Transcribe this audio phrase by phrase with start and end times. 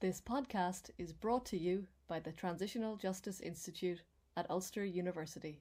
[0.00, 4.02] This podcast is brought to you by the Transitional Justice Institute
[4.36, 5.60] at Ulster University.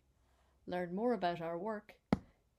[0.67, 1.95] Learn more about our work,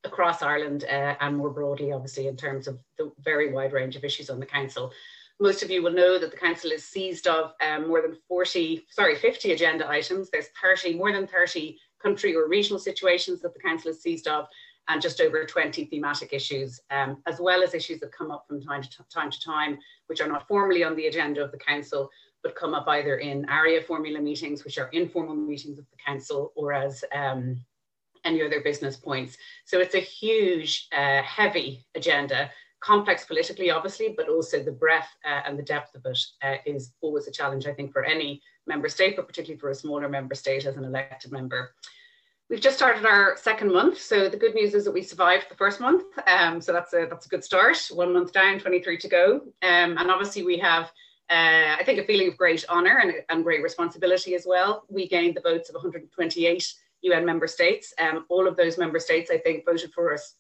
[0.05, 4.05] across Ireland uh, and more broadly, obviously, in terms of the very wide range of
[4.05, 4.93] issues on the council.
[5.41, 8.87] Most of you will know that the council is seized of um, more than 40,
[8.91, 10.31] sorry, 50 agenda items.
[10.31, 14.47] There's 30, more than 30 country or regional situations that the council is seized of,
[14.89, 18.61] and just over 20 thematic issues, um, as well as issues that come up from
[18.61, 22.11] time to time to time, which are not formally on the agenda of the council,
[22.43, 26.53] but come up either in Arria formula meetings, which are informal meetings of the council,
[26.55, 27.59] or as um,
[28.25, 29.37] any other business points.
[29.65, 32.51] So it's a huge, uh, heavy agenda,
[32.81, 36.93] complex politically, obviously, but also the breadth uh, and the depth of it uh, is
[37.01, 40.35] always a challenge, I think, for any member state, but particularly for a smaller member
[40.35, 41.75] state as an elected member.
[42.51, 45.55] We've just started our second month, so the good news is that we survived the
[45.55, 46.05] first month.
[46.27, 47.79] Um, so that's a that's a good start.
[47.91, 50.93] One month down, 23 to go, um, and obviously we have
[51.31, 54.85] uh, I think a feeling of great honour and, and, great responsibility as well.
[54.91, 57.95] We gained the votes of 128 UN member states.
[57.99, 60.35] Um, all of those member states, I think, voted for us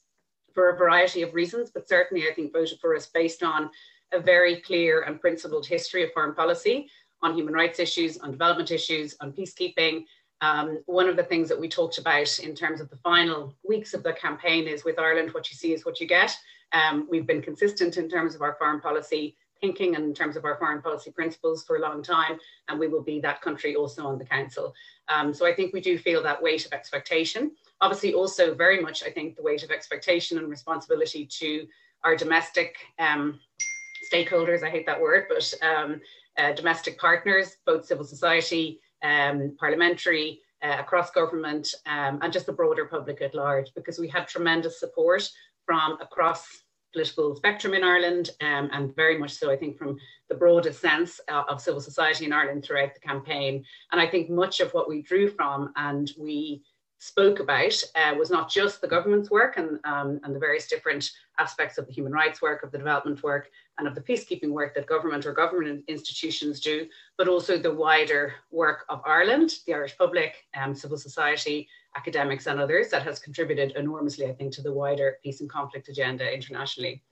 [0.52, 3.70] for a variety of reasons, but certainly I think voted for us based on
[4.12, 6.90] a very clear and principled history of foreign policy
[7.22, 10.04] on human rights issues, on development issues, on peacekeeping.
[10.44, 13.94] Um, one of the things that we talked about in terms of the final weeks
[13.94, 16.36] of the campaign is with Ireland, what you see is what you get.
[16.72, 20.44] Um, we've been consistent in terms of our foreign policy thinking and in terms of
[20.44, 22.38] our foreign policy principles for a long time,
[22.68, 24.74] and we will be that country also on the council.
[25.08, 27.52] Um, so I think we do feel that weight of expectation.
[27.80, 31.66] Obviously, also very much, I think, the weight of expectation and responsibility to
[32.02, 33.40] our domestic um,
[34.12, 34.62] stakeholders.
[34.62, 36.02] I hate that word, but um,
[36.36, 42.52] uh, domestic partners, both civil society, um, parliamentary, uh, across government, um, and just the
[42.52, 45.28] broader public at large, because we had tremendous support
[45.66, 46.46] from across
[46.92, 49.98] political spectrum in Ireland, um, and very much so, I think, from
[50.28, 53.64] the broadest sense uh, of civil society in Ireland throughout the campaign.
[53.92, 56.62] And I think much of what we drew from and we
[56.98, 61.10] spoke about uh, was not just the government's work and, um, and the various different
[61.38, 64.74] aspects of the human rights work, of the development work, and of the peacekeeping work
[64.74, 66.86] that government or government institutions do,
[67.18, 72.60] but also the wider work of Ireland, the Irish public, um, civil society, academics and
[72.60, 77.02] others that has contributed enormously, I think, to the wider peace and conflict agenda internationally.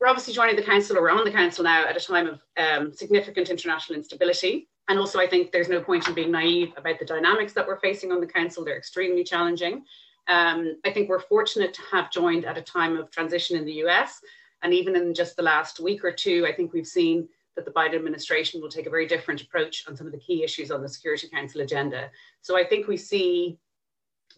[0.00, 2.92] We're obviously joining the council, or on the council now at a time of um,
[2.92, 4.68] significant international instability.
[4.88, 7.80] And also, I think there's no point in being naive about the dynamics that we're
[7.80, 8.64] facing on the council.
[8.64, 9.84] They're extremely challenging.
[10.28, 13.84] Um, I think we're fortunate to have joined at a time of transition in the
[13.84, 14.20] US.
[14.66, 17.70] And even in just the last week or two, I think we've seen that the
[17.70, 20.82] Biden administration will take a very different approach on some of the key issues on
[20.82, 22.10] the Security Council agenda.
[22.40, 23.60] So I think we see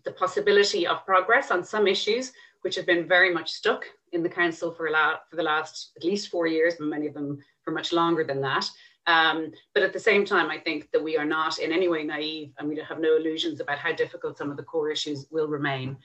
[0.05, 4.29] the possibility of progress on some issues which have been very much stuck in the
[4.29, 7.71] council for, la- for the last at least four years, and many of them for
[7.71, 8.71] much longer than that.
[9.07, 12.05] Um, but at the same time, I think that we are not in any way
[12.05, 15.49] naive and we have no illusions about how difficult some of the core issues will
[15.49, 15.97] remain.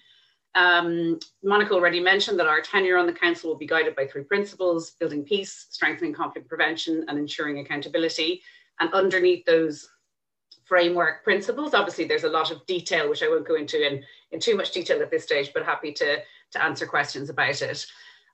[0.55, 4.23] Um, Monica already mentioned that our tenure on the council will be guided by three
[4.23, 8.41] principles building peace, strengthening conflict prevention, and ensuring accountability.
[8.79, 9.87] And underneath those
[10.65, 14.39] framework principles, obviously, there's a lot of detail, which I won't go into in, in
[14.39, 16.17] too much detail at this stage, but happy to,
[16.51, 17.85] to answer questions about it.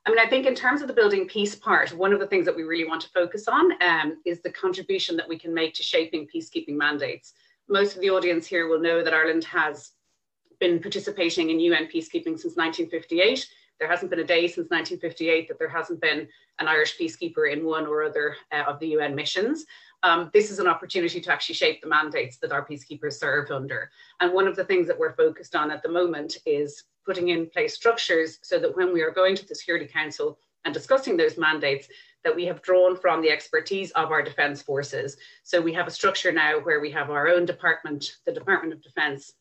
[0.06, 2.46] I mean, I think in terms of the building peace part, one of the things
[2.46, 5.74] that we really want to focus on um, is the contribution that we can make
[5.76, 7.34] to shaping peacekeeping mandates.
[7.68, 9.92] Most of the audience here will know that Ireland has
[10.60, 13.48] been participating in UN peacekeeping since 1958.
[13.80, 16.28] There hasn't been a day since 1958 that there hasn't been
[16.60, 19.66] an Irish peacekeeper in one or other uh, of the UN missions.
[20.04, 23.90] Um, this is an opportunity to actually shape the mandates that our peacekeepers serve under.
[24.20, 27.50] And one of the things that we're focused on at the moment is putting in
[27.50, 31.38] place structures so that when we are going to the Security Council and discussing those
[31.38, 31.88] mandates,
[32.24, 35.16] that we have drawn from the expertise of our defence forces.
[35.44, 38.84] So we have a structure now where we have our own department, the Department of
[38.84, 39.34] Defence,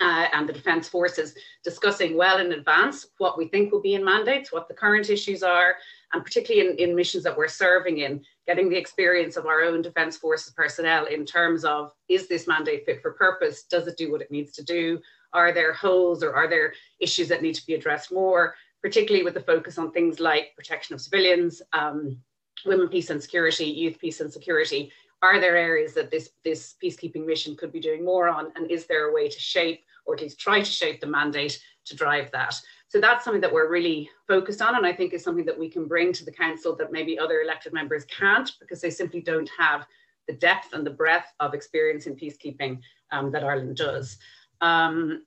[0.00, 1.34] uh, and the Defence Forces
[1.64, 5.42] discussing well in advance what we think will be in mandates, what the current issues
[5.42, 5.76] are,
[6.12, 9.82] and particularly in, in missions that we're serving in, getting the experience of our own
[9.82, 13.62] Defence Forces personnel in terms of is this mandate fit for purpose?
[13.64, 15.00] Does it do what it needs to do?
[15.32, 19.34] Are there holes or are there issues that need to be addressed more, particularly with
[19.34, 22.18] the focus on things like protection of civilians, um,
[22.64, 24.92] women, peace and security, youth, peace and security,
[25.22, 28.52] are there areas that this, this peacekeeping mission could be doing more on?
[28.54, 31.60] And is there a way to shape, or at least try to shape the mandate
[31.86, 32.54] to drive that?
[32.88, 35.68] So that's something that we're really focused on, and I think is something that we
[35.68, 39.50] can bring to the council that maybe other elected members can't because they simply don't
[39.58, 39.86] have
[40.28, 42.80] the depth and the breadth of experience in peacekeeping
[43.10, 44.18] um, that Ireland does.
[44.60, 45.24] Um,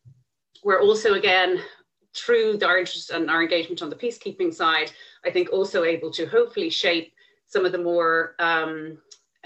[0.63, 1.61] we're also, again,
[2.15, 4.91] through our interest and our engagement on the peacekeeping side,
[5.25, 7.13] I think also able to hopefully shape
[7.45, 8.97] some of the more um,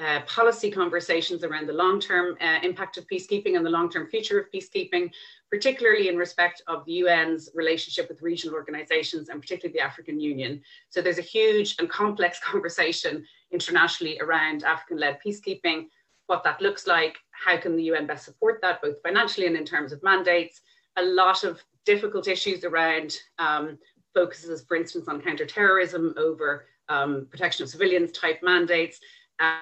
[0.01, 4.51] uh, policy conversations around the long-term uh, impact of peacekeeping and the long-term future of
[4.51, 5.12] peacekeeping,
[5.51, 10.62] particularly in respect of the UN's relationship with regional organizations and particularly the African Union.
[10.90, 15.88] So there's a huge and complex conversation internationally around African-led peacekeeping,
[16.25, 19.66] what that looks like, how can the UN best support that, both financially and in
[19.66, 20.62] terms of mandates,
[20.98, 23.78] a lot of difficult issues around um,
[24.16, 29.00] focuses, for instance, on counterterrorism over um, protection of civilians type mandates.
[29.40, 29.57] Uh,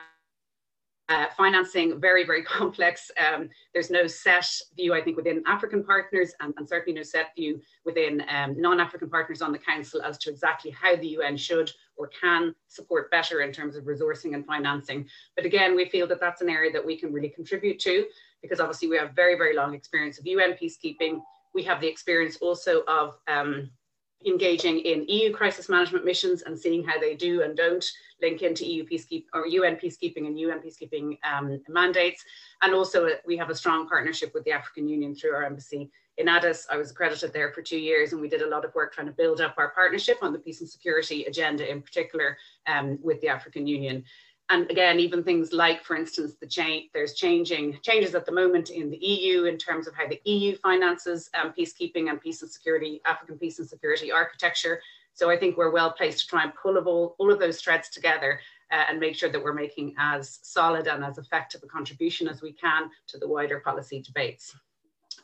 [1.12, 3.12] uh, financing, very, very complex.
[3.18, 7.36] Um, there's no set view, I think, within African partners, and, and certainly no set
[7.36, 11.36] view within um, non African partners on the Council as to exactly how the UN
[11.36, 15.06] should or can support better in terms of resourcing and financing.
[15.36, 18.06] But again, we feel that that's an area that we can really contribute to
[18.42, 21.22] because obviously we have very, very long experience of UN peacekeeping.
[21.54, 23.70] We have the experience also of um,
[24.26, 27.86] engaging in EU crisis management missions and seeing how they do and don't
[28.22, 32.24] link into EU peacekeeping or UN peacekeeping and UN peacekeeping um, mandates.
[32.62, 36.28] And also, we have a strong partnership with the African Union through our embassy in
[36.28, 36.68] Addis.
[36.70, 39.08] I was accredited there for two years, and we did a lot of work trying
[39.08, 42.38] to build up our partnership on the peace and security agenda, in particular
[42.68, 44.04] um, with the African Union
[44.50, 48.70] and again, even things like, for instance, the change, there's changing changes at the moment
[48.70, 52.52] in the EU in terms of how the EU finances um, peacekeeping and peace and
[52.52, 54.82] security, African peace and security architecture.
[55.14, 57.62] So I think we're well placed to try and pull of all, all of those
[57.62, 58.40] threads together
[58.72, 62.42] uh, and make sure that we're making as solid and as effective a contribution as
[62.42, 64.56] we can to the wider policy debates.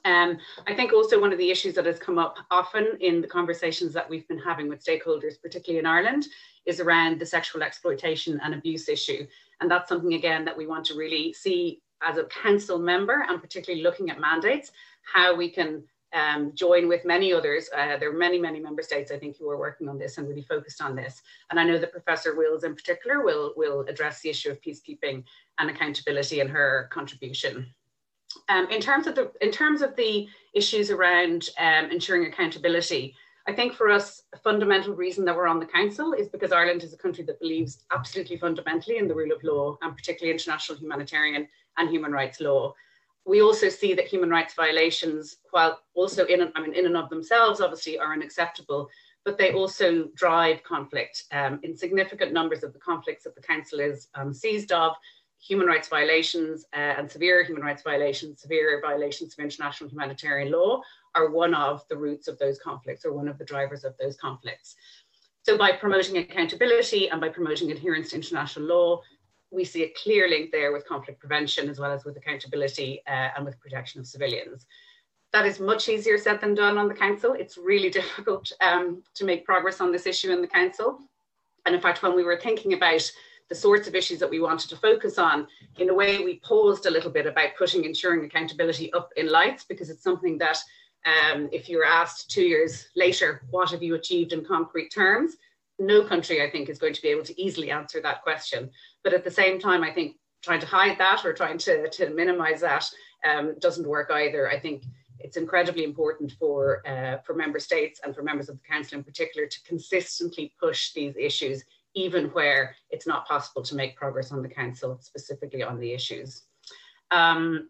[0.06, 3.28] Um, I think also one of the issues that has come up often in the
[3.28, 6.28] conversations that we've been having with stakeholders, particularly in Ireland,
[6.68, 9.26] is around the sexual exploitation and abuse issue.
[9.60, 13.42] And that's something, again, that we want to really see as a council member and
[13.42, 14.72] particularly looking at mandates,
[15.02, 15.84] how we can
[16.14, 17.70] um, join with many others.
[17.76, 20.28] Uh, there are many, many member states, I think, who are working on this and
[20.28, 21.22] really focused on this.
[21.50, 25.24] And I know that Professor Wills in particular will, will address the issue of peacekeeping
[25.58, 27.74] and accountability in her contribution.
[28.50, 33.16] Um, in terms of the in terms of the issues around um, ensuring accountability,
[33.48, 36.84] I think for us a fundamental reason that we're on the council is because Ireland
[36.84, 40.78] is a country that believes absolutely fundamentally in the rule of law and particularly international
[40.78, 42.74] humanitarian and human rights law.
[43.26, 47.10] We also see that human rights violations, while also in I mean in and of
[47.10, 48.90] themselves obviously are unacceptable,
[49.24, 51.24] but they also drive conflict.
[51.32, 54.94] Um, in significant numbers of the conflicts that the council is um, seized of,
[55.40, 60.82] human rights violations uh, and severe human rights violations, severe violations of international humanitarian law
[61.18, 64.16] are one of the roots of those conflicts or one of the drivers of those
[64.18, 64.76] conflicts.
[65.44, 69.02] So by promoting accountability and by promoting adherence to international law,
[69.50, 73.30] we see a clear link there with conflict prevention as well as with accountability uh,
[73.36, 74.66] and with protection of civilians.
[75.34, 77.34] That is much easier said than done on the council.
[77.34, 81.00] It's really difficult um, to make progress on this issue in the council.
[81.66, 83.10] And in fact, when we were thinking about
[83.50, 85.48] the sorts of issues that we wanted to focus on,
[85.80, 89.64] in a way, we paused a little bit about putting ensuring accountability up in lights
[89.64, 90.58] because it's something that
[91.08, 95.38] Um, if you're asked two years later, what have you achieved in concrete terms?
[95.80, 98.70] No country, I think, is going to be able to easily answer that question.
[99.04, 102.10] But at the same time, I think trying to hide that or trying to, to
[102.10, 102.86] minimize that
[103.26, 104.50] um, doesn't work either.
[104.50, 104.84] I think
[105.20, 109.04] it's incredibly important for, uh, for member states and for members of the council in
[109.04, 111.64] particular to consistently push these issues,
[111.96, 116.44] even where it's not possible to make progress on the council, specifically on the issues.
[117.12, 117.70] Um,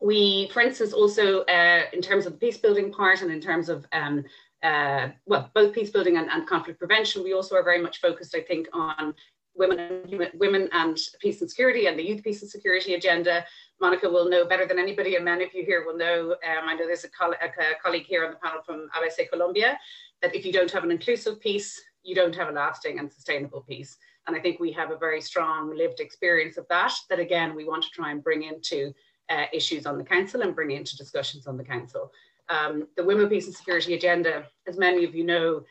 [0.00, 3.68] we, for instance, also uh, in terms of the peace building part and in terms
[3.68, 4.24] of um,
[4.62, 8.34] uh, well, both peace building and, and, conflict prevention, we also are very much focused,
[8.34, 9.14] I think, on
[9.54, 13.44] women and women and peace and security and the youth peace and security agenda.
[13.80, 16.32] Monica will know better than anybody, and many of you here will know.
[16.32, 17.48] Um, I know there's a, coll a,
[17.82, 19.78] colleague here on the panel from ABC Colombia
[20.22, 23.62] that if you don't have an inclusive peace, you don't have a lasting and sustainable
[23.62, 23.96] peace.
[24.26, 26.92] And I think we have a very strong lived experience of that.
[27.08, 28.92] That again, we want to try and bring into
[29.30, 32.12] uh, issues on the council and bring into discussions on the council.
[32.48, 35.62] Um, the Women, Peace and Security agenda, as many of you know,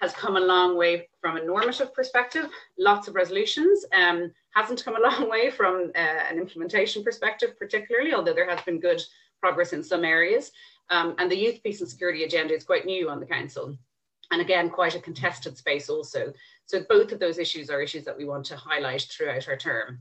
[0.00, 2.48] has come a long way from a normative perspective,
[2.78, 8.14] lots of resolutions, um, hasn't come a long way from uh, an implementation perspective, particularly,
[8.14, 9.02] although there has been good
[9.40, 10.52] progress in some areas.
[10.90, 13.76] Um, and the Youth, Peace and Security agenda is quite new on the Council.
[14.30, 16.32] And again, quite a contested space also.
[16.66, 20.00] So both of those issues are issues that we want to highlight throughout our term.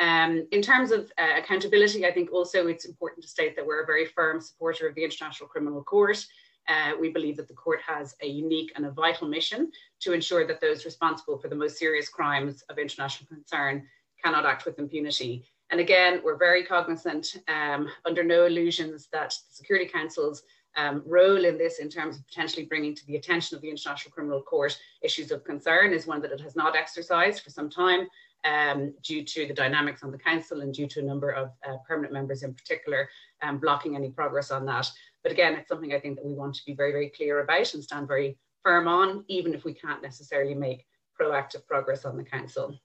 [0.00, 3.82] Um, in terms of uh, accountability, I think also it's important to state that we're
[3.82, 6.24] a very firm supporter of the International Criminal Court.
[6.68, 10.46] Uh, we believe that the court has a unique and a vital mission to ensure
[10.46, 13.86] that those responsible for the most serious crimes of international concern
[14.22, 15.44] cannot act with impunity.
[15.70, 20.42] And again, we're very cognizant, um, under no illusions, that the Security Council's
[20.76, 24.12] um, role in this, in terms of potentially bringing to the attention of the International
[24.12, 28.06] Criminal Court issues of concern, is one that it has not exercised for some time
[28.44, 31.76] um, due to the dynamics on the council and due to a number of uh,
[31.86, 33.08] permanent members in particular
[33.42, 34.90] um, blocking any progress on that.
[35.22, 37.74] But again, it's something I think that we want to be very, very clear about
[37.74, 40.86] and stand very firm on, even if we can't necessarily make
[41.20, 42.78] proactive progress on the council.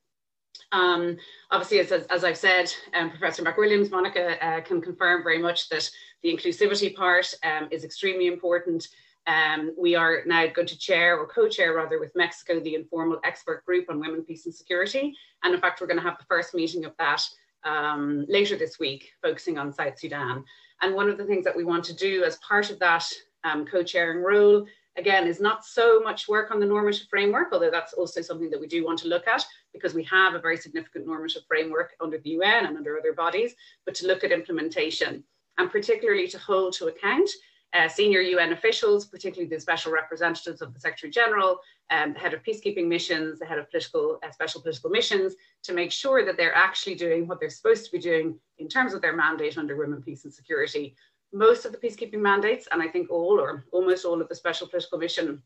[0.72, 1.18] Um,
[1.52, 5.90] obviously, as, as, I've said, um, Professor McWilliams, Monica uh, can confirm very much that
[6.22, 8.88] the inclusivity part um, is extremely important.
[9.26, 13.66] Um, we are now going to chair or co-chair rather with Mexico, the informal expert
[13.66, 15.16] group on women, peace and security.
[15.44, 17.26] And in fact, we're going to have the first meeting of that
[17.64, 20.44] um, later this week, focusing on South Sudan.
[20.82, 23.06] And one of the things that we want to do as part of that
[23.46, 24.66] um, co-chairing role,
[24.98, 28.60] again, is not so much work on the normative framework, although that's also something that
[28.60, 32.18] we do want to look at because we have a very significant normative framework under
[32.18, 35.24] the UN and under other bodies, but to look at implementation
[35.58, 37.30] and particularly to hold to account
[37.74, 42.34] uh, senior UN officials, particularly the special representatives of the Secretary General, um, the head
[42.34, 46.38] of peacekeeping missions, the head of political, uh, special political missions, to make sure that
[46.38, 49.76] they're actually doing what they're supposed to be doing in terms of their mandate under
[49.76, 50.96] Women, Peace and Security.
[51.34, 54.68] Most of the peacekeeping mandates, and I think all or almost all of the special
[54.68, 55.42] political mission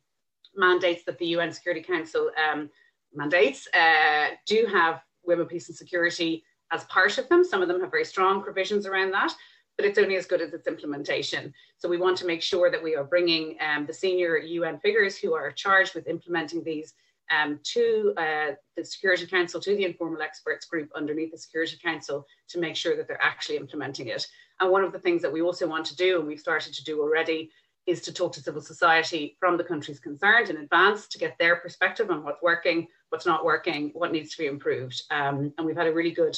[0.53, 2.69] mandates that the UN Security Council um,
[3.13, 6.43] mandates, uh, do have Women, Peace and Security
[6.73, 7.45] as part of them.
[7.45, 9.33] Some of them have very strong provisions around that
[9.77, 11.53] but it's only as good as its implementation.
[11.77, 15.17] So we want to make sure that we are bringing um, the senior UN figures
[15.17, 16.93] who are charged with implementing these
[17.29, 22.25] um, to uh, the Security Council, to the informal experts group underneath the Security Council
[22.49, 24.25] to make sure that they're actually implementing it.
[24.59, 26.83] And one of the things that we also want to do, and we've started to
[26.83, 27.51] do already,
[27.85, 31.57] is to talk to civil society from the countries concerned in advance to get their
[31.57, 35.01] perspective on what's working, what's not working, what needs to be improved.
[35.11, 36.37] Um, and we've had a really good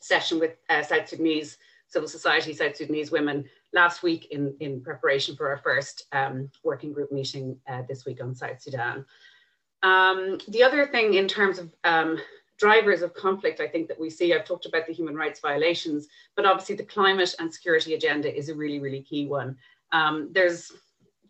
[0.00, 1.58] session with uh, South Sudanese
[1.92, 3.44] civil society South Sudanese women
[3.74, 8.22] last week in, in preparation for our first um, working group meeting uh, this week
[8.22, 9.04] on South Sudan.
[9.82, 12.18] Um, the other thing in terms of um,
[12.58, 16.08] drivers of conflict, I think that we see, I've talked about the human rights violations,
[16.34, 19.56] but obviously the climate and security agenda is a really, really key one.
[19.92, 20.72] Um, there's,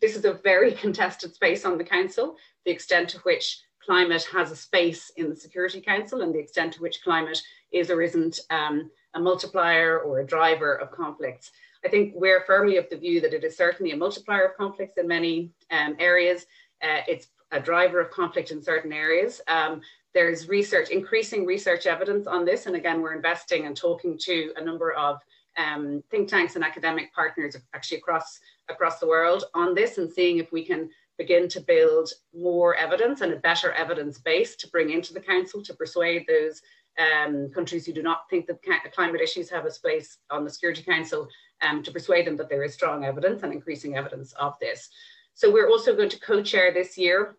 [0.00, 4.52] this is a very contested space on the council, the extent to which climate has
[4.52, 7.42] a space in the Security Council and the extent to which climate
[7.72, 11.50] is or isn't um, a multiplier or a driver of conflicts.
[11.84, 14.98] I think we're firmly of the view that it is certainly a multiplier of conflicts
[14.98, 16.46] in many um, areas.
[16.82, 19.40] Uh, it's a driver of conflict in certain areas.
[19.48, 19.80] Um,
[20.14, 22.66] there's research, increasing research evidence on this.
[22.66, 25.18] And again, we're investing and talking to a number of
[25.58, 30.38] um, think tanks and academic partners actually across, across the world on this and seeing
[30.38, 30.88] if we can
[31.18, 35.62] begin to build more evidence and a better evidence base to bring into the council
[35.62, 36.62] to persuade those
[36.98, 38.62] um, countries who do not think that
[38.94, 41.28] climate issues have a place on the Security Council
[41.62, 44.88] um, to persuade them that there is strong evidence and increasing evidence of this.
[45.34, 47.36] So we're also going to co-chair this year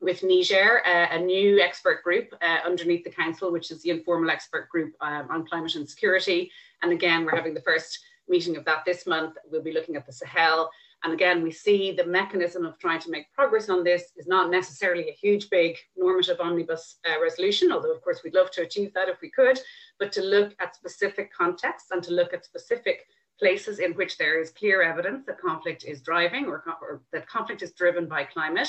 [0.00, 4.30] with Niger, uh, a new expert group uh, underneath the council, which is the informal
[4.30, 6.50] expert group um, on climate and security.
[6.82, 7.98] And again, we're having the first
[8.28, 9.36] meeting of that this month.
[9.50, 10.70] We'll be looking at the Sahel
[11.04, 14.50] And again, we see the mechanism of trying to make progress on this is not
[14.50, 18.92] necessarily a huge, big normative omnibus uh, resolution, although of course we'd love to achieve
[18.94, 19.58] that if we could,
[19.98, 23.06] but to look at specific contexts and to look at specific
[23.38, 27.62] places in which there is clear evidence that conflict is driving or, or that conflict
[27.62, 28.68] is driven by climate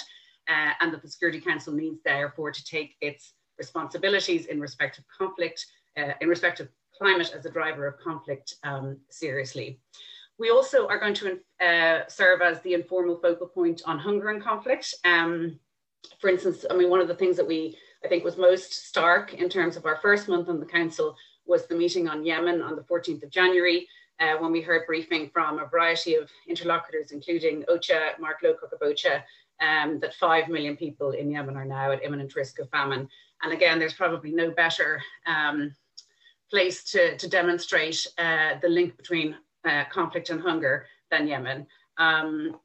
[0.49, 5.05] uh, and that the Security Council needs therefore to take its responsibilities in respect of
[5.07, 5.65] conflict,
[5.97, 6.67] uh, in respect of
[6.97, 9.79] climate as a driver of conflict um, seriously.
[10.39, 14.41] We also are going to uh, serve as the informal focal point on hunger and
[14.41, 14.93] conflict.
[15.03, 15.59] Um,
[16.19, 19.33] for instance, I mean, one of the things that we, I think, was most stark
[19.33, 21.15] in terms of our first month on the council
[21.45, 23.87] was the meeting on Yemen on the 14th of January,
[24.19, 28.79] uh, when we heard briefing from a variety of interlocutors, including OCHA, Mark Lowcock of
[28.79, 29.23] OCHA,
[29.61, 33.07] um, that 5 million people in Yemen are now at imminent risk of famine.
[33.41, 35.73] And again, there's probably no better um,
[36.49, 39.35] place to, to demonstrate uh, the link between
[39.67, 41.67] uh, conflict and hunger than Yemen.
[41.97, 42.59] Um,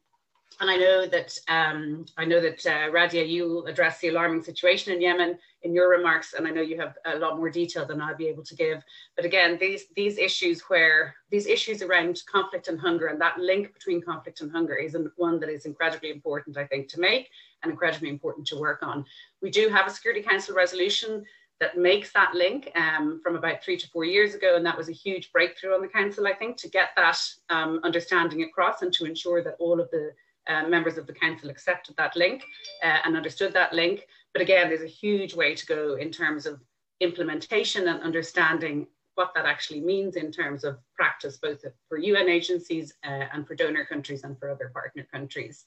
[0.59, 4.93] and I know that um, I know that uh, Radia, you'll address the alarming situation
[4.93, 8.01] in Yemen in your remarks, and I know you have a lot more detail than
[8.01, 8.83] I'll be able to give.
[9.15, 13.73] But again, these these issues where these issues around conflict and hunger and that link
[13.73, 17.29] between conflict and hunger is one that is incredibly important, I think, to make
[17.63, 19.05] and incredibly important to work on.
[19.41, 21.25] We do have a Security Council resolution
[21.63, 24.57] that makes that link um, from about three to four years ago.
[24.57, 27.17] And that was a huge breakthrough on the council, I think, to get that
[27.49, 30.11] um, understanding across and to ensure that all of the
[30.49, 32.43] uh, members of the council accepted that link
[32.83, 34.05] uh, and understood that link.
[34.33, 36.59] But again, there's a huge way to go in terms of
[36.99, 42.93] implementation and understanding what that actually means in terms of practice, both for UN agencies
[43.05, 45.63] uh, and for donor countries and for other partner countries.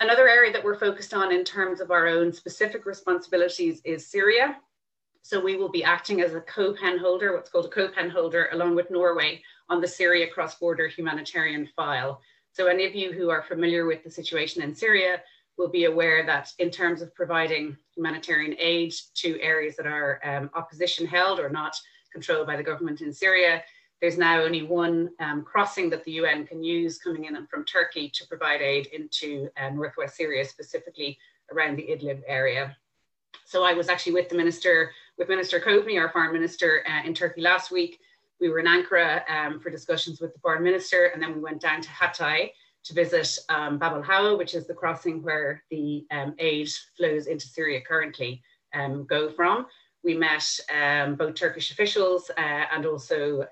[0.00, 4.56] Another area that we're focused on in terms of our own specific responsibilities is Syria.
[5.28, 8.74] So we will be acting as a co-pen holder, what's called a co-pen holder, along
[8.74, 12.22] with Norway on the Syria cross-border humanitarian file.
[12.52, 15.20] So any of you who are familiar with the situation in Syria
[15.58, 20.48] will be aware that in terms of providing humanitarian aid to areas that are um,
[20.54, 21.76] opposition held or not
[22.10, 23.62] controlled by the government in Syria,
[24.00, 28.10] there's now only one um, crossing that the UN can use coming in from Turkey
[28.14, 31.18] to provide aid into uh, northwest Syria, specifically
[31.52, 32.74] around the Idlib area.
[33.44, 37.12] So I was actually with the minister, with Minister Coveney, our foreign minister uh, in
[37.12, 38.00] Turkey last week.
[38.40, 41.60] We were in Ankara um, for discussions with the foreign minister, and then we went
[41.60, 42.52] down to Hatay
[42.84, 47.26] to visit um, Bab al Hawa, which is the crossing where the um, aid flows
[47.26, 48.40] into Syria currently
[48.74, 49.66] um, go from.
[50.04, 53.44] We met um, both Turkish officials uh, and also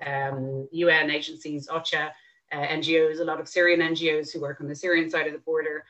[0.71, 2.11] UN um, agencies, OCHA,
[2.53, 5.41] uh, NGOs, a lot of Syrian NGOs who work on the Syrian side of the
[5.41, 5.85] border,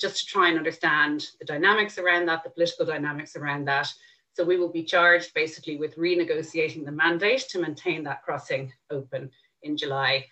[0.00, 3.88] just to try and understand the dynamics around that, the political dynamics around that.
[4.36, 9.30] So we will be charged basically with renegotiating the mandate to maintain that crossing open
[9.62, 10.26] in July.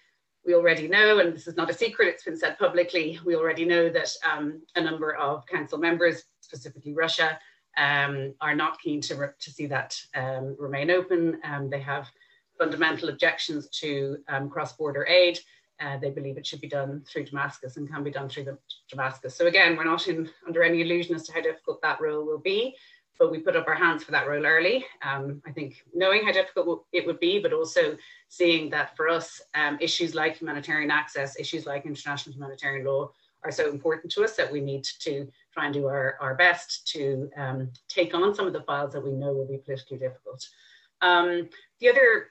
[0.45, 3.65] We already know, and this is not a secret, it's been said publicly, we already
[3.65, 7.39] know that um, a number of council members, specifically Russia,
[7.79, 11.41] um, are not keen to, to see that um, remain open.
[11.43, 12.11] Um, they have
[12.59, 15.39] fundamental objections to um, cross-border aid.
[15.81, 18.59] Uh, they believe it should be done through Damascus and can be done through the
[18.91, 19.35] Damascus.
[19.35, 22.39] So again, we're not in, under any illusion as to how difficult that role will
[22.39, 22.77] be,
[23.19, 24.85] but we put up our hands for that role early.
[25.03, 27.97] Um, I think knowing how difficult it would be, but also
[28.29, 33.11] seeing that for us, um, issues like humanitarian access, issues like international humanitarian law
[33.45, 36.89] are so important to us that we need to try and do our, our best
[36.89, 40.49] to um, take on some of the files that we know will be politically difficult.
[41.03, 41.49] Um,
[41.81, 42.29] the other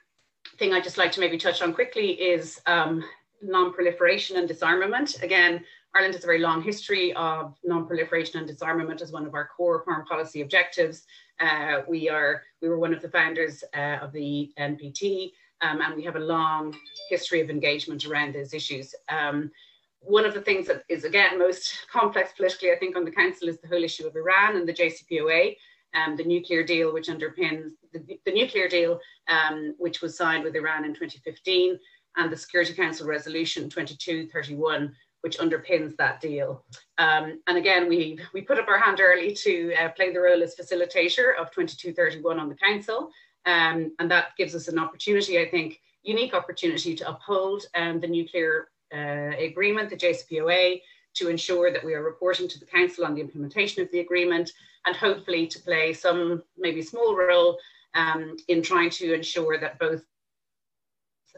[0.58, 3.02] thing I'd just like to maybe touch on quickly is um,
[3.42, 5.22] non-proliferation and disarmament.
[5.22, 5.64] Again,
[5.94, 9.82] Ireland has a very long history of non-proliferation and disarmament as one of our core
[9.84, 11.04] foreign policy objectives.
[11.38, 15.30] Uh, we are we were one of the founders uh, of the NPT,
[15.60, 16.74] um, and we have a long
[17.08, 18.94] history of engagement around those issues.
[19.08, 19.52] Um,
[20.00, 23.48] one of the things that is again most complex politically, I think, on the council
[23.48, 25.56] is the whole issue of Iran and the JCPOA,
[25.94, 30.56] um, the nuclear deal, which underpins the, the nuclear deal, um, which was signed with
[30.56, 31.78] Iran in 2015,
[32.16, 36.62] and the Security Council Resolution 2231, which underpins that deal.
[36.98, 40.42] Um, and again, we we put up our hand early to uh, play the role
[40.42, 43.10] as facilitator of 2231 on the council,
[43.46, 48.06] um, and that gives us an opportunity, I think, unique opportunity to uphold um, the
[48.06, 50.82] nuclear uh, agreement, the JCPOA,
[51.14, 54.50] to ensure that we are reporting to the Council on the implementation of the agreement
[54.86, 57.58] and hopefully to play some maybe small role
[57.94, 60.02] um, in trying to ensure that both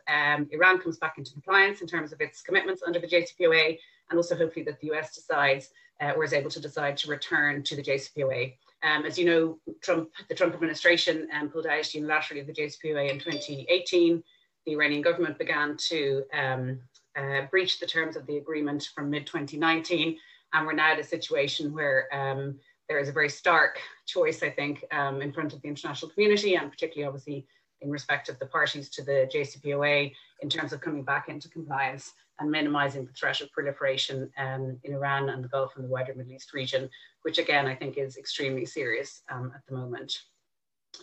[0.09, 3.79] um, Iran comes back into compliance in terms of its commitments under the JCPOA
[4.11, 7.63] and also hopefully that the US decides uh, or is able to decide to return
[7.63, 8.55] to the JCPOA.
[8.83, 13.19] Um, as you know, Trump, the Trump administration um, pulled out unilaterally the JCPOA in
[13.19, 14.23] 2018.
[14.67, 16.81] The Iranian government began to um,
[17.17, 20.19] uh, breached the terms of the agreement from mid 2019.
[20.53, 24.51] And we're now at a situation where um, there is a very stark choice, I
[24.51, 27.47] think, um, in front of the international community, and particularly obviously
[27.87, 32.13] in respect of the parties to the JCPOA in terms of coming back into compliance
[32.39, 36.13] and minimizing the threat of proliferation um, in Iran and the Gulf and the wider
[36.15, 36.91] Middle East region,
[37.23, 40.23] which again, I think is extremely serious um, at the moment.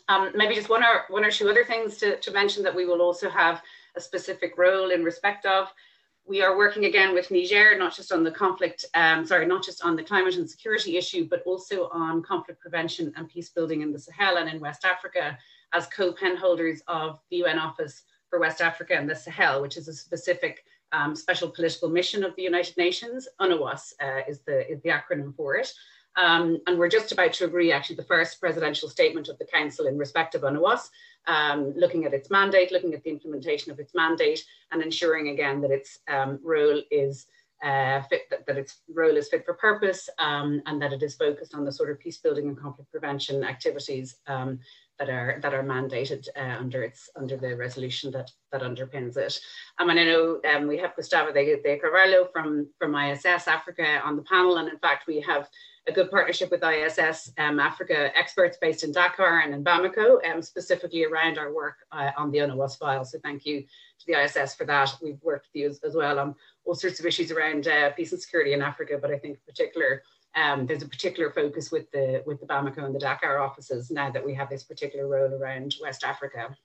[0.09, 2.85] Um, maybe just one or, one or two other things to, to mention that we
[2.85, 3.61] will also have
[3.95, 5.69] a specific role in respect of
[6.25, 9.83] we are working again with Niger, not just on the conflict, um, sorry, not just
[9.83, 13.91] on the climate and security issue, but also on conflict prevention and peace building in
[13.91, 15.37] the Sahel and in West Africa
[15.73, 19.87] as co-pen holders of the UN Office for West Africa and the Sahel, which is
[19.87, 23.27] a specific um, special political mission of the United Nations.
[23.41, 25.71] UNOWAS uh, is, the, is the acronym for it.
[26.15, 29.87] Um, and we're just about to agree actually the first presidential statement of the council
[29.87, 30.89] in respect of UNOWAS
[31.27, 35.61] um, looking at its mandate, looking at the implementation of its mandate, and ensuring again
[35.61, 37.25] that its um, role is
[37.63, 41.15] uh, fit, that, that, its role is fit for purpose, um, and that it is
[41.15, 44.59] focused on the sort of peace building and conflict prevention activities um,
[45.05, 49.39] that are that are mandated uh, under its under the resolution that that underpins it.
[49.79, 54.01] Um, and I know um, we have Gustavo de, de Carvalho from from ISS Africa
[54.03, 55.49] on the panel, and in fact we have
[55.87, 60.41] a good partnership with ISS um, Africa experts based in Dakar and in Bamako, um,
[60.41, 63.03] specifically around our work uh, on the UNOWAS file.
[63.03, 64.95] So thank you to the ISS for that.
[65.01, 68.13] We've worked with you as, as well on all sorts of issues around uh, peace
[68.13, 70.03] and security in Africa, but I think in particular,
[70.35, 74.11] um, there's a particular focus with the with the Bamako and the Dakar offices now
[74.11, 76.55] that we have this particular role around West Africa.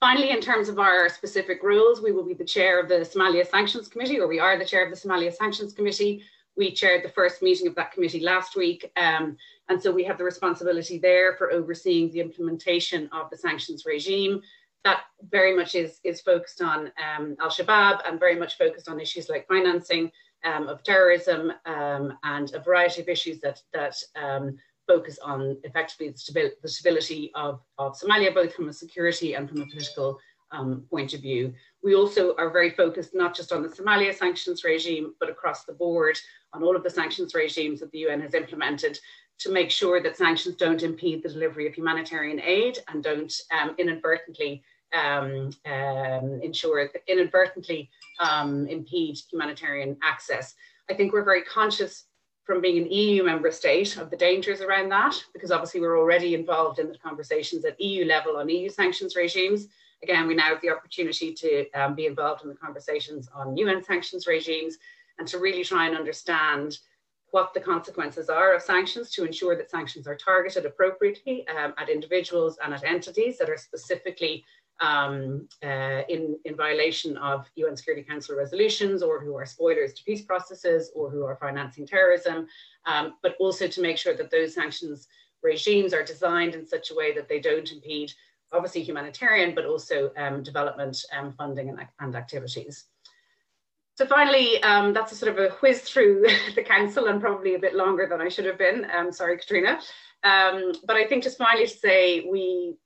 [0.00, 3.48] Finally, in terms of our specific roles, we will be the chair of the Somalia
[3.48, 6.22] Sanctions Committee, or we are the chair of the Somalia Sanctions Committee
[6.56, 8.90] we chaired the first meeting of that committee last week.
[8.96, 9.36] Um,
[9.68, 14.40] and so we have the responsibility there for overseeing the implementation of the sanctions regime.
[14.84, 15.00] That
[15.30, 19.28] very much is, is focused on um, Al Shabaab and very much focused on issues
[19.28, 20.10] like financing
[20.44, 26.08] um, of terrorism um, and a variety of issues that, that um, focus on effectively
[26.08, 30.18] the, stabi the stability of, of Somalia, both from a security and from a political
[30.52, 31.52] um, point of view.
[31.82, 35.72] We also are very focused not just on the Somalia sanctions regime, but across the
[35.72, 36.16] board
[36.52, 38.98] on all of the sanctions regimes that the UN has implemented
[39.38, 43.74] to make sure that sanctions don't impede the delivery of humanitarian aid and don't um,
[43.78, 44.62] inadvertently
[44.96, 50.54] um, um, ensure inadvertently um, impede humanitarian access.
[50.90, 52.04] I think we're very conscious
[52.44, 56.34] from being an EU member state of the dangers around that, because obviously we're already
[56.34, 59.66] involved in the conversations at EU level on EU sanctions regimes.
[60.02, 63.82] Again, we now have the opportunity to um, be involved in the conversations on UN
[63.82, 64.76] sanctions regimes
[65.18, 66.78] and to really try and understand
[67.30, 71.88] what the consequences are of sanctions to ensure that sanctions are targeted appropriately um, at
[71.88, 74.44] individuals and at entities that are specifically
[74.80, 80.04] um, uh, in, in violation of UN Security Council resolutions or who are spoilers to
[80.04, 82.46] peace processes or who are financing terrorism,
[82.86, 85.08] um, but also to make sure that those sanctions
[85.42, 88.12] regimes are designed in such a way that they don't impede
[88.52, 92.84] obviously humanitarian, but also um, development um, funding and, and, activities.
[93.96, 97.58] So finally, um, that's a sort of a whiz through the council and probably a
[97.58, 98.86] bit longer than I should have been.
[98.96, 99.80] Um, sorry, Katrina.
[100.22, 102.76] Um, but I think just finally to say we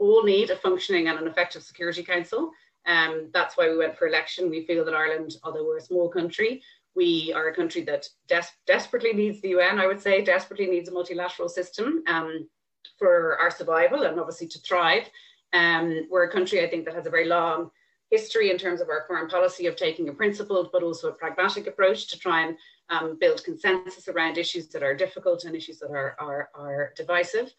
[0.00, 2.50] all need a functioning and an effective Security Council.
[2.86, 4.50] Um, that's why we went for election.
[4.50, 6.62] We feel that Ireland, although we're a small country,
[6.96, 10.88] we are a country that des desperately needs the UN, I would say, desperately needs
[10.88, 12.02] a multilateral system.
[12.08, 12.48] Um,
[12.98, 15.08] for our survival and obviously to thrive.
[15.52, 17.70] Um, we're a country, I think, that has a very long
[18.10, 21.66] history in terms of our foreign policy of taking a principled but also a pragmatic
[21.66, 22.56] approach to try and
[22.88, 27.52] um, build consensus around issues that are difficult and issues that are, are, are divisive.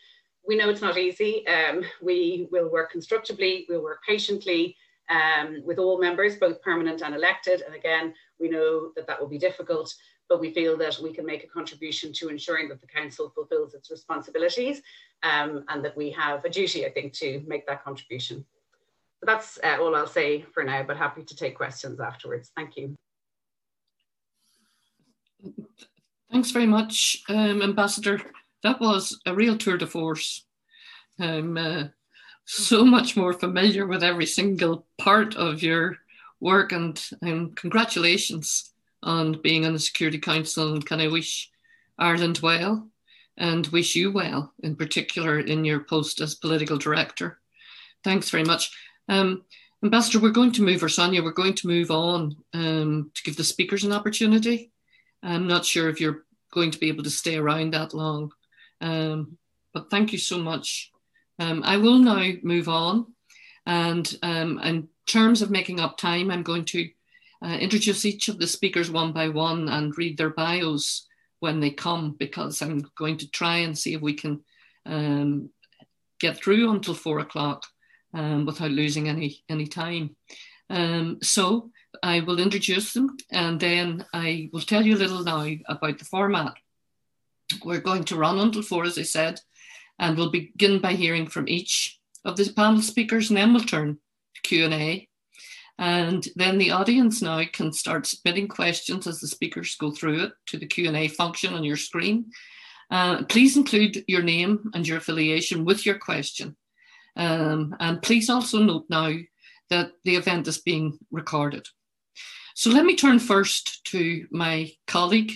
[0.47, 1.45] We know it's not easy.
[1.47, 4.75] Um, we will work constructively, we'll work patiently
[5.09, 7.61] um, with all members, both permanent and elected.
[7.61, 9.93] And again, we know that that will be difficult,
[10.29, 13.73] but we feel that we can make a contribution to ensuring that the council fulfills
[13.73, 14.81] its responsibilities
[15.23, 18.45] um, and that we have a duty, I think, to make that contribution.
[19.23, 22.51] That's uh, all I'll say for now, but happy to take questions afterwards.
[22.55, 22.97] Thank you.
[26.31, 28.21] Thanks very much, um, Ambassador.
[28.63, 30.45] That was a real tour de force.
[31.19, 31.83] I'm uh,
[32.45, 35.97] so much more familiar with every single part of your
[36.39, 38.71] work and um, congratulations
[39.03, 40.73] on being on the Security Council.
[40.73, 41.49] And can I wish
[41.97, 42.89] Ireland well
[43.37, 47.39] and wish you well, in particular in your post as political director.
[48.03, 48.75] Thanks very much.
[49.07, 49.43] Um,
[49.83, 53.35] Ambassador, we're going to move, or Sonja, we're going to move on um, to give
[53.35, 54.71] the speakers an opportunity.
[55.23, 58.31] I'm not sure if you're going to be able to stay around that long,
[58.81, 59.37] um,
[59.73, 60.91] but thank you so much.
[61.39, 63.13] Um, I will now move on,
[63.65, 66.89] and um, in terms of making up time, I'm going to
[67.43, 71.07] uh, introduce each of the speakers one by one and read their bios
[71.39, 74.41] when they come because I'm going to try and see if we can
[74.85, 75.49] um,
[76.19, 77.63] get through until four o'clock
[78.13, 80.15] um, without losing any any time.
[80.69, 85.45] Um, so I will introduce them and then I will tell you a little now
[85.67, 86.53] about the format.
[87.63, 89.39] We're going to run until four, as I said,
[89.99, 93.97] and we'll begin by hearing from each of the panel speakers, and then we'll turn
[94.35, 94.65] to Q
[95.81, 100.33] and then the audience now can start submitting questions as the speakers go through it
[100.45, 102.25] to the Q and A function on your screen.
[102.91, 106.55] Uh, please include your name and your affiliation with your question.
[107.15, 109.11] Um, and please also note now
[109.71, 111.65] that the event is being recorded.
[112.53, 115.33] So let me turn first to my colleague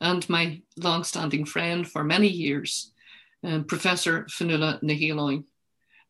[0.00, 2.92] and my long-standing friend for many years,
[3.44, 5.44] um, Professor Fionnuala Ní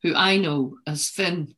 [0.03, 1.55] who I know as Finn.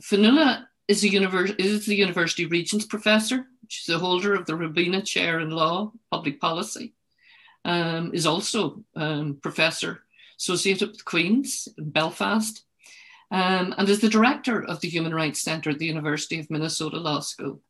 [0.00, 3.46] Fionnuala is, is the University Regents Professor.
[3.68, 6.94] She's the holder of the Robina Chair in Law, Public Policy,
[7.64, 10.02] um, is also um, Professor
[10.38, 12.62] associated with Queen's in Belfast,
[13.30, 16.98] um, and is the director of the Human Rights Centre at the University of Minnesota
[16.98, 17.60] Law School.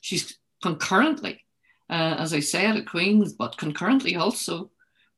[0.00, 1.44] She's concurrently,
[1.92, 4.70] uh, as I said, at Queen's, but concurrently also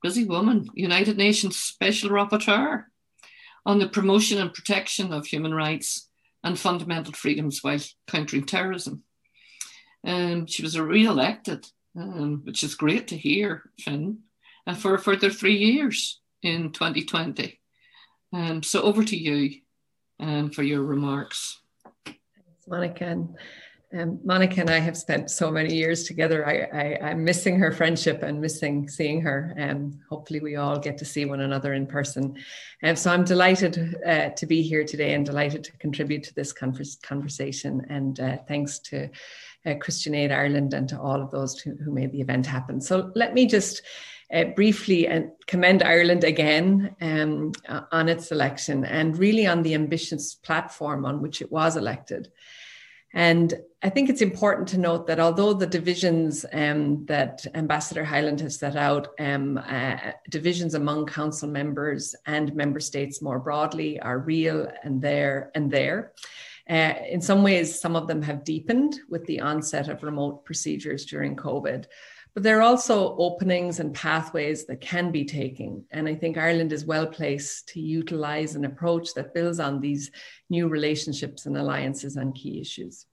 [0.03, 2.85] busy woman, United Nations Special Rapporteur
[3.65, 6.11] on the promotion and protection of human rights
[6.43, 9.05] and fundamental freedoms while countering terrorism.
[10.05, 11.65] Um, she was re-elected,
[11.97, 14.19] um, which is great to hear, Finn,
[14.67, 17.59] uh, for a further three years in 2020.
[18.33, 19.61] Um, so over to you
[20.19, 21.61] um, for your remarks.
[22.05, 23.29] Thanks, Monica.
[23.97, 26.45] Um, Monica and I have spent so many years together.
[26.45, 29.55] I, am missing her friendship and missing seeing her.
[29.57, 32.37] And um, hopefully, we all get to see one another in person.
[32.83, 36.35] And um, so I'm delighted uh, to be here today and delighted to contribute to
[36.35, 37.87] this converse, conversation.
[37.89, 39.11] And uh, thanks to
[39.65, 42.81] uh, Christian Aid Ireland and to all of those who, who made the event happen.
[42.81, 43.83] So let me just
[44.33, 47.53] uh, briefly and commend Ireland again um,
[47.93, 52.33] on its election and really on the ambitious platform on which it was elected.
[53.15, 58.41] And I think it's important to note that although the divisions um, that Ambassador Hyland
[58.41, 59.97] has set out, um, uh,
[60.31, 66.13] divisions among council members and member states more broadly, are real and there and there.
[66.69, 71.05] Uh, in some ways, some of them have deepened with the onset of remote procedures
[71.05, 71.85] during COVID.
[72.35, 75.85] But there are also openings and pathways that can be taken.
[75.93, 80.11] And I think Ireland is well placed to utilize an approach that builds on these
[80.51, 83.07] new relationships and alliances on key issues.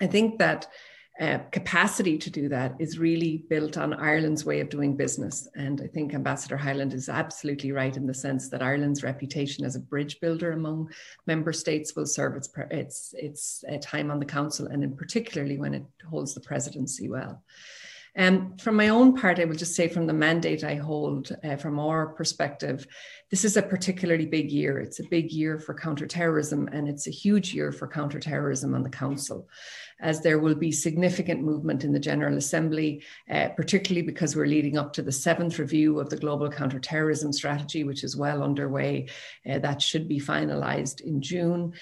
[0.00, 0.66] I think that
[1.20, 5.48] uh, capacity to do that is really built on Ireland's way of doing business.
[5.54, 9.76] And I think Ambassador Hyland is absolutely right in the sense that Ireland's reputation as
[9.76, 10.90] a bridge builder among
[11.26, 15.56] member states will serve its, its, its uh, time on the council, and in particularly
[15.56, 17.44] when it holds the presidency well.
[18.16, 21.56] Um, from my own part, I will just say from the mandate I hold, uh,
[21.56, 22.86] from our perspective,
[23.34, 24.78] this is a particularly big year.
[24.78, 28.88] It's a big year for counterterrorism, and it's a huge year for counterterrorism on the
[28.88, 29.48] Council,
[29.98, 34.78] as there will be significant movement in the General Assembly, uh, particularly because we're leading
[34.78, 39.08] up to the seventh review of the Global Counterterrorism Strategy, which is well underway.
[39.50, 41.72] Uh, that should be finalised in June.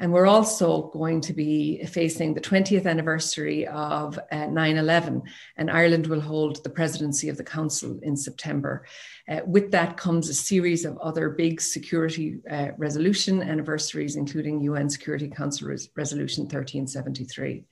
[0.00, 5.22] And we're also going to be facing the 20th anniversary of uh, 9 11,
[5.58, 8.84] and Ireland will hold the presidency of the Council in September.
[9.28, 14.90] Uh, with that comes a series of other big security uh, resolution anniversaries, including UN
[14.90, 17.64] Security Council Res- Resolution 1373.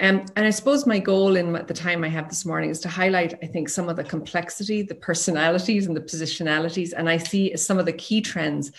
[0.00, 2.88] Um, and I suppose my goal in the time I have this morning is to
[2.88, 7.56] highlight, I think, some of the complexity, the personalities, and the positionalities, and I see
[7.56, 8.70] some of the key trends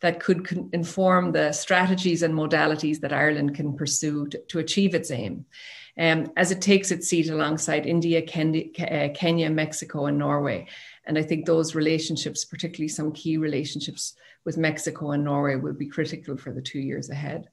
[0.00, 5.10] that could inform the strategies and modalities that Ireland can pursue to, to achieve its
[5.10, 5.46] aim.
[5.98, 10.68] Um, as it takes its seat alongside India, uh, Kenya, Mexico, and Norway.
[11.08, 15.88] And I think those relationships, particularly some key relationships with Mexico and Norway, will be
[15.88, 17.48] critical for the two years ahead.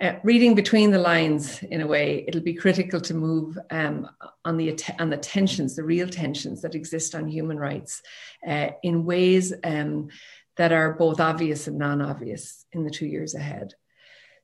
[0.00, 4.08] Uh, reading between the lines, in a way, it'll be critical to move um,
[4.44, 8.02] on the on the tensions, the real tensions that exist on human rights,
[8.46, 10.08] uh, in ways um,
[10.56, 13.74] that are both obvious and non obvious in the two years ahead.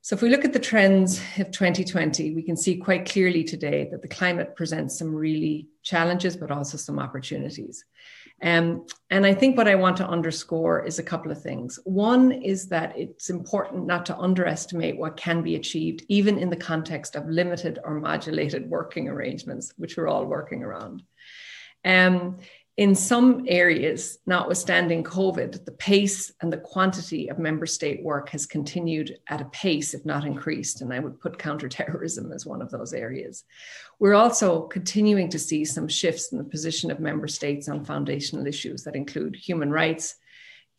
[0.03, 3.87] So, if we look at the trends of 2020, we can see quite clearly today
[3.91, 7.85] that the climate presents some really challenges, but also some opportunities.
[8.43, 11.77] Um, and I think what I want to underscore is a couple of things.
[11.83, 16.55] One is that it's important not to underestimate what can be achieved, even in the
[16.55, 21.03] context of limited or modulated working arrangements, which we're all working around.
[21.85, 22.39] Um,
[22.81, 28.47] in some areas, notwithstanding COVID, the pace and the quantity of member state work has
[28.47, 30.81] continued at a pace, if not increased.
[30.81, 33.43] And I would put counterterrorism as one of those areas.
[33.99, 38.47] We're also continuing to see some shifts in the position of member states on foundational
[38.47, 40.15] issues that include human rights,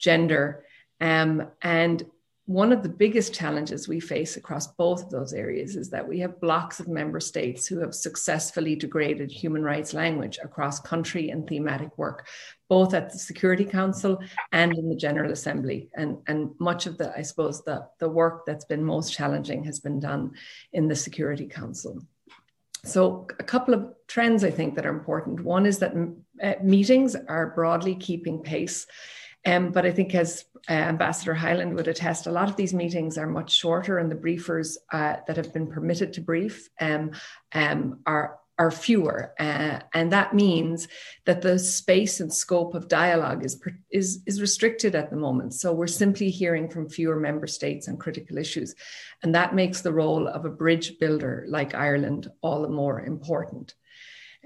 [0.01, 0.65] gender,
[1.01, 2.05] um, and
[2.46, 6.18] one of the biggest challenges we face across both of those areas is that we
[6.18, 11.46] have blocks of member states who have successfully degraded human rights language across country and
[11.46, 12.26] thematic work,
[12.68, 14.18] both at the Security Council
[14.50, 15.88] and in the General Assembly.
[15.94, 19.78] And, and much of the, I suppose, the, the work that's been most challenging has
[19.78, 20.33] been done
[20.72, 22.02] in the Security Council.
[22.85, 25.44] So, a couple of trends I think that are important.
[25.44, 25.94] One is that
[26.42, 28.88] uh, meetings are broadly keeping pace
[29.46, 33.18] um, but I think, as uh, Ambassador Hyland would attest, a lot of these meetings
[33.18, 37.11] are much shorter, and the briefers uh, that have been permitted to brief um,
[37.52, 40.87] um, are are fewer, uh, and that means
[41.24, 45.55] that the space and scope of dialogue is is is restricted at the moment.
[45.55, 48.74] So we're simply hearing from fewer member states on critical issues,
[49.22, 53.74] and that makes the role of a bridge builder like Ireland all the more important.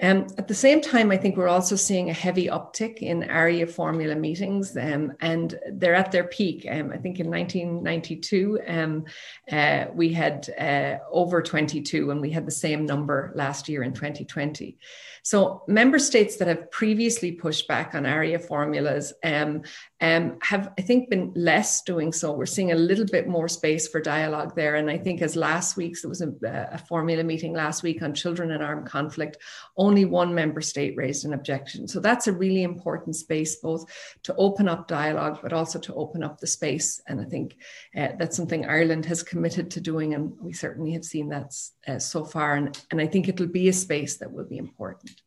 [0.03, 3.71] Um, at the same time, I think we're also seeing a heavy uptick in Arria
[3.71, 6.67] formula meetings, um, and they're at their peak.
[6.71, 9.05] Um, I think in 1992, um,
[9.51, 13.95] uh, we had uh, over 22, and we had the same number last year in
[13.95, 14.77] 2020.
[15.23, 19.15] So, member states that have previously pushed back on Arria formulas
[20.01, 22.33] um, have, I think, been less doing so.
[22.33, 24.75] We're seeing a little bit more space for dialogue there.
[24.75, 26.33] And I think, as last week's, there was a,
[26.73, 29.39] a formula meeting last week on children in armed conflict,
[29.79, 31.89] only one member state raised an objection.
[31.89, 33.87] So, that's a really important space, both
[34.25, 37.01] to open up dialogue, but also to open up the space.
[37.07, 37.57] And I think
[37.97, 40.13] uh, that's something Ireland has committed to doing.
[40.13, 41.55] And we certainly have seen that
[41.89, 42.57] uh, so far.
[42.57, 45.23] And, and I think it'll be a space that will be important.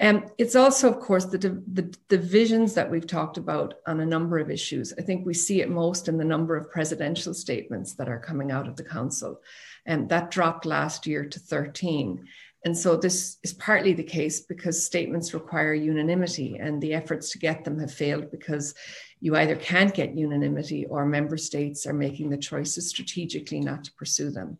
[0.00, 4.38] Um, it's also, of course, the, the divisions that we've talked about on a number
[4.38, 4.92] of issues.
[4.98, 8.50] I think we see it most in the number of presidential statements that are coming
[8.50, 9.40] out of the council.
[9.86, 12.26] And that dropped last year to 13.
[12.64, 17.38] And so this is partly the case because statements require unanimity, and the efforts to
[17.38, 18.74] get them have failed because
[19.20, 23.92] you either can't get unanimity or member states are making the choices strategically not to
[23.92, 24.58] pursue them.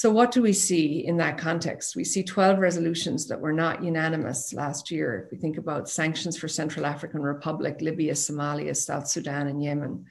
[0.00, 1.96] So, what do we see in that context?
[1.96, 5.24] We see 12 resolutions that were not unanimous last year.
[5.24, 10.06] If we think about sanctions for Central African Republic, Libya, Somalia, South Sudan, and Yemen,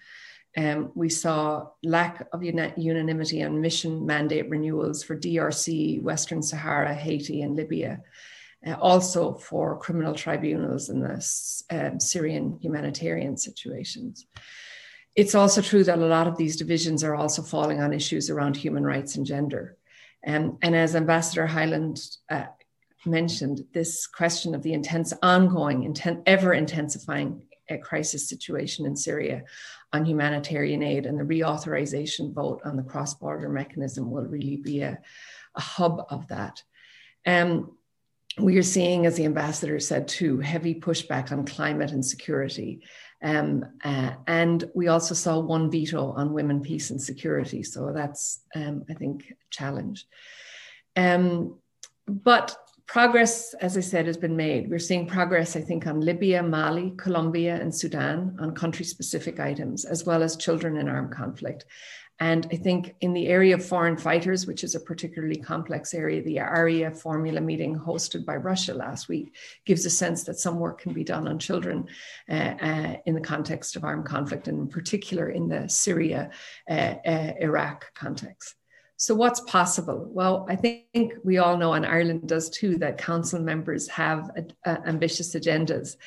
[0.58, 7.42] um, we saw lack of unanimity on mission mandate renewals for DRC, Western Sahara, Haiti,
[7.42, 8.02] and Libya.
[8.68, 11.14] Uh, also for criminal tribunals in the
[11.70, 14.26] um, Syrian humanitarian situations
[15.18, 18.56] it's also true that a lot of these divisions are also falling on issues around
[18.56, 19.76] human rights and gender.
[20.26, 22.00] Um, and as Ambassador Hyland
[22.30, 22.46] uh,
[23.04, 29.44] mentioned, this question of the intense, ongoing, inten- ever intensifying uh, crisis situation in Syria
[29.92, 34.82] on humanitarian aid and the reauthorization vote on the cross border mechanism will really be
[34.82, 35.00] a,
[35.56, 36.62] a hub of that.
[37.26, 37.76] Um,
[38.40, 42.82] we are seeing, as the ambassador said too, heavy pushback on climate and security.
[43.24, 47.64] Um, uh, and we also saw one veto on women, peace, and security.
[47.64, 50.06] So that's, um, I think, a challenge.
[50.96, 51.60] Um,
[52.08, 54.70] but progress, as I said, has been made.
[54.70, 59.84] We're seeing progress, I think, on Libya, Mali, Colombia, and Sudan on country specific items,
[59.84, 61.66] as well as children in armed conflict.
[62.20, 66.24] And I think in the area of foreign fighters, which is a particularly complex area,
[66.24, 70.82] the Arria formula meeting hosted by Russia last week gives a sense that some work
[70.82, 71.88] can be done on children
[72.30, 76.32] uh, uh, in the context of armed conflict, and in particular in the Syria
[76.70, 78.56] uh, uh Iraq context.
[79.00, 80.10] So, what's possible?
[80.12, 84.32] Well, I think we all know, and Ireland does too, that council members have
[84.66, 85.98] ambitious agendas.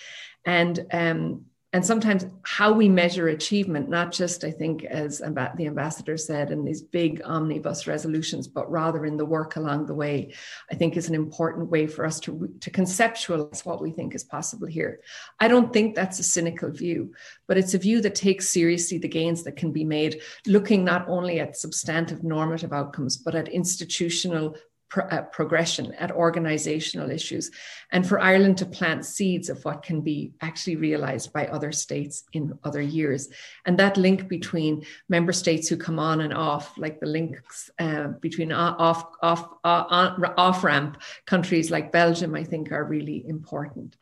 [0.45, 6.17] And um, and sometimes how we measure achievement, not just, I think, as the ambassador
[6.17, 10.35] said, in these big omnibus resolutions, but rather in the work along the way,
[10.71, 14.25] I think is an important way for us to, to conceptualize what we think is
[14.25, 15.01] possible here.
[15.39, 17.15] I don't think that's a cynical view,
[17.47, 21.09] but it's a view that takes seriously the gains that can be made, looking not
[21.09, 24.57] only at substantive normative outcomes, but at institutional
[24.91, 27.51] pro- uh, progression, at organizational issues,
[27.93, 32.25] and for Ireland to plant seeds of what can be actually realized by other states
[32.33, 33.29] in other years.
[33.65, 38.09] And that link between member states who come on and off, like the links uh,
[38.21, 43.97] between off, off, uh, off ramp countries like Belgium, I think are really important.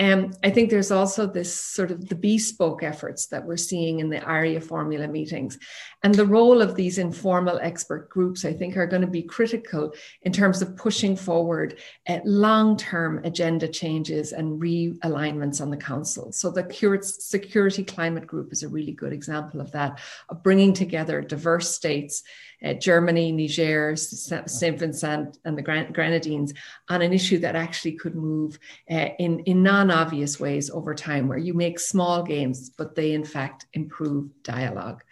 [0.00, 4.08] Um, I think there's also this sort of the bespoke efforts that we're seeing in
[4.08, 5.56] the Arria formula meetings.
[6.02, 9.92] And the role of these informal expert groups, I think, are going to be critical
[10.22, 11.78] in terms of pushing forward
[12.08, 16.32] uh, long term agenda changes and realignments on the council.
[16.32, 16.64] So, the
[17.02, 22.24] Security Climate Group is a really good example of that, of bringing together diverse states
[22.64, 24.78] uh, Germany, Niger, St.
[24.78, 26.54] Vincent, and the Grenadines
[26.88, 28.58] on an issue that actually could move
[28.90, 33.12] uh, in, in non obvious ways over time, where you make small gains, but they
[33.12, 35.02] in fact improve dialogue.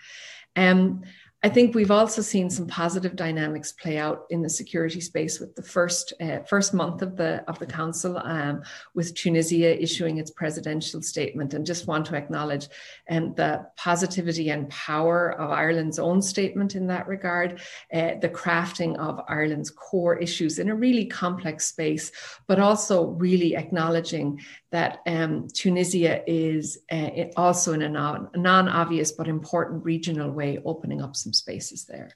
[0.57, 1.03] Um,
[1.45, 5.57] I think we've also seen some positive dynamics play out in the security space with
[5.57, 8.62] the first uh, first month of the of the council, um,
[8.95, 12.68] with Tunisia issuing its presidential statement, and just want to acknowledge
[13.11, 17.61] um, the positivity and power of Ireland's own statement in that regard,
[17.93, 22.12] uh, the crafting of Ireland's core issues in a really complex space,
[22.47, 24.41] but also really acknowledging
[24.73, 31.03] that um, Tunisia is uh, also in a non, non-obvious but important regional way opening
[31.03, 32.11] up some spaces there.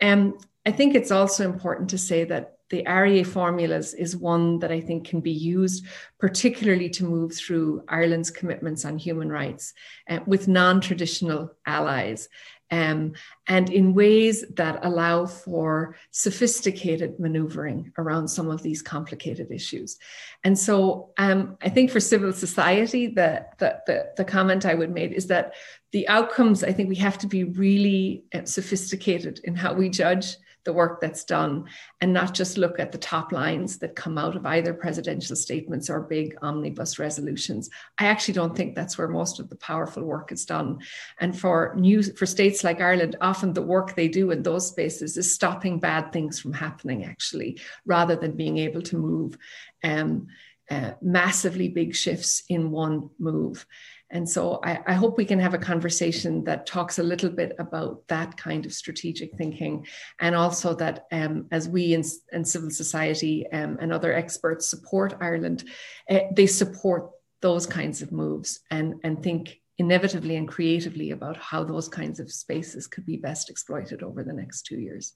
[0.00, 0.36] Um,
[0.66, 4.80] I think it's also important to say that the Arria formulas is one that I
[4.80, 5.86] think can be used
[6.18, 9.74] particularly to move through Ireland's commitments on human rights
[10.08, 12.30] uh, with non-traditional allies
[12.72, 13.12] um,
[13.46, 19.98] and in ways that allow for sophisticated maneuvering around some of these complicated issues.
[20.42, 24.90] And so um, I think for civil society, the, the, the, the, comment I would
[24.90, 25.52] make is that
[25.92, 30.36] the outcomes, I think we have to be really uh, sophisticated in how we judge
[30.64, 31.64] the work that's done
[32.00, 35.90] and not just look at the top lines that come out of either presidential statements
[35.90, 37.68] or big omnibus resolutions.
[37.98, 40.78] I actually don't think that's where most of the powerful work is done.
[41.20, 45.16] And for new for states like Ireland, often the work they do in those spaces
[45.16, 49.36] is stopping bad things from happening, actually, rather than being able to move
[49.84, 50.28] um,
[50.70, 53.66] uh, massively big shifts in one move.
[54.12, 57.56] And so I, I, hope we can have a conversation that talks a little bit
[57.58, 59.86] about that kind of strategic thinking.
[60.20, 65.16] And also that um, as we in, in civil society um, and other experts support
[65.20, 65.64] Ireland,
[66.10, 67.10] uh, they support
[67.40, 72.30] those kinds of moves and, and think inevitably and creatively about how those kinds of
[72.30, 75.14] spaces could be best exploited over the next two years.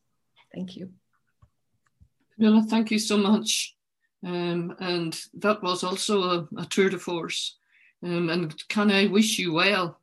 [0.54, 0.90] Thank you.
[2.38, 3.76] Thank you so much.
[4.24, 7.58] Um, and that was also a, a tour de force.
[8.06, 9.98] Um, and can I wish you well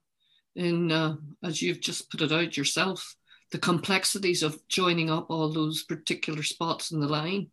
[0.57, 3.15] in, uh, as you've just put it out yourself,
[3.51, 7.47] the complexities of joining up all those particular spots in the line.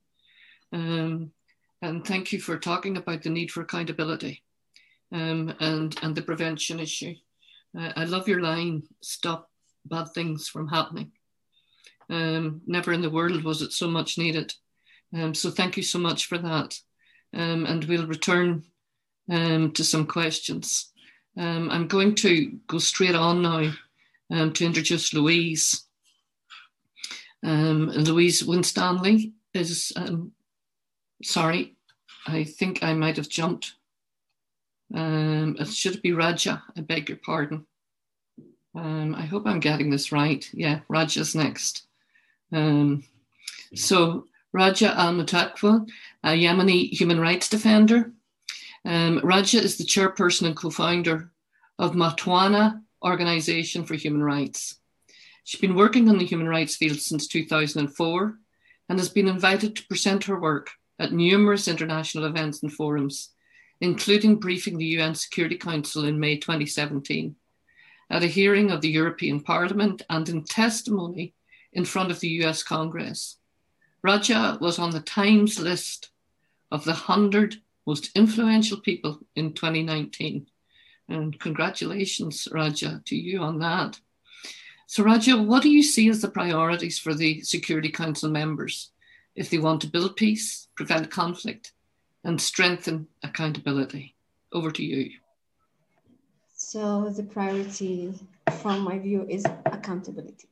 [0.72, 1.30] Um,
[1.82, 4.42] and thank you for talking about the need for accountability
[5.12, 7.14] um, and, and the prevention issue.
[7.78, 9.48] Uh, I love your line stop
[9.84, 11.12] bad things from happening.
[12.08, 14.52] Um, never in the world was it so much needed.
[15.14, 16.76] Um, so thank you so much for that.
[17.32, 18.64] Um, and we'll return
[19.30, 20.90] um, to some questions.
[21.36, 23.72] Um, I'm going to go straight on now
[24.30, 25.84] um, to introduce Louise.
[27.44, 30.32] Um, Louise Winstanley is, um,
[31.22, 31.76] sorry,
[32.26, 33.74] I think I might have jumped.
[34.94, 37.64] Um, it should be Raja, I beg your pardon.
[38.74, 40.48] I hope I'm getting this right.
[40.52, 41.86] Yeah, Raja's next.
[42.52, 45.88] so Raja Al Mutakwa,
[46.24, 48.12] a Yemeni human rights defender,
[48.84, 51.30] um, Raja is the chairperson and co-founder
[51.78, 54.76] of Mwatana Organization for Human Rights.
[55.44, 58.38] She's been working on the human rights field since 2004
[58.88, 63.30] and has been invited to present her work at numerous international events and forums,
[63.80, 67.34] including briefing the UN Security Council in May 2017,
[68.10, 71.34] at a hearing of the European Parliament and in testimony
[71.72, 73.38] in front of the US Congress.
[74.02, 76.10] Raja was on the Times list
[76.70, 80.46] of the 100 most influential people in 2019.
[81.08, 83.98] And congratulations, Raja, to you on that.
[84.86, 88.90] So, Raja, what do you see as the priorities for the Security Council members
[89.34, 91.72] if they want to build peace, prevent conflict,
[92.24, 94.14] and strengthen accountability?
[94.52, 95.12] Over to you.
[96.56, 98.12] So, the priority
[98.60, 100.48] from my view is accountability.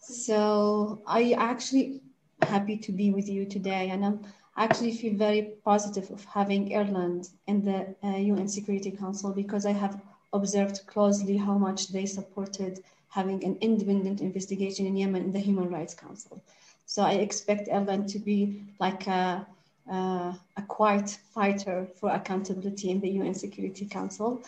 [0.00, 2.00] So, I actually
[2.42, 4.20] happy to be with you today, and I'm
[4.64, 9.72] actually feel very positive of having Ireland in the uh, UN Security Council because I
[9.72, 10.00] have
[10.32, 15.70] observed closely how much they supported having an independent investigation in Yemen in the Human
[15.70, 16.42] Rights Council.
[16.86, 19.46] So I expect Ireland to be like a,
[19.90, 24.42] uh, a quiet fighter for accountability in the UN Security Council.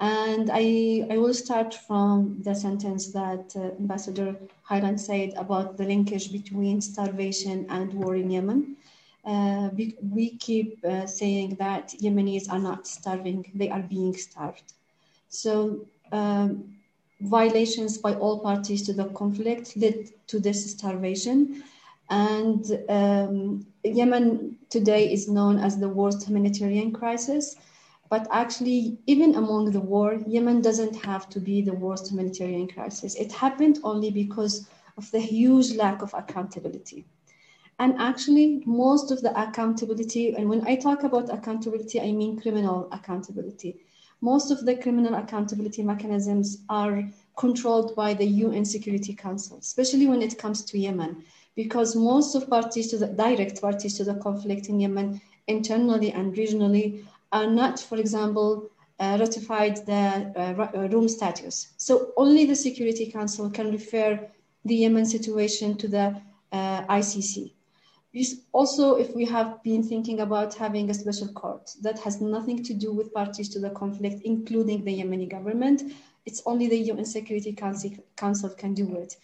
[0.00, 5.84] And I, I will start from the sentence that uh, Ambassador Hyland said about the
[5.84, 8.76] linkage between starvation and war in Yemen.
[9.24, 9.68] Uh,
[10.00, 14.72] we keep uh, saying that Yemenis are not starving, they are being starved.
[15.28, 16.76] So um,
[17.20, 21.62] violations by all parties to the conflict led to this starvation.
[22.08, 27.56] And um, Yemen today is known as the worst humanitarian crisis.
[28.08, 33.14] But actually, even among the war, Yemen doesn't have to be the worst humanitarian crisis.
[33.14, 37.04] It happened only because of the huge lack of accountability.
[37.80, 42.90] And actually, most of the accountability, and when I talk about accountability, I mean criminal
[42.92, 43.80] accountability.
[44.20, 47.08] Most of the criminal accountability mechanisms are
[47.38, 51.24] controlled by the UN Security Council, especially when it comes to Yemen,
[51.56, 56.36] because most of parties to the direct parties to the conflict in Yemen, internally and
[56.36, 57.02] regionally,
[57.32, 58.68] are not, for example,
[58.98, 61.66] uh, ratified the uh, uh, Rome Statute.
[61.78, 64.20] So only the Security Council can refer
[64.66, 66.20] the Yemen situation to the
[66.52, 67.52] uh, ICC.
[68.52, 72.74] Also, if we have been thinking about having a special court that has nothing to
[72.74, 75.92] do with parties to the conflict, including the Yemeni government,
[76.26, 79.16] it's only the UN Security Council, Council can do it.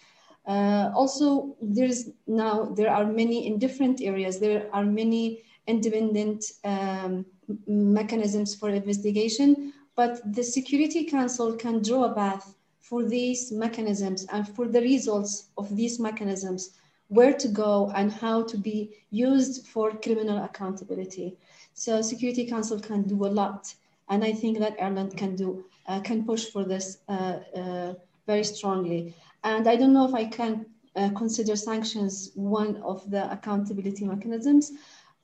[0.46, 4.38] Uh, also, there's now there are many in different areas.
[4.38, 7.26] There are many independent um,
[7.66, 14.48] mechanisms for investigation, but the Security Council can draw a path for these mechanisms and
[14.48, 16.70] for the results of these mechanisms,
[17.08, 21.36] where to go and how to be used for criminal accountability.
[21.74, 23.72] So Security Council can do a lot.
[24.08, 27.94] And I think that Ireland can do, uh, can push for this uh, uh,
[28.26, 29.14] very strongly.
[29.44, 34.72] And I don't know if I can uh, consider sanctions one of the accountability mechanisms,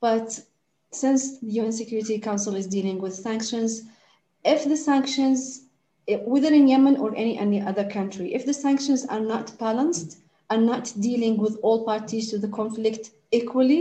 [0.00, 0.38] but
[0.92, 3.82] since the UN Security Council is dealing with sanctions,
[4.44, 5.62] if the sanctions,
[6.06, 10.18] whether in Yemen or any, any other country, if the sanctions are not balanced,
[10.52, 13.80] are not dealing with all parties to the conflict equally,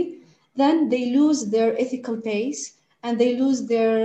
[0.56, 2.62] then they lose their ethical base
[3.02, 3.96] and they lose their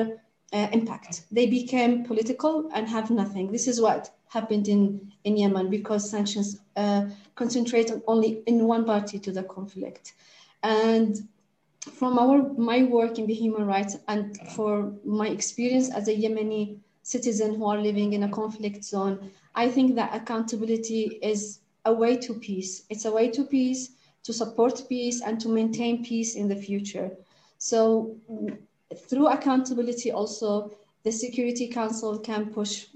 [0.52, 1.22] uh, impact.
[1.32, 3.52] They became political and have nothing.
[3.52, 7.06] This is what happened in, in Yemen because sanctions uh,
[7.36, 10.14] concentrate only in one party to the conflict.
[10.62, 11.16] And
[12.00, 16.80] from our my work in the human rights and for my experience as a Yemeni
[17.04, 22.18] citizen who are living in a conflict zone, I think that accountability is a way
[22.18, 22.84] to peace.
[22.90, 23.92] It's a way to peace,
[24.24, 27.10] to support peace, and to maintain peace in the future.
[27.58, 28.16] So,
[29.08, 30.72] through accountability, also
[31.04, 32.88] the Security Council can push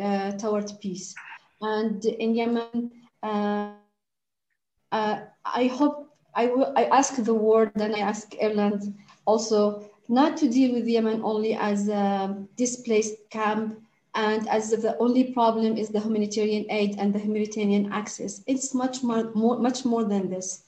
[0.00, 1.14] uh, toward peace.
[1.60, 2.92] And in Yemen,
[3.22, 3.72] uh,
[4.92, 8.94] uh, I hope I, will, I ask the world and I ask Ireland
[9.24, 13.80] also not to deal with Yemen only as a displaced camp
[14.14, 18.42] and as if the only problem is the humanitarian aid and the humanitarian access.
[18.46, 20.62] It's much more, more much more than this.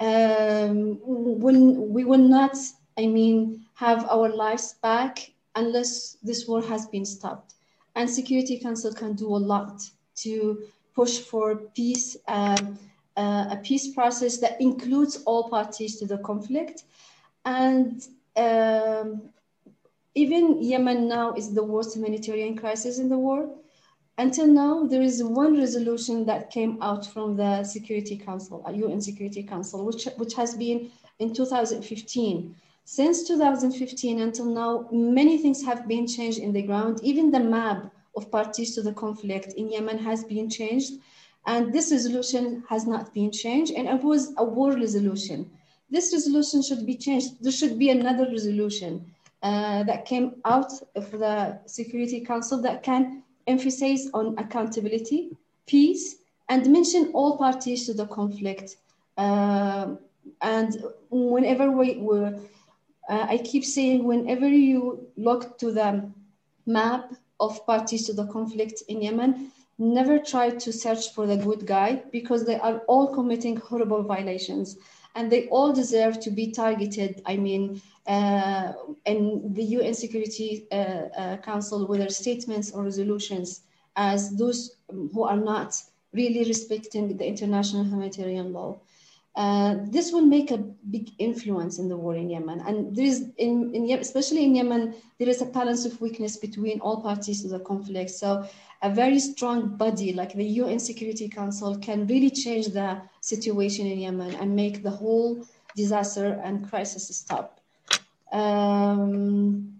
[0.00, 2.56] Um, when we will not,
[2.98, 7.54] I mean, have our lives back unless this war has been stopped.
[7.94, 9.80] And Security Council can do a lot
[10.16, 10.64] to
[10.94, 12.16] push for peace.
[12.28, 12.78] Um,
[13.16, 16.82] uh, a peace process that includes all parties to the conflict.
[17.44, 18.02] And
[18.36, 19.30] um,
[20.14, 23.58] even Yemen now is the worst humanitarian crisis in the world.
[24.16, 29.00] Until now, there is one resolution that came out from the Security Council, uh, UN
[29.00, 32.54] Security Council, which, which has been in 2015.
[32.84, 37.00] Since 2015 until now, many things have been changed in the ground.
[37.02, 40.92] Even the map of parties to the conflict in Yemen has been changed.
[41.46, 45.50] And this resolution has not been changed, and it was a war resolution.
[45.90, 47.42] This resolution should be changed.
[47.42, 49.13] There should be another resolution
[49.44, 55.36] uh, that came out of the Security Council that can emphasize on accountability,
[55.66, 56.16] peace,
[56.48, 58.76] and mention all parties to the conflict.
[59.18, 59.96] Uh,
[60.40, 62.40] and whenever we were,
[63.10, 66.10] uh, I keep saying, whenever you look to the
[66.64, 71.66] map of parties to the conflict in Yemen, never try to search for the good
[71.66, 74.78] guy because they are all committing horrible violations
[75.14, 77.22] and they all deserve to be targeted.
[77.26, 78.72] I mean, uh,
[79.06, 83.62] in the UN Security uh, uh, Council, whether statements or resolutions,
[83.96, 85.80] as those who are not
[86.12, 88.80] really respecting the international humanitarian law.
[89.36, 92.60] Uh, this will make a big influence in the war in Yemen.
[92.60, 96.78] And there is, in, in, especially in Yemen, there is a balance of weakness between
[96.80, 98.10] all parties to the conflict.
[98.10, 98.46] So
[98.84, 103.98] a very strong body like the UN Security Council can really change the situation in
[103.98, 107.60] Yemen and make the whole disaster and crisis stop.
[108.30, 109.72] Um,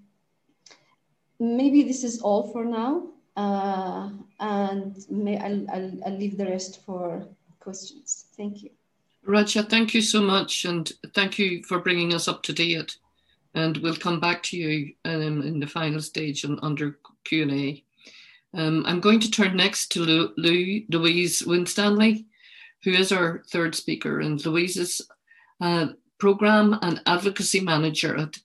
[1.39, 4.09] maybe this is all for now, uh,
[4.41, 7.27] and may I'll, I'll, I'll leave the rest for
[7.61, 8.25] questions.
[8.39, 8.71] Thank you.
[9.27, 12.97] Raja, thank you so much, and thank you for bringing us up to date.
[13.53, 17.53] And we'll come back to you um, in the final stage and under Q and
[17.53, 17.85] A.
[18.55, 22.27] Um, I'm going to turn next to Lou, Lou, Louise Winstanley,
[22.85, 25.03] who is our third speaker, and Louise is
[26.19, 28.39] program and advocacy manager at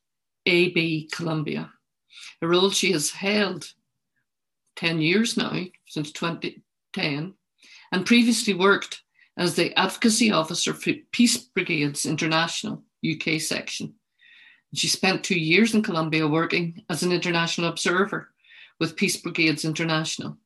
[0.48, 1.70] ABColombia,
[2.42, 3.72] a role she has held
[4.78, 5.54] 10 years now,
[5.88, 7.34] since 2010,
[7.92, 9.04] and previously worked
[9.38, 13.94] as the advocacy officer for Peace Brigades International UK section.
[14.74, 18.30] She spent two years in Colombia working as an international observer
[18.80, 20.38] with Peace Brigades International.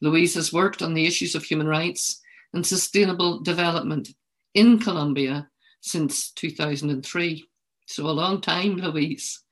[0.00, 2.20] Louise has worked on the issues of human rights
[2.52, 4.08] and sustainable development
[4.54, 5.48] in Colombia
[5.80, 7.44] since 2003.
[7.86, 9.42] So, a long time, Louise.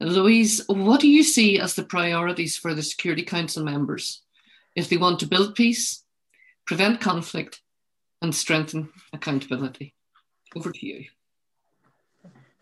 [0.00, 4.22] Louise, what do you see as the priorities for the Security Council members
[4.74, 6.04] if they want to build peace,
[6.66, 7.62] prevent conflict,
[8.20, 9.94] and strengthen accountability?
[10.54, 11.06] Over to you.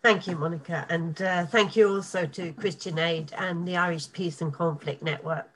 [0.05, 4.39] Thank you, Monica, and uh, thank you also to Christian Aid and the Irish Peace
[4.39, 5.49] and Conflict Network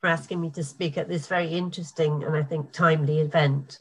[0.00, 3.80] for asking me to speak at this very interesting and I think timely event.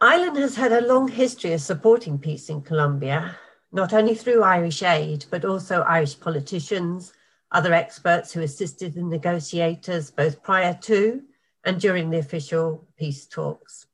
[0.00, 3.36] Ireland has had a long history of supporting peace in Colombia,
[3.72, 7.12] not only through Irish aid, but also Irish politicians,
[7.50, 11.20] other experts who assisted the negotiators both prior to
[11.64, 13.86] and during the official peace talks.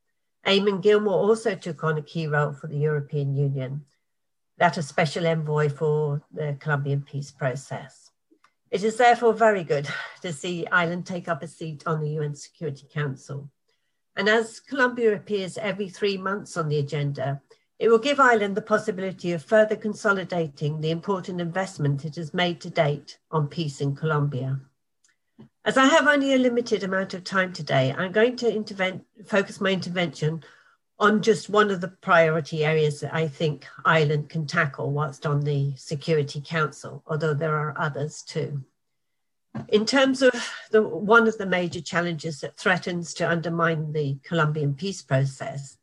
[0.47, 3.87] Eamon Gilmore also took on a key role for the European Union,
[4.59, 8.11] that a special envoy for the Colombian peace process.
[8.71, 9.89] It is therefore very good
[10.23, 13.51] to see Ireland take up a seat on the UN Security Council.
[14.17, 17.41] And as Colombia appears every three months on the agenda,
[17.79, 22.61] it will give Ireland the possibility of further consolidating the important investment it has made
[22.61, 24.61] to date on peace in Colombia.
[25.65, 29.71] As I have only a limited amount of time today, I'm going to focus my
[29.71, 30.45] intervention
[30.99, 35.41] on just one of the priority areas that I think Ireland can tackle whilst on
[35.41, 38.65] the Security Council, although there are others too.
[39.69, 40.33] In terms of
[40.71, 45.79] the, one of the major challenges that threatens to undermine the Colombian peace process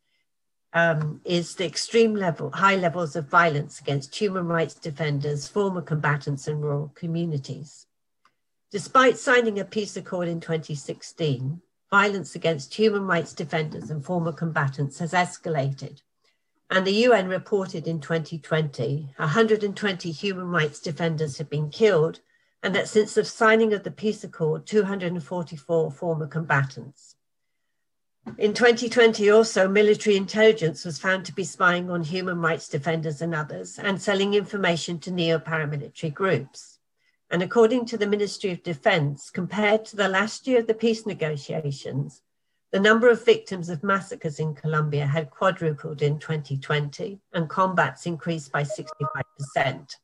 [0.73, 6.47] um, is the extreme level, high levels of violence against human rights defenders, former combatants,
[6.47, 7.85] and rural communities.
[8.71, 11.61] Despite signing a peace accord in 2016,
[11.91, 16.01] violence against human rights defenders and former combatants has escalated.
[16.69, 22.21] And the UN reported in 2020 120 human rights defenders have been killed
[22.63, 27.15] and that since the signing of the peace accord, 244 former combatants.
[28.37, 33.33] In 2020, also, military intelligence was found to be spying on human rights defenders and
[33.33, 36.70] others and selling information to neo paramilitary groups.
[37.31, 41.05] And according to the Ministry of Defense, compared to the last year of the peace
[41.05, 42.21] negotiations,
[42.71, 48.51] the number of victims of massacres in Colombia had quadrupled in 2020 and combats increased
[48.51, 49.95] by 65%.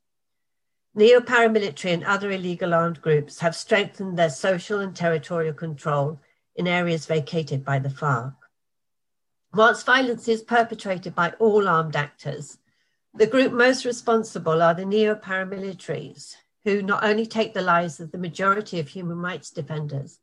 [0.95, 6.21] Neo paramilitary and other illegal armed groups have strengthened their social and territorial control
[6.55, 8.35] in areas vacated by the FARC.
[9.53, 12.57] Whilst violence is perpetrated by all armed actors,
[13.13, 16.35] the group most responsible are the neo paramilitaries,
[16.67, 20.19] who not only take the lives of the majority of human rights defenders,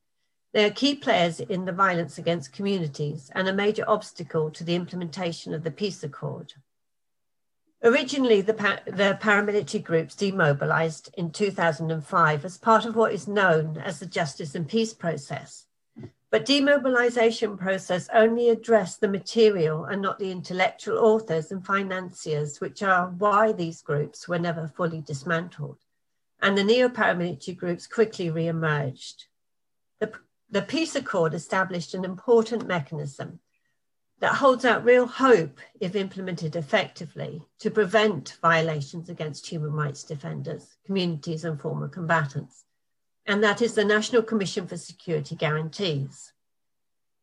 [0.52, 4.74] they are key players in the violence against communities and a major obstacle to the
[4.74, 6.52] implementation of the peace accord.
[7.82, 13.98] Originally, the, the paramilitary groups demobilized in 2005 as part of what is known as
[13.98, 15.64] the justice and peace process.
[16.30, 22.82] But demobilization process only addressed the material and not the intellectual authors and financiers, which
[22.82, 25.78] are why these groups were never fully dismantled.
[26.44, 29.24] And the neo-paramilitary groups quickly re-emerged.
[29.98, 30.12] The,
[30.50, 33.40] the peace accord established an important mechanism
[34.20, 40.76] that holds out real hope if implemented effectively to prevent violations against human rights defenders,
[40.84, 42.66] communities, and former combatants.
[43.24, 46.34] And that is the National Commission for Security Guarantees.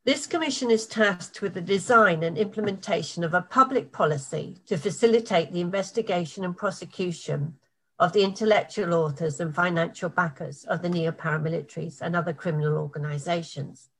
[0.04, 5.52] This commission is tasked with the design and implementation of a public policy to facilitate
[5.52, 7.60] the investigation and prosecution
[8.02, 13.92] of the intellectual authors and financial backers of the neo paramilitaries and other criminal organizations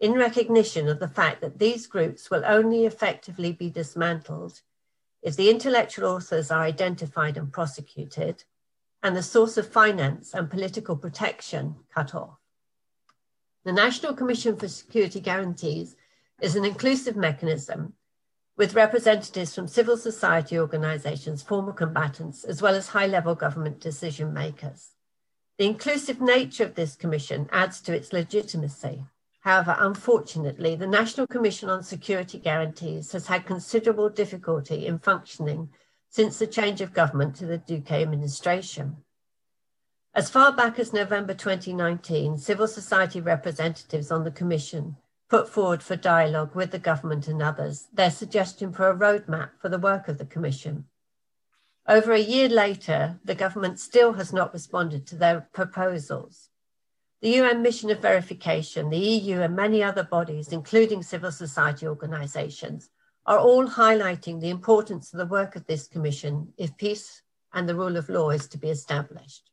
[0.00, 4.62] in recognition of the fact that these groups will only effectively be dismantled
[5.22, 8.44] if the intellectual authors are identified and prosecuted
[9.02, 12.38] and the source of finance and political protection cut off.
[13.64, 15.96] The National Commission for Security Guarantees
[16.40, 17.92] is an inclusive mechanism
[18.56, 24.32] with representatives from civil society organizations, former combatants, as well as high level government decision
[24.32, 24.90] makers.
[25.58, 29.04] The inclusive nature of this commission adds to its legitimacy
[29.44, 35.68] However, unfortunately, the National Commission on Security Guarantees has had considerable difficulty in functioning
[36.08, 38.96] since the change of government to the Duque administration.
[40.14, 44.96] As far back as November 2019, civil society representatives on the Commission
[45.34, 49.68] put forward for dialogue with the government and others their suggestion for a roadmap for
[49.68, 50.84] the work of the Commission.
[51.88, 56.50] Over a year later, the government still has not responded to their proposals.
[57.20, 62.90] The UN Mission of Verification, the EU, and many other bodies, including civil society organisations,
[63.26, 67.22] are all highlighting the importance of the work of this Commission if peace
[67.52, 69.50] and the rule of law is to be established.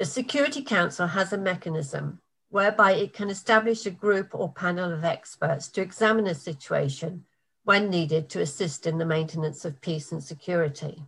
[0.00, 2.18] The Security Council has a mechanism
[2.54, 7.24] whereby it can establish a group or panel of experts to examine a situation
[7.64, 11.02] when needed to assist in the maintenance of peace and security.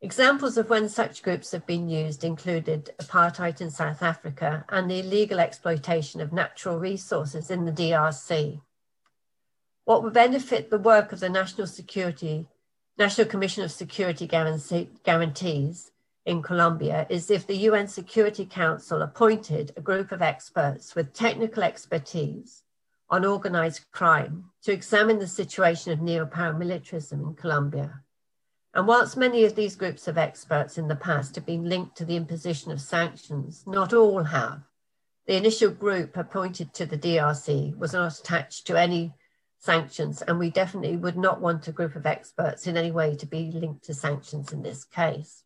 [0.00, 5.00] Examples of when such groups have been used included apartheid in South Africa and the
[5.00, 8.60] illegal exploitation of natural resources in the DRC.
[9.86, 12.46] What would benefit the work of the National Security,
[12.96, 15.90] National Commission of Security Guarantees
[16.26, 21.62] in Colombia is if the UN Security Council appointed a group of experts with technical
[21.62, 22.62] expertise
[23.10, 28.00] on organized crime to examine the situation of neo paramilitarism in Colombia.
[28.72, 32.04] And whilst many of these groups of experts in the past have been linked to
[32.04, 34.62] the imposition of sanctions, not all have.
[35.26, 39.14] The initial group appointed to the DRC was not attached to any
[39.58, 43.26] sanctions, and we definitely would not want a group of experts in any way to
[43.26, 45.43] be linked to sanctions in this case.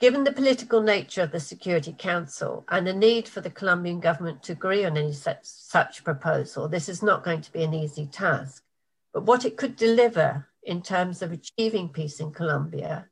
[0.00, 4.42] Given the political nature of the Security Council and the need for the Colombian government
[4.44, 8.06] to agree on any such, such proposal, this is not going to be an easy
[8.06, 8.64] task.
[9.12, 13.08] But what it could deliver in terms of achieving peace in Colombia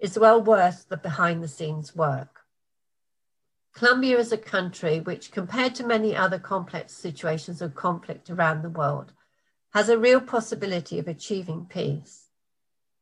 [0.00, 2.40] is well worth the behind the scenes work.
[3.72, 8.70] Colombia is a country which, compared to many other complex situations of conflict around the
[8.70, 9.12] world,
[9.72, 12.23] has a real possibility of achieving peace.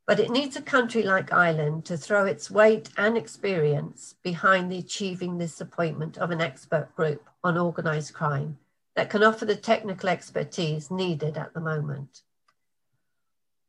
[0.07, 4.79] But it needs a country like Ireland to throw its weight and experience behind the
[4.79, 8.59] achieving this appointment of an expert group on organised crime
[8.97, 12.23] that can offer the technical expertise needed at the moment.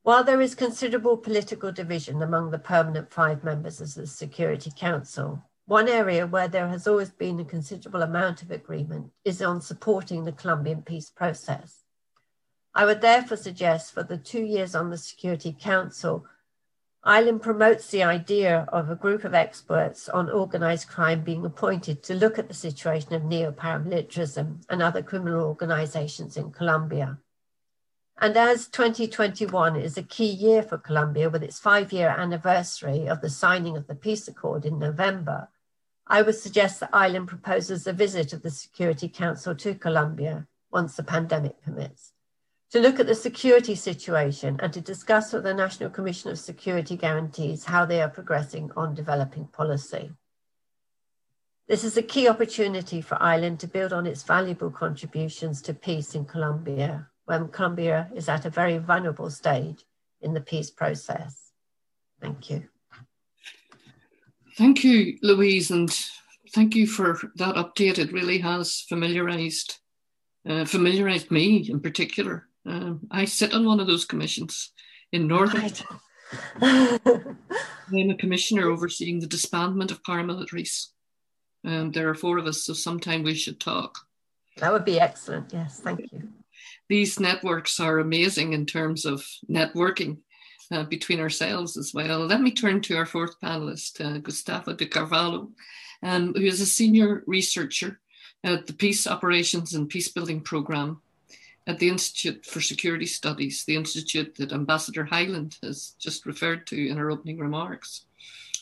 [0.01, 5.41] While there is considerable political division among the permanent five members of the Security Council,
[5.65, 10.25] one area where there has always been a considerable amount of agreement is on supporting
[10.25, 11.82] the Colombian peace process.
[12.75, 16.25] I would therefore suggest for the two years on the Security Council,
[17.03, 22.15] Ireland promotes the idea of a group of experts on organised crime being appointed to
[22.15, 27.19] look at the situation of neo paramilitarism and other criminal organisations in Colombia.
[28.17, 33.21] And as 2021 is a key year for Colombia with its five year anniversary of
[33.21, 35.49] the signing of the peace accord in November,
[36.07, 40.95] I would suggest that Ireland proposes a visit of the Security Council to Colombia once
[40.95, 42.12] the pandemic permits
[42.73, 46.97] to look at the security situation and to discuss with the National Commission of Security
[46.97, 50.09] Guarantees how they are progressing on developing policy.
[51.67, 56.15] This is a key opportunity for Ireland to build on its valuable contributions to peace
[56.15, 59.85] in Colombia, when Colombia is at a very vulnerable stage
[60.21, 61.51] in the peace process.
[62.21, 62.63] Thank you.
[64.57, 65.95] Thank you, Louise, and
[66.55, 67.99] thank you for that update.
[67.99, 69.77] It really has familiarized
[70.49, 74.71] uh, familiarized me in particular um, I sit on one of those commissions
[75.11, 75.71] in Northern.
[76.61, 80.87] I'm a commissioner overseeing the disbandment of paramilitaries.
[81.65, 83.99] Um, there are four of us, so sometime we should talk.
[84.57, 85.51] That would be excellent.
[85.53, 86.29] Yes, thank you.
[86.89, 90.19] These networks are amazing in terms of networking
[90.71, 92.25] uh, between ourselves as well.
[92.25, 95.49] Let me turn to our fourth panelist, uh, Gustavo de Carvalho,
[96.01, 97.99] um, who is a senior researcher
[98.43, 101.01] at the Peace Operations and Peacebuilding Programme
[101.65, 106.87] at the Institute for Security Studies, the institute that Ambassador Hyland has just referred to
[106.89, 108.05] in her opening remarks,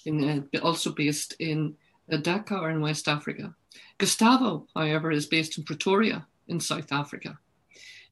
[0.06, 1.76] in, uh, also based in
[2.12, 3.56] uh, Dakar in West Africa.
[3.98, 7.40] Gustavo, however, is based in Pretoria in South Africa.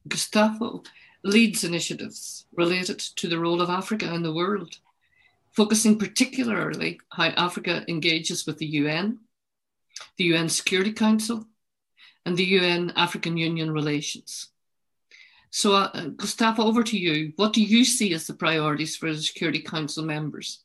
[0.08, 0.82] Gustavo
[1.22, 4.76] leads initiatives related to the role of Africa in the world,
[5.52, 9.18] focusing particularly how Africa engages with the UN,
[10.16, 11.46] the UN Security Council,
[12.24, 14.48] and the UN African Union relations.
[15.50, 16.10] So, uh,
[16.58, 17.32] over to you.
[17.36, 20.64] What do you see as the priorities for the Security Council members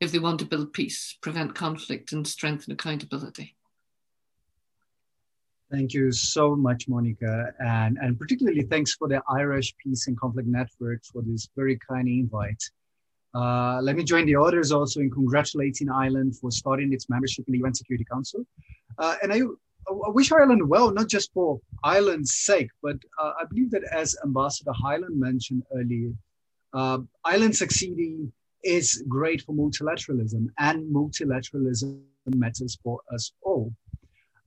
[0.00, 3.54] if they want to build peace, prevent conflict, and strengthen accountability?
[5.70, 7.52] Thank you so much, Monica.
[7.58, 12.08] And, and particularly thanks for the Irish Peace and Conflict Network for this very kind
[12.08, 12.62] invite.
[13.34, 17.52] Uh, let me join the others also in congratulating Ireland for starting its membership in
[17.52, 18.44] the UN Security Council.
[18.98, 19.40] Uh, and I
[19.88, 24.16] I wish Ireland well, not just for Ireland's sake, but uh, I believe that as
[24.24, 26.12] Ambassador Hyland mentioned earlier,
[26.72, 28.32] uh, Ireland succeeding
[28.64, 33.72] is great for multilateralism, and multilateralism matters for us all.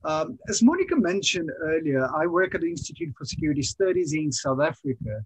[0.04, 4.60] Um, as Monica mentioned earlier, I work at the Institute for Security Studies in South
[4.60, 5.24] Africa,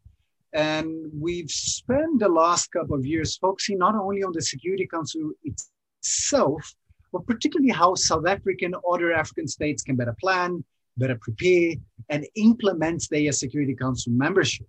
[0.53, 5.31] and we've spent the last couple of years focusing not only on the Security Council
[5.45, 6.75] itself,
[7.13, 10.65] but particularly how South African other African states can better plan,
[10.97, 11.75] better prepare,
[12.09, 14.67] and implement their Security Council membership.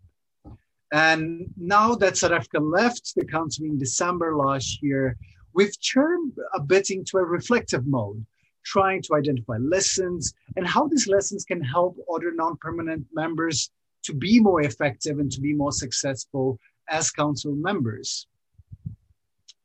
[0.91, 5.15] And now that South Africa left the council in December last year,
[5.53, 8.25] we've turned a bit into a reflective mode,
[8.65, 13.71] trying to identify lessons and how these lessons can help other non permanent members
[14.03, 18.27] to be more effective and to be more successful as council members.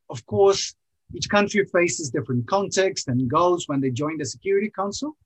[0.08, 0.76] Of course,
[1.14, 5.16] each country faces different contexts and goals when they join the Security Council.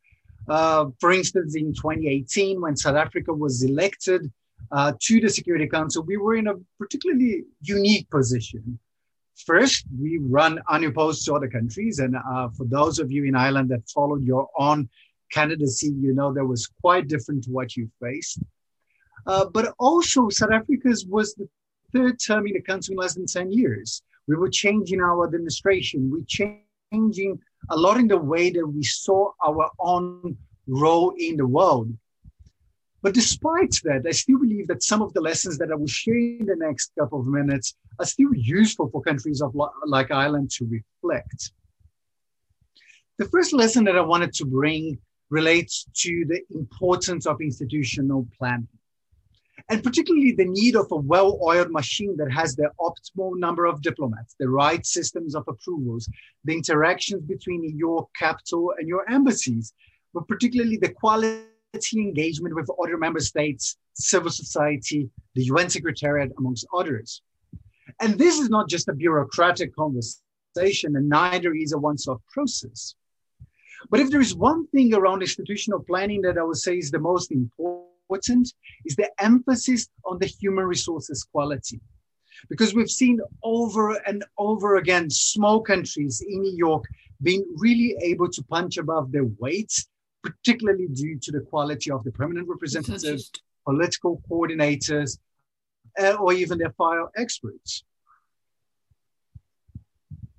[0.49, 4.31] Uh, for instance, in 2018, when South Africa was elected
[4.73, 8.79] uh, to the Security Council, we were in a particularly unique position.
[9.47, 11.99] First, we run unopposed to other countries.
[11.99, 14.89] And uh, for those of you in Ireland that followed your own
[15.33, 18.41] candidacy, you know that was quite different to what you faced.
[19.27, 21.49] Uh, but also, South Africa's was the
[21.93, 24.03] third term in the council in less than 10 years.
[24.31, 26.09] We were changing our administration.
[26.09, 26.31] We're
[26.93, 30.37] changing a lot in the way that we saw our own
[30.69, 31.93] role in the world.
[33.03, 36.15] But despite that, I still believe that some of the lessons that I will share
[36.15, 39.53] in the next couple of minutes are still useful for countries of
[39.85, 41.51] like Ireland to reflect.
[43.19, 44.99] The first lesson that I wanted to bring
[45.31, 48.69] relates to the importance of institutional planning
[49.71, 54.35] and particularly the need of a well-oiled machine that has the optimal number of diplomats,
[54.41, 56.09] the right systems of approvals,
[56.45, 59.73] the interactions between your capital and your embassies,
[60.13, 61.45] but particularly the quality
[61.95, 67.23] engagement with other member states, civil society, the UN Secretariat, amongst others.
[68.01, 72.97] And this is not just a bureaucratic conversation, and neither is a one-off process.
[73.89, 76.99] But if there is one thing around institutional planning that I would say is the
[76.99, 78.53] most important, important
[78.85, 81.81] is the emphasis on the human resources quality.
[82.49, 86.85] Because we've seen over and over again small countries in New York
[87.23, 89.73] being really able to punch above their weight,
[90.23, 93.31] particularly due to the quality of the permanent representatives,
[93.67, 95.19] political coordinators,
[95.99, 97.85] uh, or even their file experts.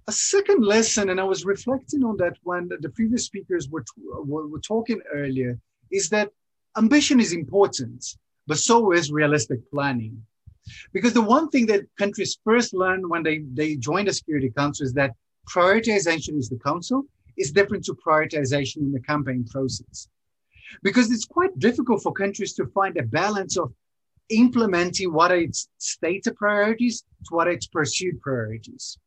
[0.08, 4.48] A second lesson, and I was reflecting on that when the previous speakers were, were,
[4.48, 5.60] were talking earlier,
[5.92, 6.32] is that
[6.78, 8.06] ambition is important,
[8.48, 10.24] but so is realistic planning.
[10.94, 14.86] Because the one thing that countries first learn when they, they join the Security Council
[14.86, 15.12] is that
[15.50, 17.04] prioritization is the council
[17.38, 20.08] is different to prioritization in the campaign process.
[20.84, 23.74] Because it's quite difficult for countries to find a balance of
[24.30, 28.98] implementing what are its stated priorities to what are its pursued priorities.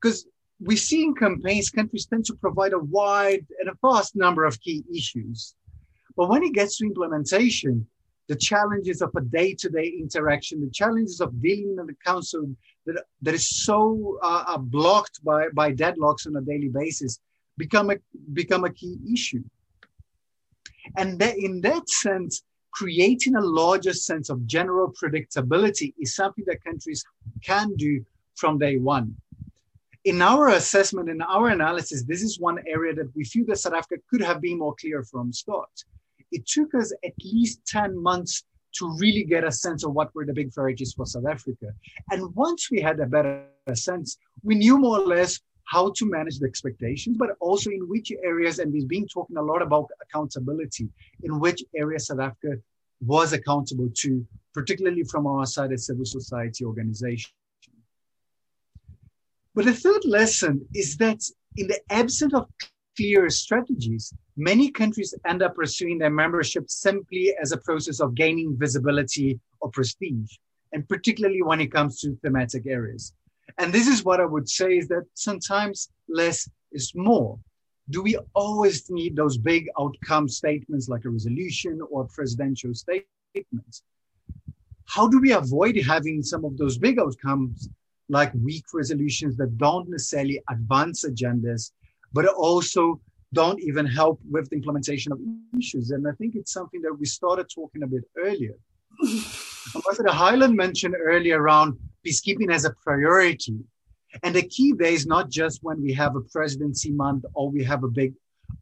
[0.00, 0.26] Because
[0.60, 4.60] we see in campaigns, countries tend to provide a wide and a vast number of
[4.60, 5.54] key issues.
[6.16, 7.86] But when it gets to implementation,
[8.30, 12.48] the challenges of a day-to-day interaction, the challenges of dealing with the council
[12.86, 17.18] that, that is so uh, uh, blocked by, by deadlocks on a daily basis
[17.56, 17.96] become a,
[18.32, 19.42] become a key issue.
[20.96, 26.62] And that, in that sense, creating a larger sense of general predictability is something that
[26.62, 27.04] countries
[27.44, 28.04] can do
[28.36, 29.16] from day one.
[30.04, 33.74] In our assessment, in our analysis, this is one area that we feel that South
[33.74, 35.84] Africa could have been more clear from start
[36.32, 38.44] it took us at least 10 months
[38.76, 41.66] to really get a sense of what were the big priorities for South Africa.
[42.10, 46.38] And once we had a better sense, we knew more or less how to manage
[46.38, 50.88] the expectations, but also in which areas, and we've been talking a lot about accountability,
[51.22, 52.60] in which areas South Africa
[53.04, 57.30] was accountable to, particularly from our side as civil society organization.
[59.54, 61.22] But the third lesson is that
[61.56, 62.48] in the absence of
[62.96, 68.56] clear strategies, many countries end up pursuing their membership simply as a process of gaining
[68.56, 70.36] visibility or prestige,
[70.72, 73.12] and particularly when it comes to thematic areas.
[73.58, 77.38] And this is what I would say is that sometimes less is more.
[77.90, 83.82] Do we always need those big outcome statements like a resolution or presidential statements?
[84.86, 87.68] How do we avoid having some of those big outcomes
[88.08, 91.70] like weak resolutions that don't necessarily advance agendas
[92.12, 93.00] but also
[93.32, 95.20] don't even help with the implementation of
[95.58, 95.90] issues.
[95.90, 98.54] And I think it's something that we started talking a bit earlier.
[99.76, 103.56] Ambassador Hyland mentioned earlier around peacekeeping as a priority.
[104.24, 107.62] And the key there is not just when we have a presidency month or we
[107.64, 108.14] have a big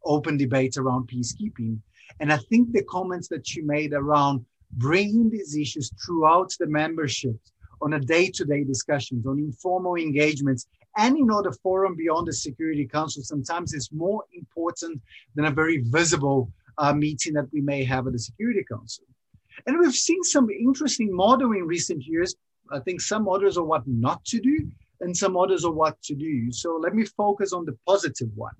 [0.05, 1.79] open debate around peacekeeping.
[2.19, 7.35] And I think the comments that she made around bringing these issues throughout the membership
[7.81, 10.67] on a day-to-day discussions, on informal engagements,
[10.99, 15.01] and in other forum beyond the Security Council sometimes is more important
[15.35, 19.05] than a very visible uh, meeting that we may have at the Security Council.
[19.65, 22.35] And we've seen some interesting model in recent years.
[22.71, 24.57] I think some models are what not to do
[25.01, 26.51] and some models are what to do.
[26.51, 28.57] So let me focus on the positive one.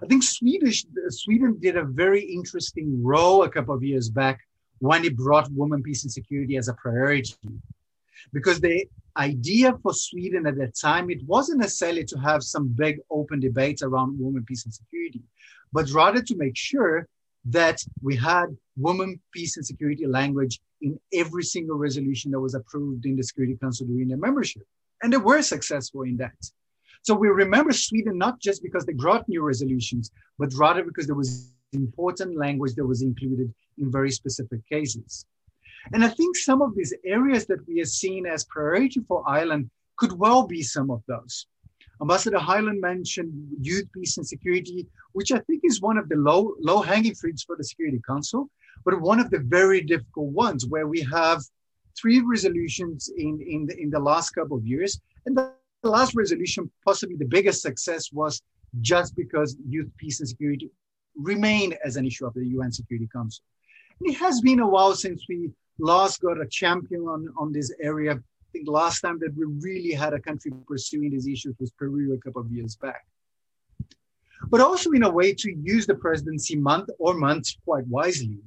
[0.00, 4.38] I think Swedish, Sweden did a very interesting role a couple of years back
[4.78, 7.34] when it brought women, peace, and security as a priority.
[8.32, 8.86] Because the
[9.16, 13.82] idea for Sweden at that time, it wasn't necessarily to have some big open debates
[13.82, 15.22] around women, peace, and security,
[15.72, 17.08] but rather to make sure
[17.46, 18.46] that we had
[18.76, 23.56] women, peace, and security language in every single resolution that was approved in the Security
[23.60, 24.62] Council during their membership.
[25.02, 26.36] And they were successful in that.
[27.02, 31.14] So we remember Sweden not just because they brought new resolutions, but rather because there
[31.14, 35.26] was important language that was included in very specific cases.
[35.92, 39.70] And I think some of these areas that we are seeing as priority for Ireland
[39.96, 41.46] could well be some of those.
[42.00, 46.54] Ambassador Hyland mentioned youth, peace, and security, which I think is one of the low,
[46.60, 48.50] low hanging fruits for the Security Council,
[48.84, 51.40] but one of the very difficult ones where we have
[51.96, 55.00] three resolutions in, in, the, in the last couple of years.
[55.26, 55.52] And the
[55.84, 58.42] last resolution, possibly the biggest success, was
[58.80, 60.70] just because youth, peace, and security
[61.16, 63.44] remain as an issue of the UN Security Council.
[64.00, 67.72] And it has been a while since we last got a champion on, on this
[67.80, 68.12] area
[68.54, 72.14] I think last time that we really had a country pursuing these issues was Peru
[72.14, 73.04] a couple of years back.
[74.48, 78.38] But also in a way to use the presidency month or months quite wisely.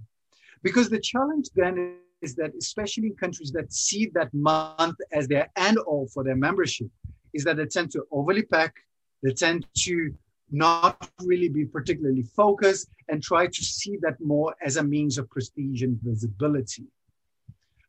[0.63, 5.49] Because the challenge then is that, especially in countries that see that month as their
[5.57, 6.87] end all for their membership,
[7.33, 8.75] is that they tend to overly pack,
[9.23, 10.15] they tend to
[10.49, 15.29] not really be particularly focused and try to see that more as a means of
[15.29, 16.87] prestige and visibility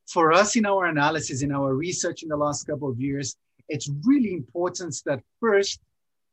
[0.09, 3.37] for us in our analysis, in our research in the last couple of years,
[3.69, 5.81] it's really important that first,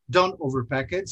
[0.09, 1.09] don't overpack it.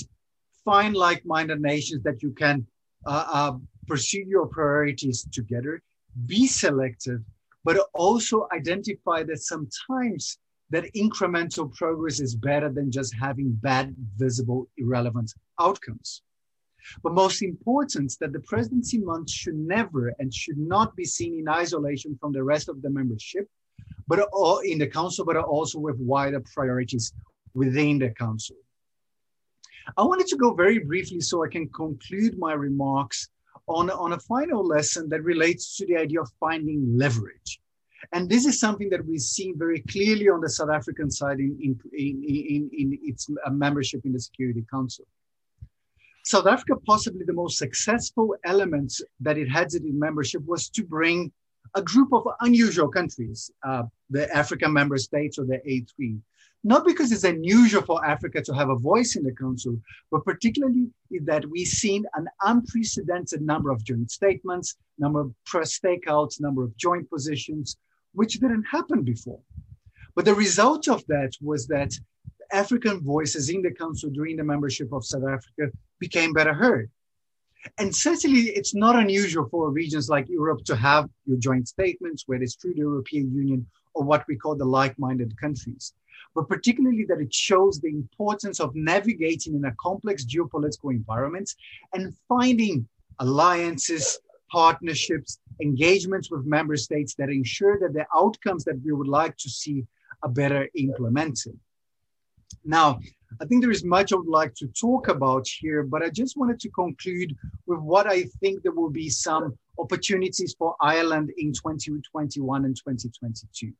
[0.64, 2.66] Find like-minded nations that you can
[3.05, 3.57] uh, uh,
[3.88, 5.82] pursue your priorities together.
[6.26, 7.22] Be selective,
[7.66, 10.38] but also identify that sometimes
[10.70, 16.22] that incremental progress is better than just having bad, visible, irrelevant outcomes.
[17.01, 21.47] But most important, that the presidency month should never and should not be seen in
[21.47, 23.47] isolation from the rest of the membership,
[24.07, 24.19] but
[24.65, 27.13] in the council, but also with wider priorities
[27.53, 28.57] within the council.
[29.97, 33.29] I wanted to go very briefly so I can conclude my remarks
[33.67, 37.59] on, on a final lesson that relates to the idea of finding leverage.
[38.11, 41.57] And this is something that we see very clearly on the South African side in,
[41.61, 45.05] in, in, in, in its membership in the Security Council.
[46.24, 51.32] South Africa, possibly the most successful element that it had in membership was to bring
[51.76, 56.19] a group of unusual countries, uh, the African member states or the A3.
[56.63, 59.78] Not because it's unusual for Africa to have a voice in the council,
[60.11, 60.88] but particularly
[61.26, 66.76] that we've seen an unprecedented number of joint statements, number of press stakeouts, number of
[66.78, 67.78] joint positions,
[68.13, 69.41] which didn't happen before.
[70.15, 71.91] But the result of that was that
[72.53, 75.71] African voices in the council during the membership of South Africa
[76.08, 76.88] became better heard.
[77.82, 82.43] And certainly, it's not unusual for regions like Europe to have your joint statements, whether
[82.43, 85.93] it's through the European Union or what we call the like minded countries.
[86.36, 91.49] But particularly, that it shows the importance of navigating in a complex geopolitical environment
[91.93, 92.78] and finding
[93.20, 94.04] alliances,
[94.51, 95.32] partnerships,
[95.68, 99.78] engagements with member states that ensure that the outcomes that we would like to see
[100.24, 101.58] are better implemented.
[102.66, 102.99] Now,
[103.41, 106.38] I think there is much I would like to talk about here, but I just
[106.38, 107.36] wanted to conclude
[107.66, 113.74] with what I think there will be some opportunities for Ireland in 2021 and 2022.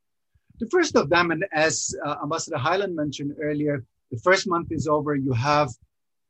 [0.60, 4.88] The first of them, and as uh, Ambassador Hyland mentioned earlier, the first month is
[4.88, 5.16] over.
[5.16, 5.70] You have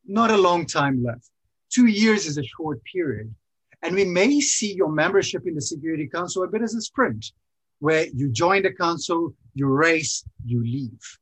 [0.06, 1.30] not a long time left.
[1.70, 3.34] Two years is a short period.
[3.82, 7.32] And we may see your membership in the Security Council a bit as a sprint,
[7.80, 11.20] where you join the council, you race, you leave.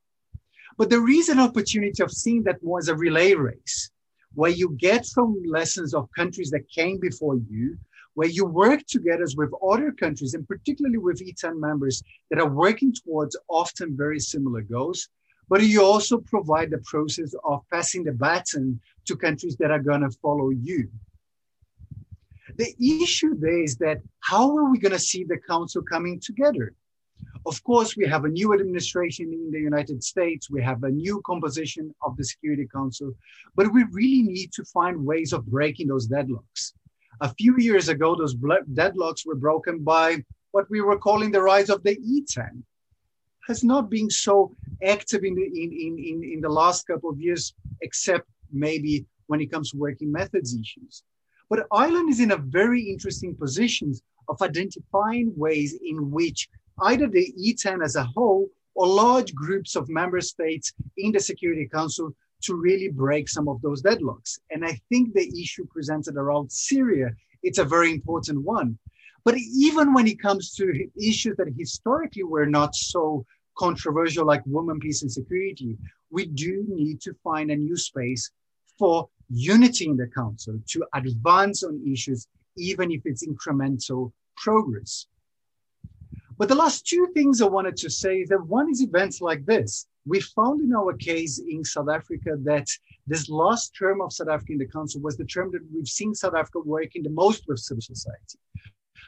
[0.78, 3.90] But there is an opportunity of seeing that more as a relay race,
[4.34, 7.76] where you get from lessons of countries that came before you,
[8.14, 12.92] where you work together with other countries, and particularly with E10 members that are working
[12.92, 15.08] towards often very similar goals.
[15.48, 20.02] But you also provide the process of passing the baton to countries that are going
[20.02, 20.88] to follow you.
[22.56, 26.74] The issue there is that how are we going to see the council coming together?
[27.44, 30.48] Of course, we have a new administration in the United States.
[30.48, 33.12] We have a new composition of the Security Council,
[33.56, 36.72] but we really need to find ways of breaking those deadlocks.
[37.20, 41.68] A few years ago, those deadlocks were broken by what we were calling the rise
[41.68, 42.62] of the E10.
[43.48, 47.20] Has not been so active in the, in, in, in, in the last couple of
[47.20, 51.02] years, except maybe when it comes to working methods issues.
[51.50, 53.94] But Ireland is in a very interesting position
[54.28, 56.48] of identifying ways in which
[56.80, 61.68] either the E10 as a whole or large groups of member states in the Security
[61.68, 64.38] Council to really break some of those deadlocks.
[64.50, 67.10] And I think the issue presented around Syria,
[67.42, 68.78] it's a very important one.
[69.24, 73.24] But even when it comes to issues that historically were not so
[73.56, 75.78] controversial, like women, peace, and security,
[76.10, 78.30] we do need to find a new space
[78.78, 85.06] for unity in the council to advance on issues, even if it's incremental progress.
[86.42, 89.46] But the last two things I wanted to say is that one is events like
[89.46, 89.86] this.
[90.04, 92.66] We found in our case in South Africa that
[93.06, 96.16] this last term of South Africa in the council was the term that we've seen
[96.16, 98.40] South Africa working the most with civil society.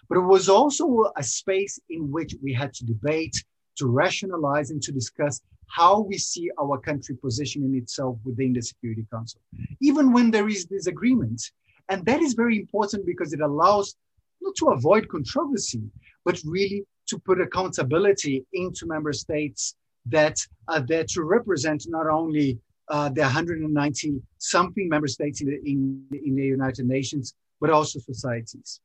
[0.09, 3.43] But it was also a space in which we had to debate,
[3.79, 9.05] to rationalize, and to discuss how we see our country positioning itself within the Security
[9.13, 9.41] Council,
[9.81, 11.43] even when there is disagreement.
[11.89, 13.97] And that is very important because it allows
[14.41, 15.83] not to avoid controversy,
[16.25, 19.77] but really to put accountability into member states
[20.07, 20.39] that
[20.69, 26.05] are there to represent not only uh, the 190 something member states in the, in,
[26.25, 28.81] in the United Nations, but also societies.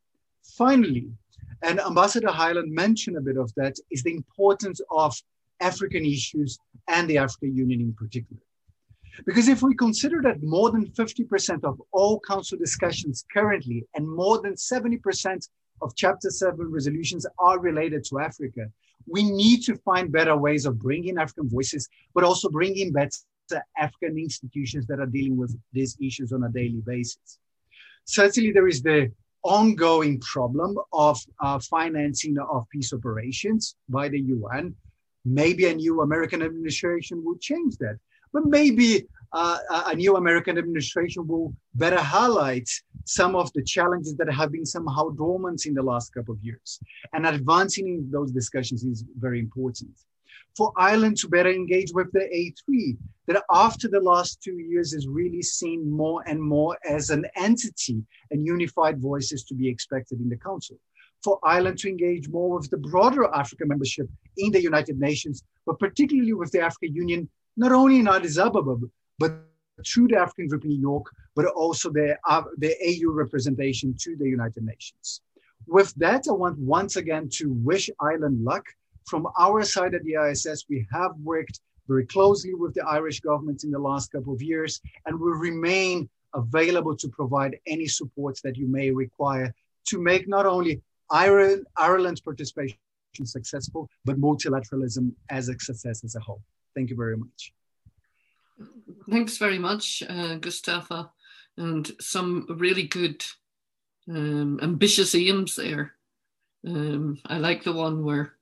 [0.58, 1.10] Finally,
[1.64, 5.16] and Ambassador Hyland mentioned a bit of that, is the importance of
[5.60, 6.58] African issues
[6.88, 8.42] and the African Union in particular.
[9.26, 14.42] Because if we consider that more than 50% of all council discussions currently and more
[14.42, 15.50] than 70%
[15.82, 18.70] of Chapter 7 resolutions are related to Africa.
[19.08, 23.12] We need to find better ways of bringing African voices, but also bringing better
[23.78, 27.40] African institutions that are dealing with these issues on a daily basis.
[28.06, 29.12] Certainly, there is the
[29.44, 34.76] ongoing problem of uh, financing of peace operations by the UN.
[35.26, 37.98] Maybe a new American administration will change that.
[38.34, 39.58] But maybe uh,
[39.88, 42.70] a new American administration will better highlight
[43.06, 46.80] some of the challenges that have been somehow dormant in the last couple of years.
[47.14, 49.92] And advancing in those discussions is very important.
[50.58, 55.08] For Ireland to better engage with the A3, that after the last two years is
[55.08, 60.30] really seen more and more as an entity and unified voices to be expected in
[60.30, 60.78] the Council.
[61.24, 65.78] For Ireland to engage more with the broader Africa membership in the United Nations, but
[65.78, 68.78] particularly with the African Union not only in Addis Ababa,
[69.20, 69.46] but
[69.86, 71.06] through the African group in New York,
[71.36, 75.22] but also the, uh, the AU representation to the United Nations.
[75.68, 78.66] With that, I want once again to wish Ireland luck.
[79.06, 83.64] From our side at the ISS, we have worked very closely with the Irish government
[83.64, 88.58] in the last couple of years and will remain available to provide any supports that
[88.58, 89.54] you may require
[89.86, 92.78] to make not only Ireland, Ireland's participation
[93.24, 96.42] successful, but multilateralism as a success as a whole.
[96.76, 97.54] Thank you very much.
[99.10, 101.12] Thanks very much, uh, Gustavo,
[101.58, 103.24] and some really good,
[104.08, 105.94] um, ambitious aims there.
[106.68, 108.34] Um, I like the one where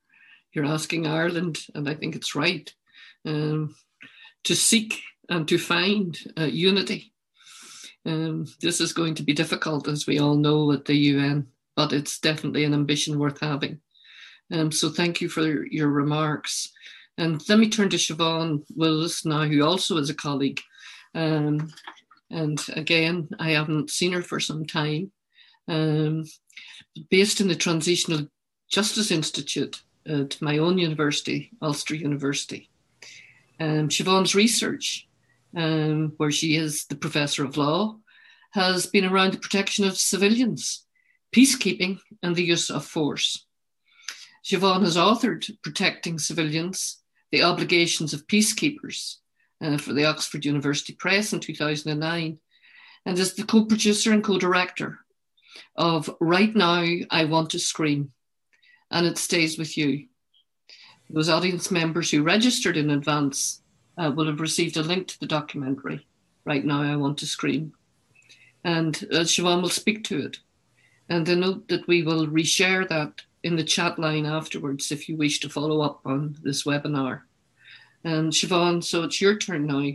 [0.54, 2.72] you're asking Ireland, and I think it's right,
[3.26, 3.76] um,
[4.44, 7.14] to seek and to find uh, unity.
[8.06, 11.94] Um, this is going to be difficult, as we all know, at the UN, but
[11.94, 13.80] it's definitely an ambition worth having.
[14.52, 16.72] Um, so thank you for your remarks.
[17.18, 20.62] And let me turn to Siobhan Wills now, who also is a colleague.
[21.16, 21.72] Um,
[22.30, 25.12] and again, I haven't seen her for some time.
[25.68, 26.26] Um,
[27.10, 28.28] based in the Transitional
[28.70, 32.70] Justice Institute at my own university, Ulster University.
[33.60, 35.08] Um, Siobhan's research,
[35.56, 37.98] um, where she is the professor of law,
[38.52, 40.86] has been around the protection of civilians,
[41.36, 43.46] peacekeeping, and the use of force.
[44.46, 47.02] Siobhan has authored Protecting Civilians
[47.32, 49.16] the obligations of peacekeepers
[49.62, 52.38] uh, for the Oxford University Press in 2009,
[53.06, 55.00] and is the co producer and co director
[55.76, 58.12] of Right Now I Want to Scream,
[58.92, 60.08] and it stays with you.
[61.10, 63.62] Those audience members who registered in advance
[63.98, 66.06] uh, will have received a link to the documentary,
[66.46, 67.74] Right Now I Want to Scream.
[68.64, 70.38] And uh, Siobhan will speak to it.
[71.10, 75.16] And I note that we will reshare that in the chat line afterwards if you
[75.16, 77.22] wish to follow up on this webinar.
[78.04, 79.90] And Siobhan, so it's your turn now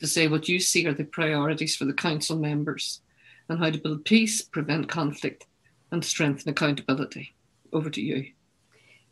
[0.00, 3.00] to say what you see are the priorities for the council members
[3.48, 5.46] and how to build peace, prevent conflict,
[5.92, 7.34] and strengthen accountability.
[7.72, 8.32] Over to you.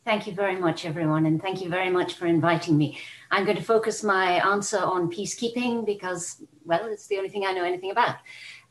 [0.05, 2.99] Thank you very much, everyone, and thank you very much for inviting me.
[3.31, 7.53] I'm going to focus my answer on peacekeeping because, well, it's the only thing I
[7.53, 8.17] know anything about.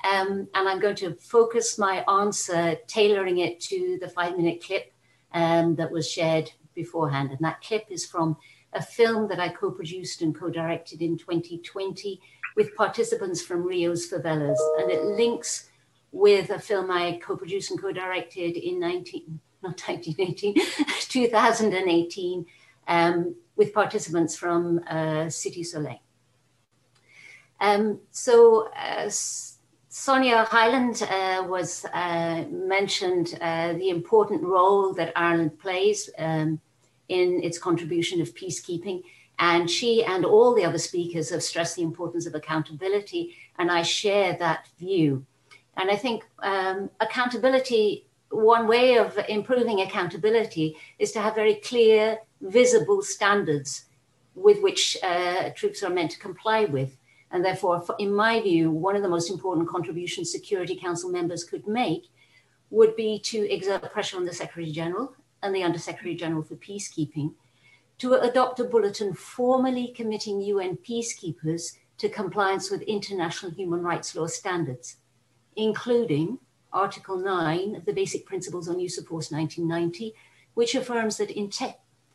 [0.04, 4.95] Um, and I'm going to focus my answer, tailoring it to the five minute clip
[5.36, 7.30] um, that was shared beforehand.
[7.30, 8.38] And that clip is from
[8.74, 12.20] a film that I co produced and co directed in 2020
[12.56, 14.58] with participants from Rio's favelas.
[14.80, 15.70] And it links
[16.12, 20.56] with a film I co produced and co directed in 19, not 1918,
[21.02, 22.46] 2018
[22.88, 26.00] um, with participants from uh, Cité Soleil.
[27.60, 29.10] Um, so, uh,
[29.96, 36.60] Sonja Hyland uh, was uh, mentioned uh, the important role that Ireland plays um,
[37.08, 39.04] in its contribution of peacekeeping.
[39.40, 43.84] And she and all the other speakers have stressed the importance of accountability, and I
[43.84, 45.26] share that view.
[45.78, 52.20] And I think um, accountability, one way of improving accountability is to have very clear,
[52.42, 53.86] visible standards
[54.36, 56.98] with which uh, troops are meant to comply with.
[57.36, 61.68] And therefore, in my view, one of the most important contributions Security Council members could
[61.68, 62.04] make
[62.70, 65.14] would be to exert pressure on the Secretary General
[65.44, 67.34] and the Undersecretary General for Peacekeeping
[67.98, 74.28] to adopt a bulletin formally committing UN peacekeepers to compliance with international human rights law
[74.28, 74.96] standards,
[75.58, 76.40] including
[76.72, 80.14] Article 9 of the Basic Principles on Use of Force 1990,
[80.54, 81.38] which affirms that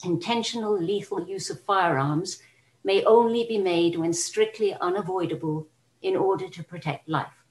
[0.02, 2.40] intentional lethal use of firearms
[2.84, 5.66] may only be made when strictly unavoidable
[6.02, 7.44] in order to protect life.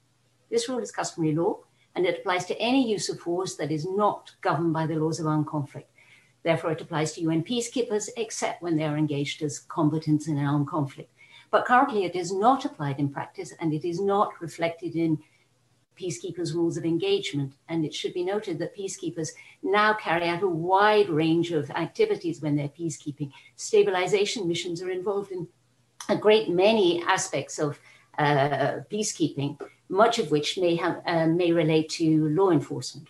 [0.50, 1.60] This rule is customary law
[1.96, 5.20] and it applies to any use of force that is not governed by the laws
[5.20, 5.90] of armed conflict.
[6.44, 10.46] Therefore, it applies to UN peacekeepers except when they are engaged as combatants in an
[10.46, 11.12] armed conflict.
[11.52, 15.20] But currently, it is not applied in practice and it is not reflected in
[16.00, 17.54] peacekeepers' rules of engagement.
[17.68, 19.30] And it should be noted that peacekeepers
[19.62, 23.32] now carry out a wide range of activities when they're peacekeeping.
[23.56, 25.48] Stabilization missions are involved in
[26.08, 27.80] a great many aspects of
[28.18, 29.60] uh, peacekeeping,
[29.90, 33.08] much of which may, have, uh, may relate to law enforcement.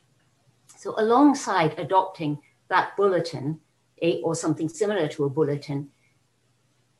[0.77, 2.39] So, alongside adopting
[2.69, 3.59] that bulletin,
[4.01, 5.89] a, or something similar to a bulletin,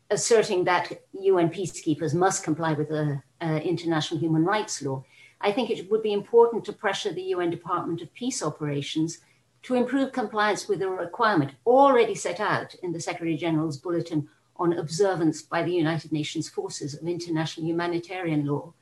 [0.10, 5.04] asserting that UN peacekeepers must comply with the uh, international human rights law,
[5.42, 9.20] I think it would be important to pressure the UN Department of Peace Operations
[9.64, 14.74] to improve compliance with a requirement already set out in the Secretary General's Bulletin on
[14.74, 18.74] Observance by the United Nations Forces of International Humanitarian Law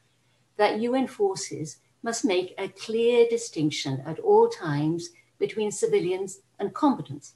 [0.57, 5.09] that UN forces must make a clear distinction at all times
[5.39, 7.33] between civilians and combatants.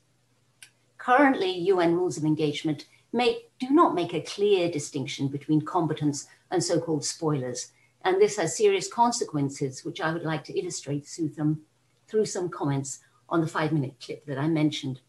[0.98, 6.64] Currently, UN rules of engagement make, do not make a clear distinction between combatants and
[6.64, 7.72] so called spoilers
[8.04, 11.62] and this has serious consequences, which I would like to illustrate through some,
[12.08, 13.00] through some comments
[13.30, 15.02] on the five minute clip that I mentioned.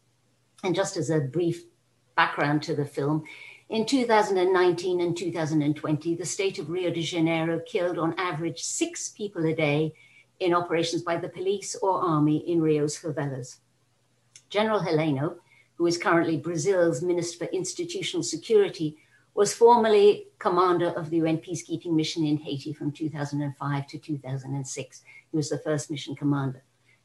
[0.63, 1.63] And just as a brief
[2.15, 3.23] background to the film,
[3.69, 9.45] in 2019 and 2020, the state of Rio de Janeiro killed on average six people
[9.45, 9.93] a day
[10.39, 13.57] in operations by the police or army in Rio's favelas.
[14.49, 15.37] General Heleno,
[15.75, 18.97] who is currently Brazil's Minister for Institutional Security,
[19.35, 25.01] was formerly commander of the UN peacekeeping mission in Haiti from 2005 to 2006.
[25.31, 26.63] He was the first mission commander.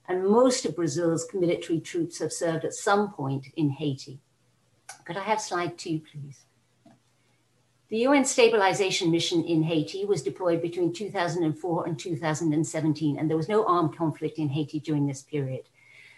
[0.09, 4.21] And most of Brazil's military troops have served at some point in Haiti.
[5.05, 6.45] Could I have slide two, please?
[7.91, 13.49] The UN stabilization mission in Haiti was deployed between 2004 and 2017, and there was
[13.49, 15.69] no armed conflict in Haiti during this period.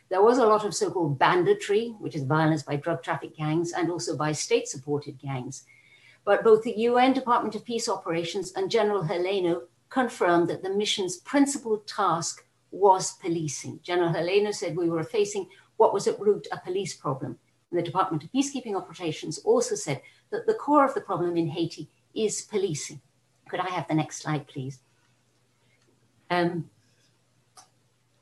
[0.08, 3.72] There was a lot of so called banditry, which is violence by drug traffic gangs
[3.72, 5.64] and also by state supported gangs.
[6.24, 11.16] But both the UN Department of Peace Operations and General Heleno confirmed that the mission's
[11.18, 13.80] principal task was policing.
[13.82, 17.38] General Heleno said we were facing what was at root a police problem.
[17.70, 21.48] And the Department of Peacekeeping Operations also said that the core of the problem in
[21.48, 23.00] Haiti is policing.
[23.48, 24.80] Could I have the next slide, please?
[26.30, 26.70] Um,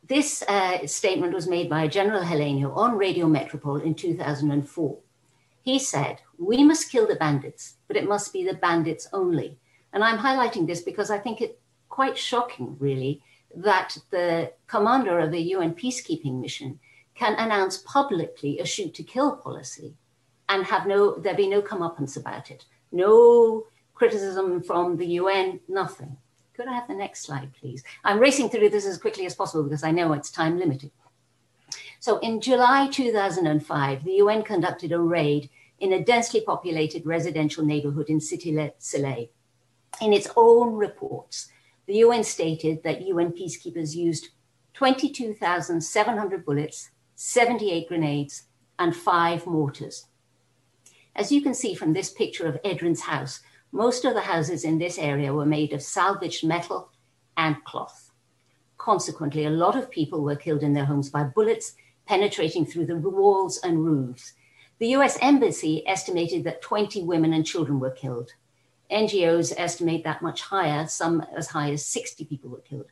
[0.06, 4.98] this uh, statement was made by General Heleno on Radio Metropole in 2004.
[5.62, 9.58] He said, We must kill the bandits, but it must be the bandits only.
[9.92, 13.22] And I'm highlighting this because I think it quite shocking, really,
[13.54, 16.78] that the commander of a UN peacekeeping mission
[17.14, 19.94] can announce publicly a shoot to kill policy
[20.48, 22.64] and have no there be no comeuppance about it.
[22.92, 26.16] No criticism from the UN, nothing.
[26.54, 27.82] Could I have the next slide, please?
[28.04, 30.90] I'm racing through this as quickly as possible because I know it's time limited.
[32.00, 35.50] So in July 2005, the UN conducted a raid
[35.80, 39.28] in a densely populated residential neighborhood in Cité Soleil.
[40.00, 41.48] In its own reports,
[41.86, 44.28] the UN stated that UN peacekeepers used
[44.74, 48.44] 22,700 bullets, 78 grenades,
[48.78, 50.06] and five mortars.
[51.16, 53.40] As you can see from this picture of Edrin's house,
[53.72, 56.92] most of the houses in this area were made of salvaged metal
[57.36, 58.12] and cloth.
[58.76, 61.74] Consequently, a lot of people were killed in their homes by bullets
[62.08, 64.32] penetrating through the walls and roofs.
[64.78, 68.32] The US Embassy estimated that 20 women and children were killed.
[68.90, 72.90] NGOs estimate that much higher, some as high as 60 people were killed.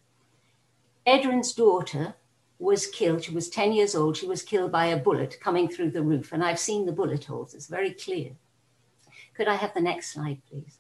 [1.07, 2.15] Edrin's daughter
[2.59, 3.25] was killed.
[3.25, 4.19] She was 10 years old.
[4.19, 6.33] She was killed by a bullet coming through the roof.
[6.33, 8.33] And I've seen the bullet holes, it's very clear.
[9.35, 10.79] Could I have the next slide, please?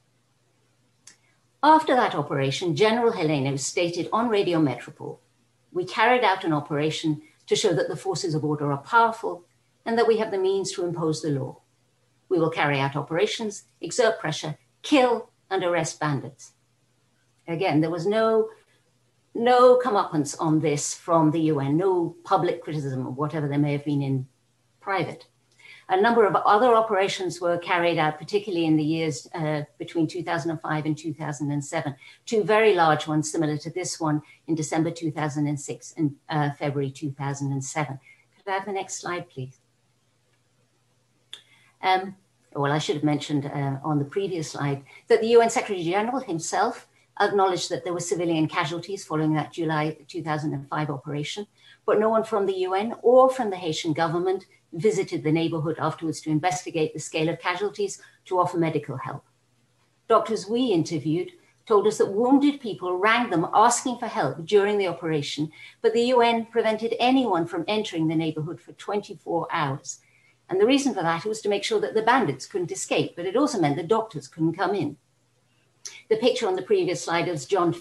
[1.62, 5.20] After that operation, General Heleno stated on Radio Metropole,
[5.72, 9.44] we carried out an operation to show that the forces of order are powerful
[9.84, 11.60] and that we have the means to impose the law.
[12.28, 16.52] We will carry out operations, exert pressure, kill and arrest bandits.
[17.46, 18.48] Again, there was no
[19.34, 23.84] no comeuppance on this from the UN, no public criticism of whatever there may have
[23.84, 24.26] been in
[24.80, 25.26] private.
[25.88, 30.84] A number of other operations were carried out, particularly in the years uh, between 2005
[30.84, 31.94] and 2007.
[32.24, 38.00] Two very large ones, similar to this one, in December 2006 and uh, February 2007.
[38.36, 39.58] Could I have the next slide, please?
[41.82, 42.16] Um,
[42.52, 46.20] well, I should have mentioned uh, on the previous slide that the UN Secretary General
[46.20, 46.88] himself
[47.20, 51.46] acknowledged that there were civilian casualties following that July 2005 operation,
[51.86, 56.20] but no one from the UN or from the Haitian government visited the neighborhood afterwards
[56.20, 59.24] to investigate the scale of casualties to offer medical help.
[60.08, 61.32] Doctors we interviewed
[61.66, 65.50] told us that wounded people rang them asking for help during the operation,
[65.82, 69.98] but the UN prevented anyone from entering the neighborhood for 24 hours.
[70.48, 73.26] And the reason for that was to make sure that the bandits couldn't escape, but
[73.26, 74.96] it also meant the doctors couldn't come in.
[76.08, 77.74] The picture on the previous slide was, John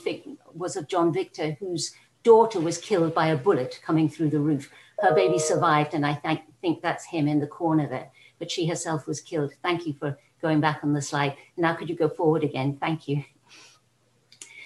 [0.53, 1.93] was of John Victor, whose
[2.23, 4.71] daughter was killed by a bullet coming through the roof.
[4.99, 8.09] Her baby survived, and I th- think that's him in the corner there.
[8.39, 9.53] But she herself was killed.
[9.61, 11.35] Thank you for going back on the slide.
[11.55, 12.77] Now, could you go forward again?
[12.79, 13.23] Thank you.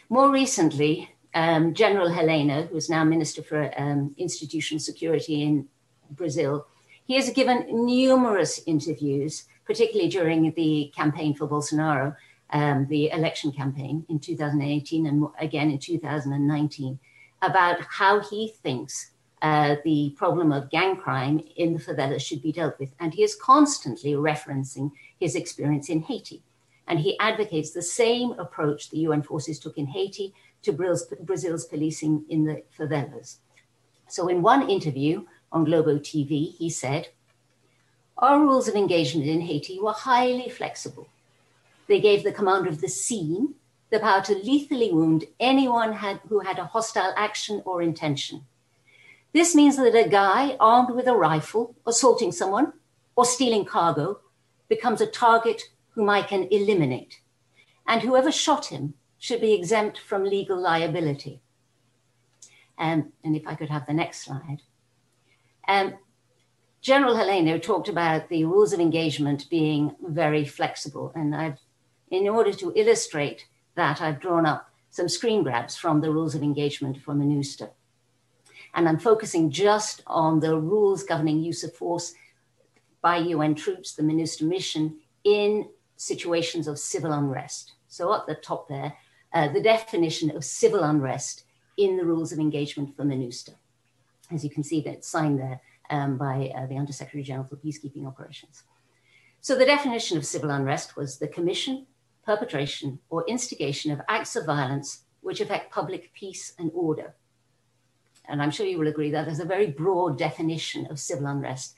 [0.08, 5.68] More recently, um, General Heleno, who is now Minister for um, Institutional Security in
[6.12, 6.68] Brazil,
[7.04, 12.16] he has given numerous interviews, particularly during the campaign for Bolsonaro,
[12.52, 16.98] um, the election campaign in 2018 and again in 2019,
[17.42, 19.12] about how he thinks
[19.42, 22.94] uh, the problem of gang crime in the favelas should be dealt with.
[23.00, 26.44] And he is constantly referencing his experience in Haiti.
[26.88, 30.34] And he advocates the same approach the UN forces took in Haiti
[30.64, 33.38] to Brazil's policing in the favelas.
[34.08, 37.10] So, in one interview, on Globo TV, he said,
[38.18, 41.08] Our rules of engagement in Haiti were highly flexible.
[41.88, 43.56] They gave the commander of the scene
[43.90, 48.46] the power to lethally wound anyone had, who had a hostile action or intention.
[49.34, 52.74] This means that a guy armed with a rifle, assaulting someone,
[53.16, 54.20] or stealing cargo
[54.68, 57.22] becomes a target whom I can eliminate.
[57.88, 61.42] And whoever shot him should be exempt from legal liability.
[62.78, 64.62] Um, and if I could have the next slide.
[65.68, 65.96] Um,
[66.82, 71.12] General Heleno talked about the rules of engagement being very flexible.
[71.14, 71.60] And I've,
[72.10, 76.42] in order to illustrate that, I've drawn up some screen grabs from the rules of
[76.42, 77.70] engagement for MINUSTAH.
[78.76, 82.14] And I'm focusing just on the rules governing use of force
[83.02, 87.74] by UN troops, the MINUSTAH mission, in situations of civil unrest.
[87.88, 88.94] So, at the top there,
[89.34, 91.44] uh, the definition of civil unrest
[91.78, 93.56] in the rules of engagement for MINUSTAH
[94.32, 98.06] as you can see that's signed there um, by uh, the Undersecretary General for Peacekeeping
[98.06, 98.64] Operations.
[99.42, 101.88] So the definition of civil unrest was the commission,
[102.26, 107.16] perpetration, or instigation of acts of violence which affect public peace and order.
[108.30, 111.76] And I'm sure you will agree that there's a very broad definition of civil unrest.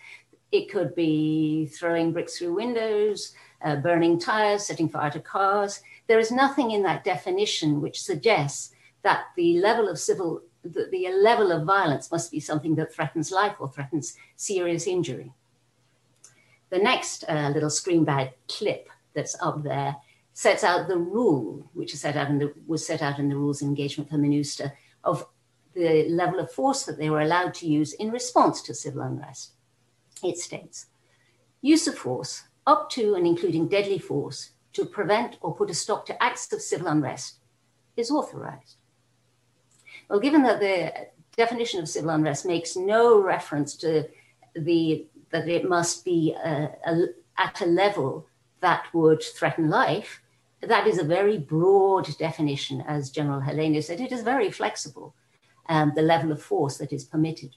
[0.51, 3.33] It could be throwing bricks through windows,
[3.63, 5.81] uh, burning tires, setting fire to cars.
[6.07, 8.73] There is nothing in that definition which suggests
[9.03, 13.31] that the level of civil the, the level of violence must be something that threatens
[13.31, 15.33] life or threatens serious injury.
[16.69, 19.95] The next uh, little screen bag clip that's up there
[20.33, 24.09] sets out the rule, which set the, was set out in the rules of engagement
[24.09, 24.71] for MINUSTAH,
[25.03, 25.27] of
[25.73, 29.53] the level of force that they were allowed to use in response to civil unrest.
[30.23, 30.87] It states
[31.61, 36.05] use of force up to and including deadly force to prevent or put a stop
[36.05, 37.35] to acts of civil unrest
[37.97, 38.77] is authorized.
[40.09, 44.07] Well, given that the definition of civil unrest makes no reference to
[44.55, 47.05] the that it must be a, a,
[47.37, 48.27] at a level
[48.59, 50.21] that would threaten life,
[50.61, 54.01] that is a very broad definition, as General Heleno said.
[54.01, 55.15] It is very flexible,
[55.71, 57.55] um, the level of force that is permitted.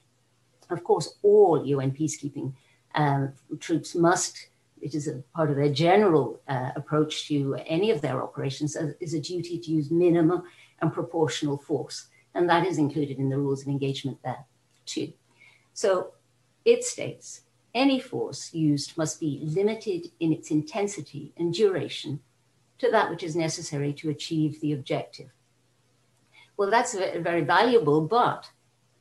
[0.70, 2.54] Of course, all UN peacekeeping
[2.94, 4.34] Um, troops must,
[4.80, 8.92] it is a part of their general uh, approach to any of their operations, uh,
[9.00, 10.40] is a duty to use minimum
[10.80, 11.98] and proportional force.
[12.34, 14.44] And that is included in the rules of engagement there
[14.86, 15.12] too.
[15.72, 15.88] So
[16.64, 17.42] it states
[17.74, 22.20] any force used must be limited in its intensity and duration
[22.78, 25.30] to that which is necessary to achieve the objective.
[26.56, 28.48] Well, that's very valuable, but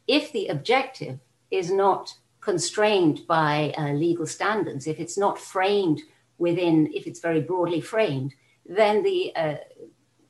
[0.08, 1.20] if the objective
[1.52, 6.02] is not constrained by uh, legal standards, if it's not framed
[6.38, 8.34] within, if it's very broadly framed,
[8.66, 9.56] then the, uh,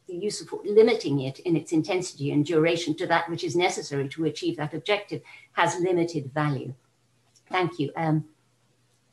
[0.07, 4.07] the use of limiting it in its intensity and duration to that which is necessary
[4.09, 5.21] to achieve that objective
[5.53, 6.73] has limited value.
[7.49, 7.91] Thank you.
[7.95, 8.25] Um,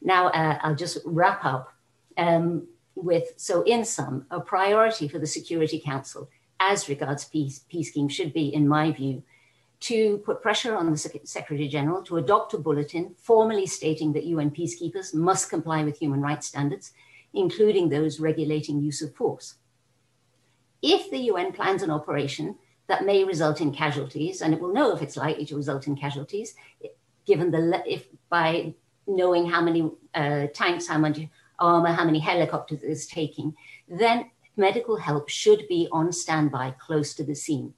[0.03, 1.73] now uh, I'll just wrap up
[2.17, 6.29] um, with so, in sum, a priority for the Security Council
[6.61, 9.23] as regards peace, peace should be, in my view,
[9.81, 14.51] to put pressure on the Secretary General to adopt a bulletin formally stating that UN
[14.51, 16.93] peacekeepers must comply with human rights standards,
[17.33, 19.55] including those regulating use of force.
[20.83, 22.57] If the UN plans an operation
[22.89, 25.97] that may result in casualties, and it will know if it's likely to result in
[25.97, 26.55] casualties,
[27.25, 28.75] given the if by
[29.07, 31.21] knowing how many uh, tanks, how much
[31.59, 33.55] armor, how many helicopters it's taking,
[33.89, 34.31] then
[34.69, 37.75] medical help should be on standby close to the scene.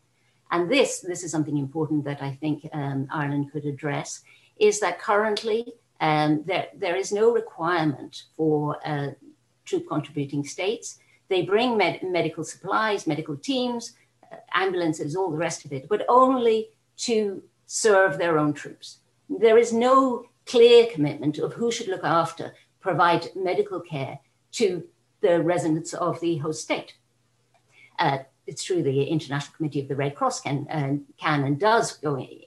[0.51, 4.23] And this, this is something important that I think um, Ireland could address,
[4.59, 5.61] is that currently
[6.01, 9.13] um, there, there is no requirement for uh,
[9.65, 10.99] troop contributing states.
[11.29, 13.95] They bring med- medical supplies, medical teams,
[14.31, 16.69] uh, ambulances, all the rest of it, but only
[17.09, 18.99] to serve their own troops.
[19.31, 24.19] There is no clear commitment of who should look after, provide medical care
[24.53, 24.85] to
[25.23, 26.95] the residents of the host state.
[27.99, 31.97] Uh, it's true the International Committee of the Red Cross can, uh, can and does
[31.97, 32.41] go in,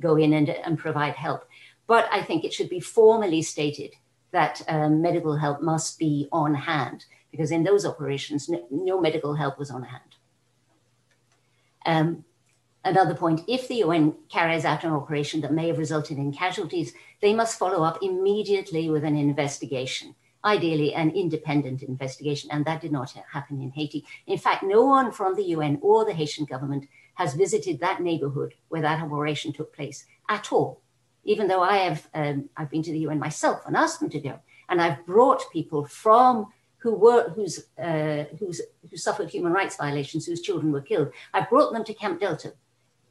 [0.00, 1.44] go in and, and provide help.
[1.86, 3.94] But I think it should be formally stated
[4.30, 9.34] that um, medical help must be on hand because in those operations, no, no medical
[9.34, 10.16] help was on hand.
[11.84, 12.24] Um,
[12.84, 16.92] another point if the UN carries out an operation that may have resulted in casualties,
[17.20, 22.92] they must follow up immediately with an investigation ideally an independent investigation, and that did
[22.92, 24.04] not happen in Haiti.
[24.26, 28.54] In fact, no one from the UN or the Haitian government has visited that neighborhood
[28.68, 30.80] where that operation took place at all.
[31.24, 34.20] Even though I have, um, I've been to the UN myself and asked them to
[34.20, 36.48] go, and I've brought people from
[36.78, 38.60] who were who's uh, who's
[38.90, 41.12] who suffered human rights violations, whose children were killed.
[41.32, 42.54] I brought them to Camp Delta,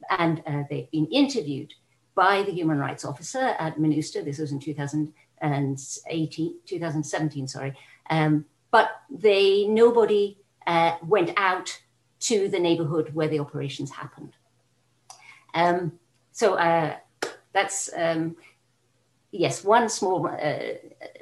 [0.10, 1.74] and uh, they've been interviewed
[2.14, 4.26] by the human rights officer at MINUSTAH.
[4.26, 7.74] This was in 2000, 2018, 2017, sorry.
[8.10, 10.38] Um, but they nobody
[10.68, 11.82] uh, went out
[12.22, 14.34] to the neighborhood where the operations happened.
[15.54, 15.94] Um,
[16.32, 16.96] so uh,
[17.52, 18.38] that's um,
[19.32, 20.60] yes, one small uh,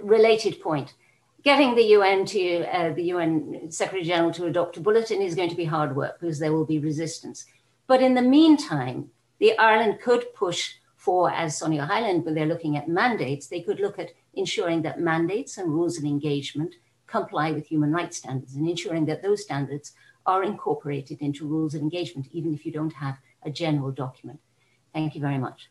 [0.01, 0.93] related point.
[1.41, 5.49] Getting the UN to uh, the UN Secretary General to adopt a bulletin is going
[5.49, 7.45] to be hard work because there will be resistance.
[7.87, 9.09] But in the meantime,
[9.39, 13.79] the Ireland could push for, as Sonja Hyland, when they're looking at mandates, they could
[13.79, 16.75] look at ensuring that mandates and rules of engagement
[17.07, 19.93] comply with human rights standards and ensuring that those standards
[20.25, 24.41] are incorporated into rules of engagement, even if you don't have a general document.
[24.93, 25.69] Thank you very much.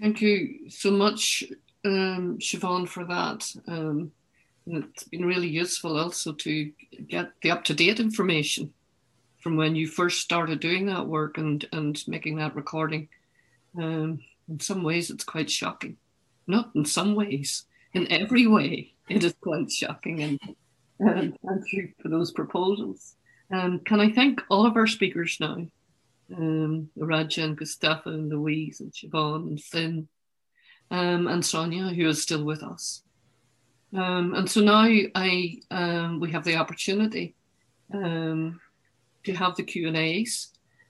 [0.00, 1.44] Thank you so much,
[1.84, 3.46] um, Siobhan, for that.
[3.68, 4.12] Um,
[4.66, 6.72] it's been really useful also to
[7.06, 8.72] get the up to date information
[9.44, 13.08] from when you first started doing that work and, and making that recording.
[13.78, 15.98] Um, in some ways, it's quite shocking.
[16.46, 20.22] Not in some ways, in every way, it is quite shocking.
[20.22, 20.40] And
[20.98, 23.16] um, thank you for those proposals.
[23.52, 25.66] Um, can I thank all of our speakers now?
[26.34, 30.08] Um, Raja and Gustavo and Louise and Siobhan and Finn
[30.90, 33.02] um, and Sonja, who is still with us.
[33.92, 37.34] Um, and so now I um, we have the opportunity
[37.92, 38.58] um,
[39.24, 40.48] to have the Q and A's,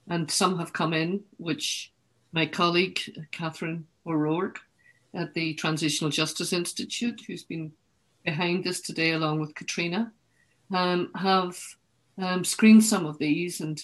[0.09, 1.93] and some have come in, which
[2.32, 3.01] my colleague
[3.31, 4.61] Catherine O'Rourke
[5.15, 7.73] at the Transitional Justice Institute, who's been
[8.24, 10.12] behind this today along with Katrina,
[10.73, 11.59] um, have
[12.19, 13.82] um, screened some of these, and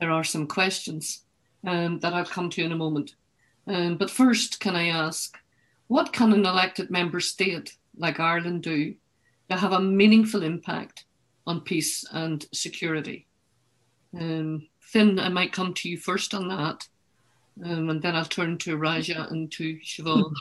[0.00, 1.24] there are some questions
[1.66, 3.14] um, that I'll come to in a moment.
[3.66, 5.38] Um, but first, can I ask,
[5.88, 8.94] what can an elected member state like Ireland do
[9.50, 11.04] to have a meaningful impact
[11.46, 13.26] on peace and security?
[14.18, 16.86] Um, Finn, I might come to you first on that,
[17.64, 20.34] um, and then I'll turn to Raja and to Siobhan.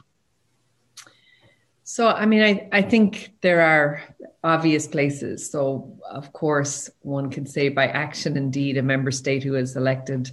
[1.84, 4.02] So, I mean, I, I think there are
[4.44, 5.50] obvious places.
[5.52, 10.32] So, of course, one can say by action, indeed, a member state who is elected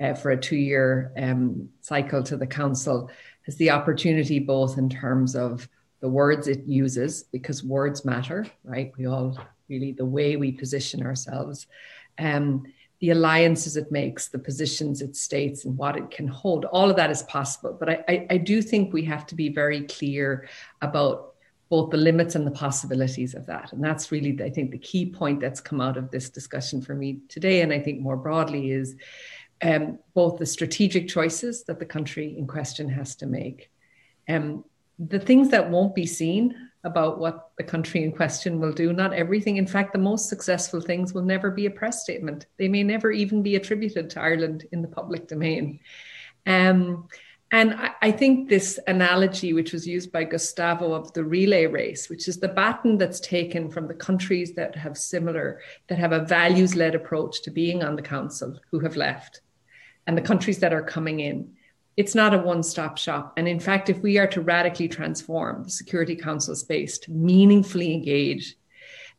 [0.00, 3.10] uh, for a two year um, cycle to the council
[3.46, 5.68] has the opportunity both in terms of
[6.00, 8.92] the words it uses, because words matter, right?
[8.96, 9.36] We all
[9.68, 11.66] really, the way we position ourselves,
[12.18, 12.64] um,
[13.00, 16.66] the alliances it makes, the positions it states, and what it can hold.
[16.66, 17.76] All of that is possible.
[17.78, 20.48] But I, I, I do think we have to be very clear
[20.82, 21.34] about
[21.70, 23.72] both the limits and the possibilities of that.
[23.72, 26.94] And that's really, I think, the key point that's come out of this discussion for
[26.94, 27.62] me today.
[27.62, 28.96] And I think more broadly is
[29.62, 33.70] um, both the strategic choices that the country in question has to make,
[34.28, 34.64] um,
[34.98, 38.92] the things that won't be seen about what the country in question will do.
[38.92, 39.58] Not everything.
[39.58, 42.46] In fact, the most successful things will never be a press statement.
[42.58, 45.80] They may never even be attributed to Ireland in the public domain.
[46.46, 47.08] Um,
[47.52, 52.08] and I, I, think this analogy, which was used by Gustavo of the relay race,
[52.08, 56.24] which is the baton that's taken from the countries that have similar, that have a
[56.24, 59.40] values led approach to being on the council who have left,
[60.06, 61.52] and the countries that are coming in
[61.96, 63.34] it's not a one stop shop.
[63.36, 67.92] And in fact, if we are to radically transform the Security Council space to meaningfully
[67.92, 68.56] engage,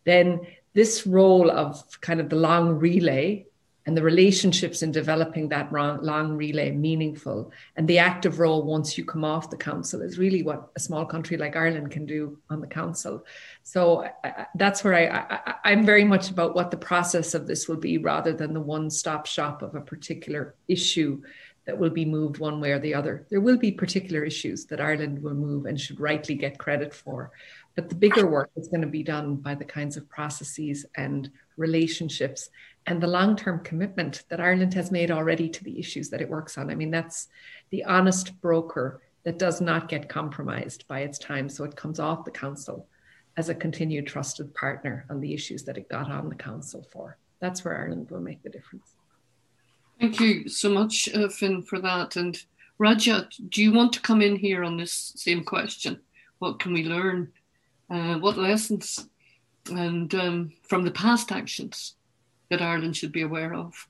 [0.04, 0.42] then
[0.74, 3.46] this role of kind of the long relay
[3.88, 9.04] and the relationships in developing that long relay meaningful and the active role once you
[9.04, 12.62] come off the council is really what a small country like Ireland can do on
[12.62, 13.26] the council.
[13.64, 14.08] So
[14.54, 17.98] that's where I, I, am very much about what the process of this will be
[17.98, 21.22] rather than the one stop shop of a particular issue
[21.66, 23.26] that will be moved one way or the other.
[23.30, 27.32] There will be particular issues that Ireland will move and should rightly get credit for.
[27.76, 31.30] But the bigger work is going to be done by the kinds of processes and
[31.58, 32.50] relationships
[32.88, 36.30] and the long term commitment that Ireland has made already to the issues that it
[36.30, 36.72] works on.
[36.72, 37.28] I mean, that's
[37.70, 41.48] the honest broker that does not get compromised by its time.
[41.48, 42.88] So it comes off the council
[43.38, 47.18] as a continued trusted partner on the issues that it got on the council for.
[47.40, 48.96] That's where Ireland will make the difference.
[50.02, 52.16] Thank you so much, uh, Finn, for that.
[52.16, 52.36] And
[52.80, 56.00] Raja, do you want to come in here on this same question?
[56.40, 57.32] What can we learn?
[57.88, 59.08] Uh, what lessons
[59.70, 61.94] and um, from the past actions
[62.50, 63.88] that Ireland should be aware of?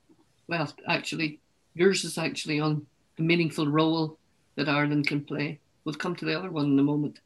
[0.49, 1.39] Well, actually,
[1.75, 2.85] yours is actually on
[3.15, 4.17] the meaningful role
[4.55, 5.61] that Ireland can play.
[5.85, 7.21] We'll come to the other one in a moment.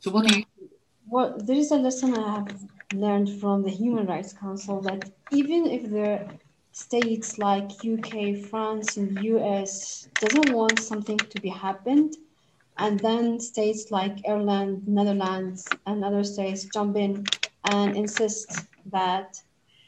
[0.00, 0.44] So, what do you?
[1.06, 5.66] Well, there is a lesson I have learned from the Human Rights Council that even
[5.66, 6.28] if there
[6.80, 8.14] states like UK,
[8.50, 12.16] France, and US doesn't want something to be happened,
[12.78, 17.26] and then states like Ireland, Netherlands, and other states jump in
[17.64, 18.48] and insist
[18.90, 19.36] that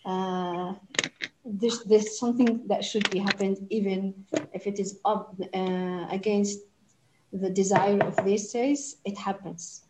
[0.04, 0.74] uh,
[1.44, 6.58] there's, there's something that should be happened, even if it is up uh, against
[7.32, 9.82] the desire of these states, it happens.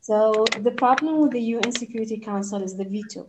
[0.00, 3.28] So the problem with the UN Security Council is the veto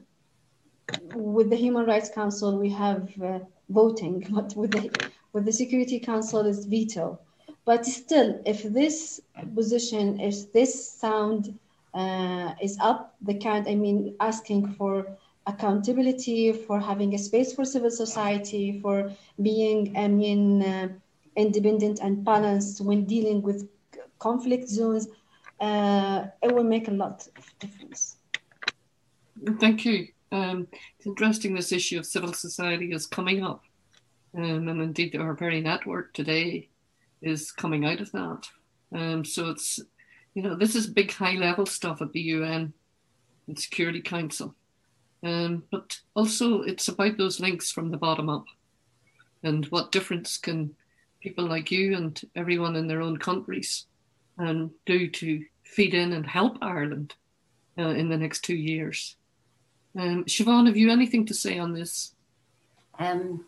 [1.16, 3.40] with the Human Rights Council, we have uh,
[3.70, 7.20] voting, but with the, with the Security Council it's veto.
[7.66, 9.22] But still, if this
[9.56, 11.58] position, if this sound
[11.94, 15.08] uh, is up, the kind, I mean, asking for
[15.48, 19.12] accountability, for having a space for civil society, for
[19.42, 20.90] being, I mean, uh,
[21.36, 23.70] independent and balanced when dealing with
[24.20, 25.08] conflict zones,
[25.60, 28.18] uh, it will make a lot of difference.
[29.60, 30.13] Thank you.
[30.34, 33.64] Um, it's interesting this issue of civil society is coming up.
[34.36, 36.70] Um, and indeed, our very network today
[37.22, 38.48] is coming out of that.
[38.96, 39.80] Um, so it's,
[40.34, 42.74] you know, this is big high level stuff at the UN
[43.48, 44.56] and Security Council.
[45.22, 48.46] Um, but also, it's about those links from the bottom up
[49.44, 50.76] and what difference can
[51.22, 53.86] people like you and everyone in their own countries
[54.40, 57.14] um, do to feed in and help Ireland
[57.78, 59.16] uh, in the next two years.
[59.98, 62.14] Um, Siobhan, have you anything to say on this?
[62.98, 63.46] Um,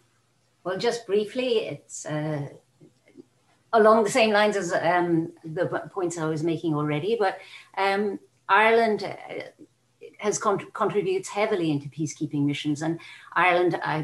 [0.64, 2.50] well, just briefly, it's uh,
[3.74, 7.38] along the same lines as um, the points I was making already, but
[7.78, 9.34] um, Ireland uh,
[10.20, 13.00] has con- contributes heavily into peacekeeping missions, and
[13.34, 14.04] Ireland, uh,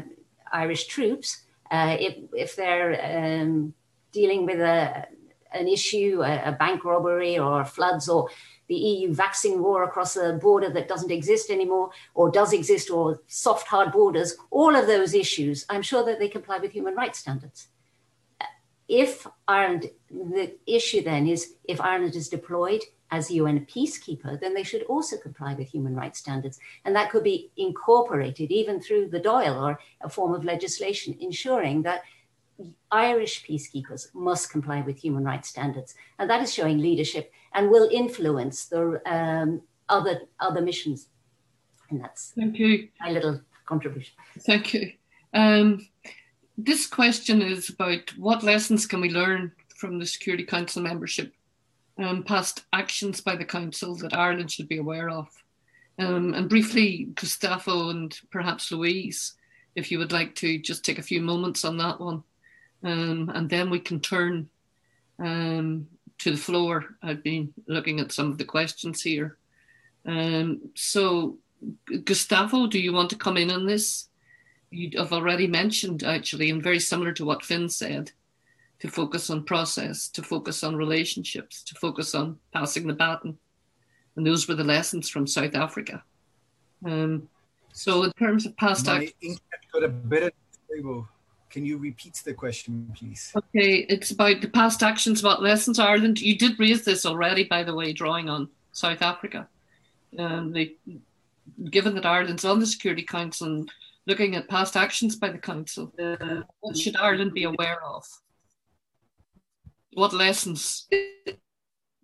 [0.52, 3.72] Irish troops, uh, if, if they're um,
[4.12, 5.06] dealing with a,
[5.52, 8.28] an issue, a, a bank robbery or floods or
[8.72, 13.20] the EU vaccine war across a border that doesn't exist anymore, or does exist, or
[13.26, 17.18] soft, hard borders, all of those issues, I'm sure that they comply with human rights
[17.18, 17.68] standards.
[18.88, 24.54] If Ireland, the issue then is if Ireland is deployed as a UN peacekeeper, then
[24.54, 26.58] they should also comply with human rights standards.
[26.86, 31.82] And that could be incorporated even through the Dáil or a form of legislation, ensuring
[31.82, 32.04] that
[32.90, 35.94] Irish peacekeepers must comply with human rights standards.
[36.18, 41.08] And that is showing leadership and will influence the um, other other missions.
[41.90, 42.88] And that's thank you.
[43.00, 44.14] My little contribution.
[44.40, 44.92] Thank you.
[45.34, 45.86] Um,
[46.58, 51.32] this question is about what lessons can we learn from the Security Council membership
[51.98, 55.28] um, past actions by the Council that Ireland should be aware of.
[55.98, 59.34] Um, and briefly, Gustavo and perhaps Louise,
[59.74, 62.22] if you would like to just take a few moments on that one.
[62.84, 64.48] Um, and then we can turn
[65.18, 65.86] um,
[66.18, 66.96] to the floor.
[67.02, 69.38] I've been looking at some of the questions here.
[70.04, 71.38] Um, so,
[72.04, 74.08] Gustavo, do you want to come in on this?
[74.70, 78.10] You have already mentioned, actually, and very similar to what Finn said,
[78.80, 83.38] to focus on process, to focus on relationships, to focus on passing the baton.
[84.16, 86.02] And those were the lessons from South Africa.
[86.84, 87.28] Um,
[87.72, 89.36] so, in terms of past My action,
[89.72, 90.32] got a bit of
[90.70, 91.08] table.
[91.52, 93.30] Can you repeat the question, please?
[93.36, 96.18] Okay, it's about the past actions, what lessons Ireland.
[96.18, 99.46] You did raise this already, by the way, drawing on South Africa.
[100.18, 100.76] Um, they,
[101.70, 103.70] given that Ireland's on the Security Council and
[104.06, 108.06] looking at past actions by the Council, uh, what should Ireland be aware of?
[109.92, 110.88] What lessons?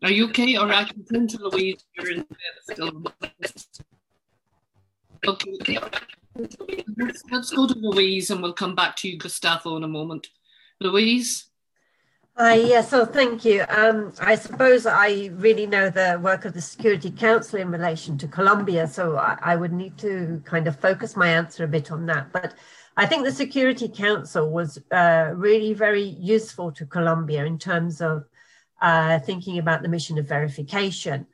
[0.03, 0.59] Are you okay?
[0.59, 1.83] Or I can turn to Louise.
[1.97, 2.27] You're in
[2.71, 3.03] still.
[5.27, 5.79] Okay, okay.
[6.39, 10.29] Let's, let's go to Louise and we'll come back to you, Gustavo, in a moment.
[10.81, 11.47] Louise?
[12.37, 13.65] Hi, yeah, so thank you.
[13.69, 18.29] Um, I suppose I really know the work of the Security Council in relation to
[18.29, 22.07] Colombia, so I, I, would need to kind of focus my answer a bit on
[22.07, 22.33] that.
[22.33, 22.55] But
[22.97, 28.25] I think the Security Council was uh, really very useful to Colombia in terms of
[28.81, 31.27] uh, thinking about the mission of verification.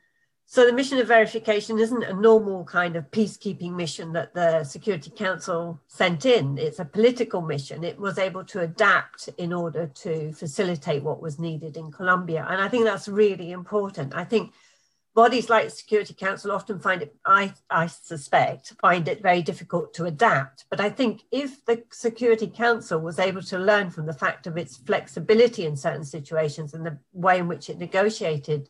[0.47, 5.09] So the mission of verification isn't a normal kind of peacekeeping mission that the Security
[5.09, 6.59] Council sent in.
[6.59, 7.83] It's a political mission.
[7.83, 12.45] It was able to adapt in order to facilitate what was needed in Colombia.
[12.47, 14.15] And I think that's really important.
[14.15, 14.53] I think
[15.15, 19.95] bodies like the Security Council often find it, I, I suspect, find it very difficult
[19.95, 20.65] to adapt.
[20.69, 24.57] But I think if the Security Council was able to learn from the fact of
[24.57, 28.69] its flexibility in certain situations and the way in which it negotiated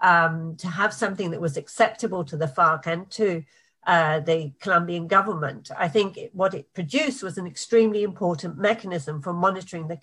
[0.00, 3.42] um, to have something that was acceptable to the FARC and to
[3.86, 5.70] uh, the Colombian government.
[5.76, 9.98] I think it, what it produced was an extremely important mechanism for monitoring the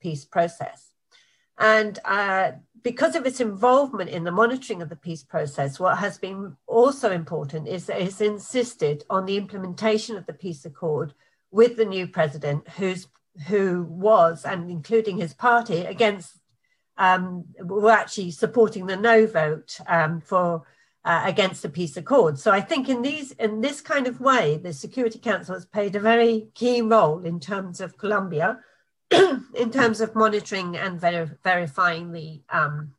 [0.00, 0.92] peace process.
[1.58, 2.52] And uh,
[2.82, 7.10] because of its involvement in the monitoring of the peace process, what has been also
[7.10, 11.14] important is that it's insisted on the implementation of the peace accord
[11.50, 13.08] with the new president, who's
[13.48, 16.38] who was, and including his party, against
[16.98, 20.64] um, were actually supporting the no vote um, for
[21.04, 22.38] uh, against the peace accord.
[22.38, 25.94] So I think in these in this kind of way, the Security Council has played
[25.94, 28.58] a very key role in terms of Colombia,
[29.10, 32.92] in terms of monitoring and ver- verifying the um,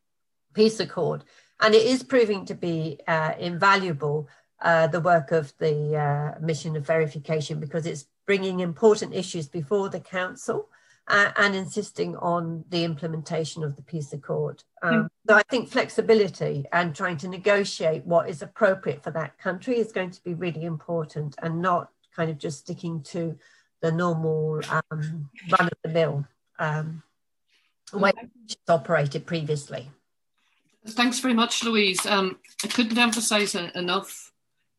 [0.54, 1.24] peace accord,
[1.60, 4.28] and it is proving to be uh, invaluable.
[4.60, 9.88] Uh, the work of the uh, mission of verification because it's bringing important issues before
[9.88, 10.68] the council
[11.08, 14.64] uh, and insisting on the implementation of the peace accord.
[14.82, 15.08] Um, mm.
[15.28, 19.92] So I think flexibility and trying to negotiate what is appropriate for that country is
[19.92, 23.38] going to be really important and not kind of just sticking to
[23.82, 26.26] the normal um, run of the mill
[26.60, 27.04] um,
[27.94, 28.12] way
[28.46, 29.90] it's operated previously.
[30.86, 32.06] Thanks very much, Louise.
[32.06, 34.32] Um, I couldn't emphasize enough,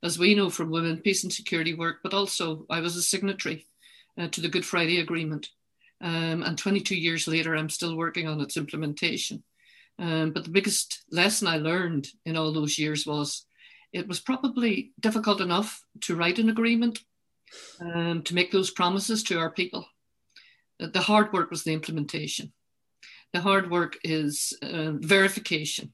[0.02, 3.66] as we know from Women, Peace and Security work, but also I was a signatory
[4.16, 5.48] uh, to the Good Friday Agreement.
[6.00, 9.42] Um, and 22 years later, I'm still working on its implementation.
[9.98, 13.46] Um, but the biggest lesson I learned in all those years was
[13.92, 17.00] it was probably difficult enough to write an agreement
[17.80, 19.86] um, to make those promises to our people.
[20.78, 22.52] The hard work was the implementation.
[23.32, 25.92] The hard work is uh, verification.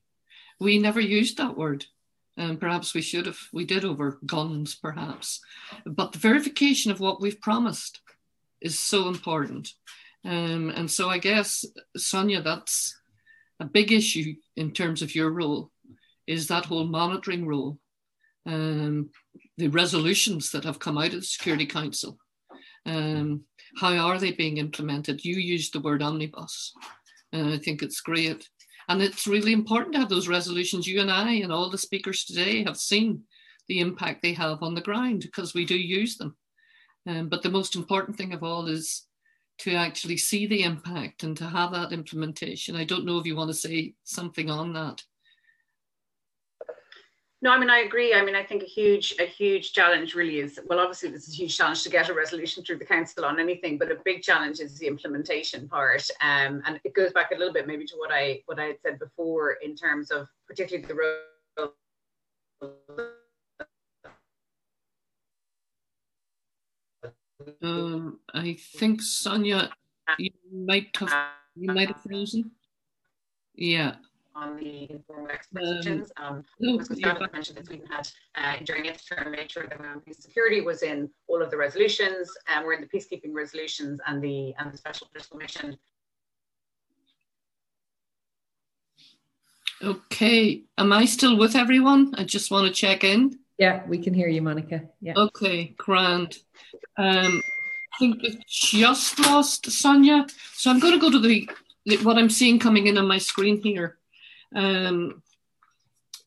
[0.60, 1.86] We never used that word.
[2.36, 3.39] Um, perhaps we should have.
[3.52, 5.40] We did over guns, perhaps.
[5.86, 8.01] But the verification of what we've promised
[8.65, 9.69] is so important.
[10.24, 11.65] Um, and so I guess,
[11.97, 12.93] Sonja, that's
[13.61, 15.70] a big issue in terms of your role,
[16.27, 17.78] is that whole monitoring role.
[18.47, 19.11] Um,
[19.57, 22.19] the resolutions that have come out of the Security Council,
[22.86, 23.45] um,
[23.78, 25.24] how are they being implemented?
[25.24, 26.73] You used the word omnibus,
[27.32, 28.49] and I think it's great.
[28.89, 30.86] And it's really important to have those resolutions.
[30.86, 33.23] You and I and all the speakers today have seen
[33.69, 36.36] the impact they have on the ground because we do use them.
[37.06, 39.02] Um, but the most important thing of all is
[39.59, 42.76] to actually see the impact and to have that implementation.
[42.76, 45.02] I don't know if you want to say something on that.
[47.44, 48.14] No, I mean I agree.
[48.14, 51.35] I mean I think a huge a huge challenge really is well obviously this is
[51.35, 54.22] a huge challenge to get a resolution through the council on anything, but a big
[54.22, 56.09] challenge is the implementation part.
[56.22, 58.81] Um, and it goes back a little bit maybe to what I what I had
[58.82, 61.74] said before in terms of particularly the role
[67.62, 69.70] Um, I think Sonja,
[70.19, 71.12] you might have
[71.56, 72.51] you might have frozen.
[73.55, 73.97] Yeah.
[74.36, 76.11] On the informal expectations.
[76.16, 79.81] Um, um, as Gustavo mentioned that Sweden had uh, during its term made sure that
[79.81, 83.32] women peace security was in all of the resolutions, and um, we're in the peacekeeping
[83.32, 85.77] resolutions and the and the special political mission.
[89.82, 92.15] Okay, am I still with everyone?
[92.16, 93.39] I just want to check in.
[93.59, 94.82] Yeah, we can hear you, Monica.
[95.01, 95.15] Yeah.
[95.16, 96.39] Okay, grand.
[96.97, 97.43] Um,
[97.95, 100.31] I think we just lost Sonja.
[100.55, 101.49] So I'm going to go to the
[102.03, 103.99] what I'm seeing coming in on my screen here.
[104.55, 105.23] Um,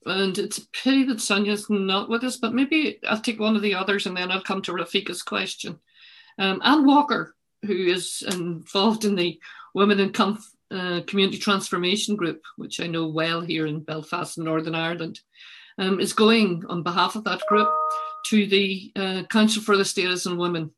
[0.06, 3.62] and it's a pity that Sonja's not with us, but maybe I'll take one of
[3.62, 5.80] the others and then I'll come to Rafika's question.
[6.38, 7.36] Um, Anne Walker,
[7.66, 9.40] who is involved in the
[9.74, 14.76] Women in Comf- uh, Community Transformation Group, which I know well here in Belfast, Northern
[14.76, 15.20] Ireland,
[15.78, 17.70] um, is going on behalf of that group
[18.30, 20.72] to the uh, Council for the Status and Women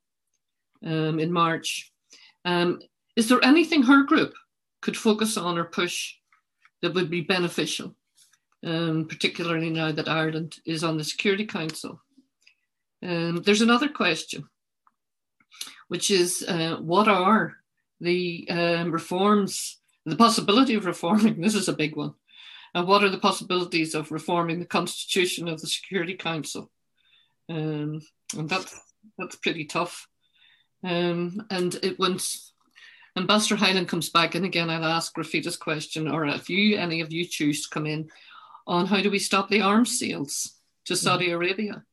[0.86, 1.92] um, in March.
[2.46, 2.80] Um,
[3.16, 4.34] is there anything her group
[4.82, 6.16] could focus on or push
[6.82, 7.96] that would be beneficial,
[8.64, 12.02] um, particularly now that Ireland is on the Security Council?
[13.02, 14.48] Um, there's another question,
[15.88, 17.56] which is uh, what are
[18.00, 21.42] the um, reforms, the possibility of reforming?
[21.42, 22.14] This is a big one.
[22.76, 26.70] And what are the possibilities of reforming the constitution of the Security Council?
[27.50, 28.02] Um,
[28.38, 28.80] and that's
[29.18, 30.08] that's pretty tough.
[30.84, 32.54] Um, and it once
[33.18, 37.12] Ambassador Hyland comes back, and again, I'll ask Rafika's question, or if you, any of
[37.12, 38.10] you choose to come in,
[38.68, 40.56] on how do we stop the arms sales
[40.86, 41.04] to mm-hmm.
[41.04, 41.32] Saudi.
[41.32, 41.84] Arabia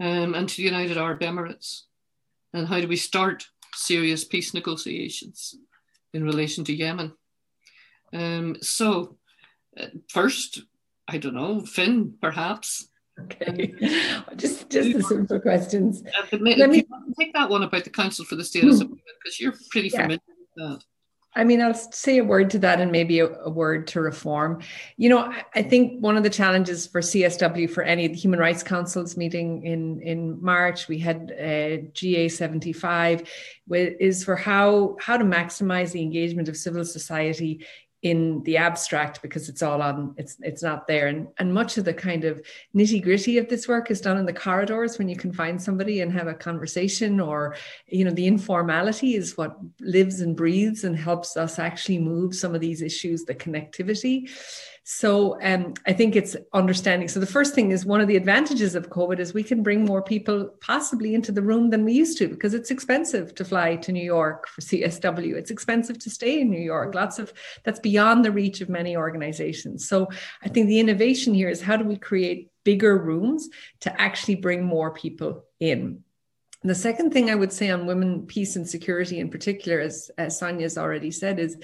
[0.00, 1.82] um, and to the United Arab Emirates?
[2.52, 5.54] And how do we start serious peace negotiations
[6.12, 7.12] in relation to Yemen?
[8.12, 9.18] Um, so,
[9.78, 10.62] uh, first,
[11.06, 12.89] I don't know, Finn, perhaps.
[13.24, 13.74] Okay,
[14.36, 16.02] just just the simple questions.
[16.02, 16.86] Uh, Let me
[17.18, 20.20] take that one about the Council for the Status of Women because you're pretty familiar
[20.56, 20.70] yeah.
[20.70, 20.84] with that.
[21.36, 24.62] I mean, I'll say a word to that and maybe a, a word to reform.
[24.96, 28.18] You know, I, I, think one of the challenges for CSW for any of the
[28.18, 33.30] Human Rights Councils meeting in, in March, we had uh, GA 75,
[33.70, 37.64] is for how, how to maximize the engagement of civil society
[38.02, 41.08] in the abstract because it's all on it's it's not there.
[41.08, 42.44] And and much of the kind of
[42.74, 46.00] nitty gritty of this work is done in the corridors when you can find somebody
[46.00, 47.56] and have a conversation or
[47.86, 52.54] you know the informality is what lives and breathes and helps us actually move some
[52.54, 54.30] of these issues the connectivity
[54.92, 57.06] so um, I think it's understanding.
[57.06, 59.84] So the first thing is one of the advantages of COVID is we can bring
[59.84, 63.76] more people possibly into the room than we used to because it's expensive to fly
[63.76, 65.36] to New York for CSW.
[65.36, 66.96] It's expensive to stay in New York.
[66.96, 69.88] Lots of that's beyond the reach of many organizations.
[69.88, 70.08] So
[70.42, 73.48] I think the innovation here is how do we create bigger rooms
[73.82, 76.02] to actually bring more people in.
[76.62, 80.38] The second thing I would say on women, peace, and security in particular, as, as
[80.38, 81.56] Sonja's already said, is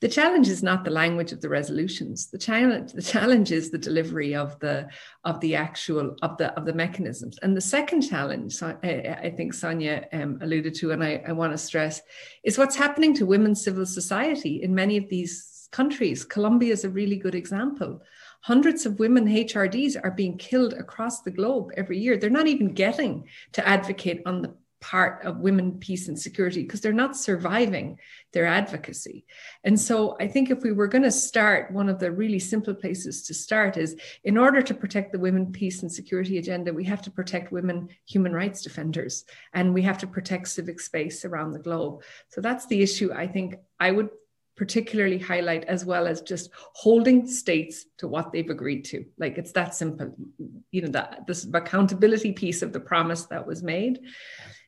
[0.00, 2.30] the challenge is not the language of the resolutions.
[2.30, 4.86] The challenge, the challenge is the delivery of the
[5.24, 7.36] of the actual of the of the mechanisms.
[7.42, 8.76] And the second challenge, I,
[9.24, 12.00] I think Sonja um, alluded to, and I, I want to stress,
[12.44, 16.24] is what's happening to women's civil society in many of these countries.
[16.24, 18.02] Colombia is a really good example
[18.44, 22.18] Hundreds of women HRDs are being killed across the globe every year.
[22.18, 26.82] They're not even getting to advocate on the part of women, peace, and security because
[26.82, 27.98] they're not surviving
[28.34, 29.24] their advocacy.
[29.64, 32.74] And so I think if we were going to start, one of the really simple
[32.74, 36.84] places to start is in order to protect the women, peace, and security agenda, we
[36.84, 41.52] have to protect women human rights defenders and we have to protect civic space around
[41.52, 42.02] the globe.
[42.28, 44.10] So that's the issue I think I would
[44.56, 49.04] particularly highlight as well as just holding states to what they've agreed to.
[49.18, 50.14] Like it's that simple
[50.70, 54.00] you know that this accountability piece of the promise that was made.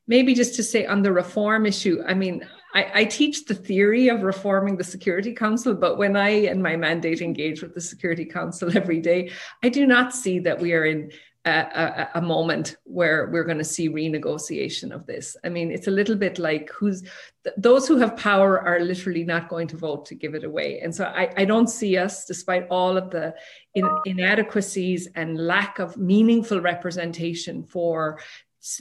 [0.08, 4.08] Maybe just to say on the reform issue i mean I, I, teach the theory
[4.08, 8.24] of reforming the security council but when i and my mandate engage with the security
[8.24, 9.32] council every day
[9.64, 11.10] i do not see that we are in
[11.46, 15.36] a, a, moment where we're going to see renegotiation of this.
[15.44, 17.04] I mean, it's a little bit like who's
[17.56, 20.80] those who have power are literally not going to vote to give it away.
[20.80, 23.32] And so I, I don't see us, despite all of the
[23.74, 28.18] in, inadequacies and lack of meaningful representation for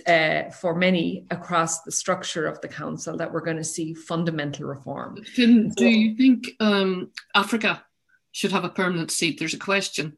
[0.08, 4.66] uh, for many across the structure of the council, that we're going to see fundamental
[4.66, 5.24] reform.
[5.24, 7.86] Finn, do you think um, Africa
[8.32, 9.38] should have a permanent seat?
[9.38, 10.18] There's a question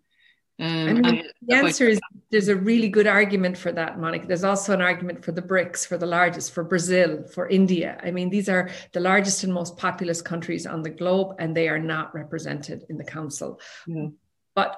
[0.60, 2.00] um, I mean, the answer is
[2.32, 4.26] there's a really good argument for that, Monica.
[4.26, 8.00] There's also an argument for the BRICS, for the largest, for Brazil, for India.
[8.04, 11.70] I mean, these are the largest and most populous countries on the globe, and they
[11.70, 13.60] are not represented in the council.
[13.88, 14.14] Mm.
[14.56, 14.78] But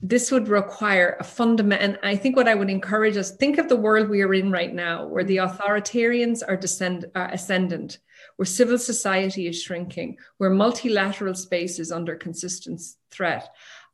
[0.00, 1.82] this would require a fundament.
[1.82, 4.50] And I think what I would encourage us think of the world we are in
[4.50, 7.98] right now, where the authoritarians are descend, uh, ascendant,
[8.36, 12.80] where civil society is shrinking, where multilateral space is under consistent
[13.10, 13.48] threat.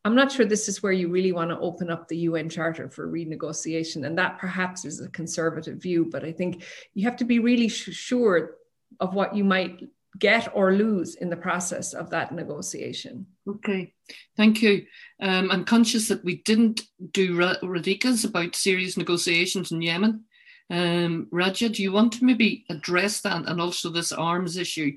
[0.04, 2.90] I'm not sure this is where you really want to open up the UN Charter
[2.90, 4.04] for renegotiation.
[4.06, 7.68] And that perhaps is a conservative view, but I think you have to be really
[7.68, 8.56] sure
[9.00, 9.82] of what you might
[10.18, 13.26] get or lose in the process of that negotiation.
[13.48, 13.92] Okay,
[14.36, 14.86] thank you.
[15.20, 16.82] Um, I'm conscious that we didn't
[17.12, 20.24] do Radika's about serious negotiations in Yemen.
[20.70, 24.92] Um, Raja, do you want to maybe address that and also this arms issue,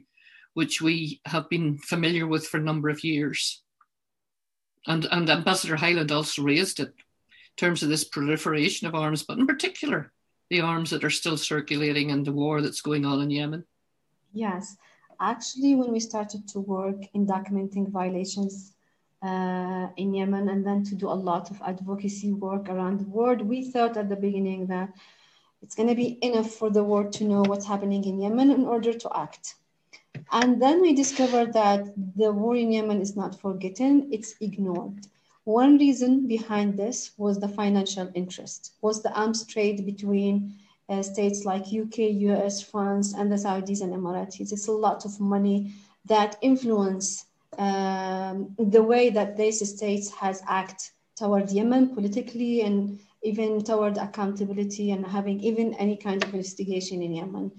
[0.54, 3.64] which we have been familiar with for a number of years?
[4.88, 9.38] And, and Ambassador Hyland also raised it in terms of this proliferation of arms, but
[9.38, 10.12] in particular,
[10.50, 13.66] the arms that are still circulating and the war that's going on in Yemen.
[14.34, 14.78] Yes,
[15.20, 18.74] actually, when we started to work in documenting violations
[19.22, 23.42] uh, in Yemen and then to do a lot of advocacy work around the world,
[23.42, 24.90] we thought at the beginning that
[25.62, 28.66] it's going to be enough for the world to know what's happening in Yemen in
[28.66, 29.56] order to act.
[30.32, 35.08] And then we discovered that the war in Yemen is not forgotten, it's ignored.
[35.46, 40.54] One reason behind this was the financial interest, was the arms trade between
[40.90, 41.98] uh, states like UK,
[42.30, 44.52] US, France, and the Saudis and Emiratis.
[44.52, 45.74] It's a lot of money
[46.06, 47.26] that influence
[47.58, 54.92] um, the way that these states has act toward Yemen politically and even toward accountability
[54.92, 57.52] and having even any kind of investigation in Yemen.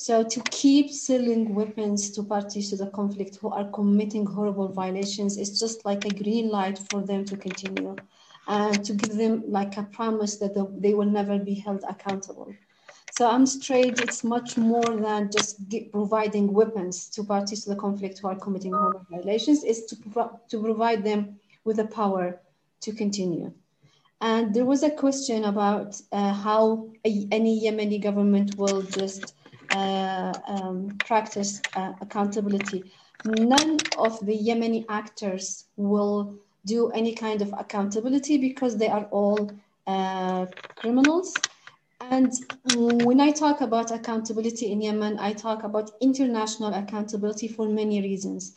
[0.00, 5.36] So to keep selling weapons to parties to the conflict who are committing horrible violations
[5.36, 7.96] is just like a green light for them to continue
[8.46, 12.54] and to give them like a promise that they will never be held accountable.
[13.10, 18.20] So arms trade, it's much more than just providing weapons to parties to the conflict
[18.20, 22.40] who are committing horrible violations, it's to, pro to provide them with the power
[22.82, 23.52] to continue.
[24.20, 29.34] And there was a question about uh, how a, any Yemeni government will just
[29.72, 32.92] um, practice uh, accountability.
[33.24, 36.34] None of the Yemeni actors will
[36.64, 39.50] do any kind of accountability because they are all
[39.86, 40.46] uh,
[40.76, 41.34] criminals
[42.00, 42.32] and
[42.76, 48.54] when I talk about accountability in Yemen, I talk about international accountability for many reasons.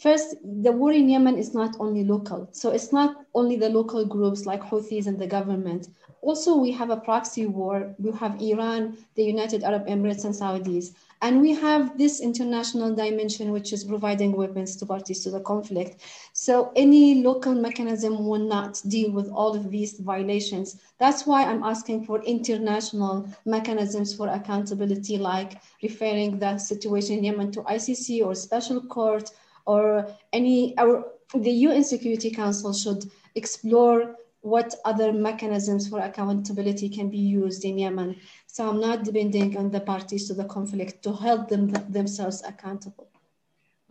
[0.00, 2.48] First, the war in Yemen is not only local.
[2.52, 5.88] So it's not only the local groups like Houthis and the government.
[6.22, 7.94] Also, we have a proxy war.
[7.98, 10.94] We have Iran, the United Arab Emirates, and Saudis.
[11.20, 16.00] And we have this international dimension, which is providing weapons to parties to the conflict.
[16.32, 20.80] So any local mechanism will not deal with all of these violations.
[20.98, 27.52] That's why I'm asking for international mechanisms for accountability, like referring the situation in Yemen
[27.52, 29.30] to ICC or special court
[29.66, 37.10] or any, or the UN Security Council should explore what other mechanisms for accountability can
[37.10, 38.16] be used in Yemen.
[38.46, 43.08] So I'm not depending on the parties to the conflict to hold them themselves accountable.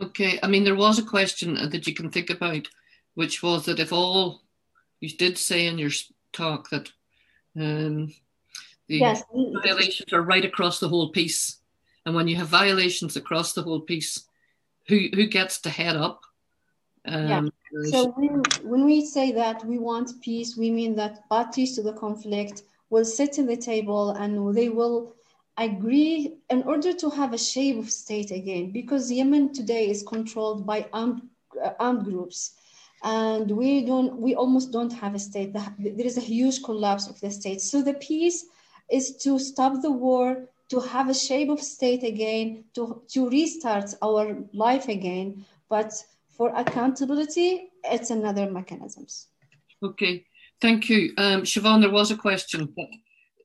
[0.01, 2.67] Okay, I mean, there was a question that you can think about,
[3.15, 4.41] which was that if all
[5.01, 5.91] you did say in your
[6.33, 6.89] talk that
[7.55, 8.13] um,
[8.87, 9.23] the yes.
[9.63, 11.57] violations are right across the whole piece,
[12.05, 14.25] and when you have violations across the whole piece,
[14.89, 16.19] who who gets to head up?
[17.05, 17.43] Um, yeah.
[17.91, 21.93] So when, when we say that we want peace, we mean that parties to the
[21.93, 25.15] conflict will sit in the table and they will
[25.57, 30.65] agree in order to have a shape of state again, because Yemen today is controlled
[30.65, 31.21] by armed,
[31.63, 32.55] uh, armed groups.
[33.03, 35.53] And we don't, we almost don't have a state.
[35.53, 37.61] There is a huge collapse of the state.
[37.61, 38.45] So the peace
[38.89, 43.93] is to stop the war, to have a shape of state again, to, to restart
[44.01, 45.45] our life again.
[45.69, 45.93] But
[46.29, 49.27] for accountability, it's another mechanisms.
[49.83, 50.25] Okay,
[50.61, 51.13] thank you.
[51.17, 52.87] Um, Siobhan, there was a question, but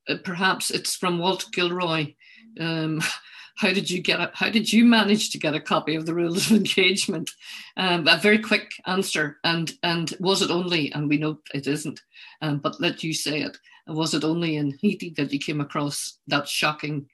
[0.09, 2.15] uh, perhaps it's from Walt Gilroy.
[2.61, 3.01] Um,
[3.57, 4.31] how did you get it?
[4.35, 7.31] How did you manage to get a copy of the rules of engagement?
[7.77, 9.39] Um, a very quick answer.
[9.45, 10.93] And and was it only?
[10.93, 12.01] And we know it isn't.
[12.43, 13.57] Um, but let you say it.
[13.87, 17.07] Was it only in Haiti that you came across that shocking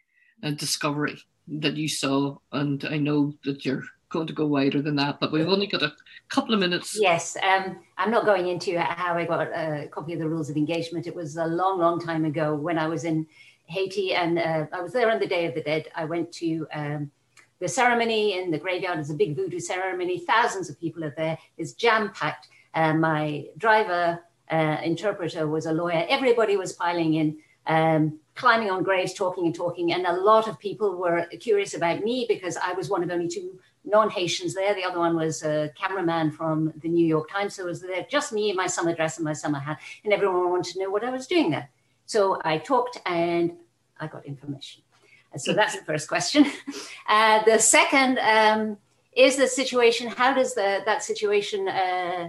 [0.42, 1.18] uh, discovery
[1.48, 2.36] that you saw?
[2.52, 5.82] And I know that you're going to go wider than that, but we've only got
[5.82, 5.92] a
[6.28, 6.98] couple of minutes.
[7.00, 10.56] Yes, um, I'm not going into how I got a copy of the rules of
[10.56, 11.06] engagement.
[11.06, 13.26] It was a long, long time ago when I was in
[13.66, 15.88] Haiti, and uh, I was there on the Day of the Dead.
[15.94, 17.10] I went to um,
[17.60, 18.98] the ceremony in the graveyard.
[18.98, 20.18] It's a big voodoo ceremony.
[20.18, 21.38] Thousands of people are there.
[21.56, 22.48] It's jam packed.
[22.74, 26.04] Uh, my driver, uh, interpreter, was a lawyer.
[26.08, 27.38] Everybody was piling in.
[27.66, 29.92] Um, climbing on graves, talking and talking.
[29.92, 33.28] And a lot of people were curious about me because I was one of only
[33.28, 34.74] two non-Haitians there.
[34.74, 37.54] The other one was a cameraman from the New York Times.
[37.54, 40.12] So it was there just me in my summer dress and my summer hat, and
[40.14, 41.68] everyone wanted to know what I was doing there.
[42.06, 43.52] So I talked and
[44.00, 44.82] I got information.
[45.36, 46.46] So that's the first question.
[47.08, 48.76] Uh, the second um,
[49.16, 50.06] is the situation.
[50.06, 52.28] How does the, that situation uh,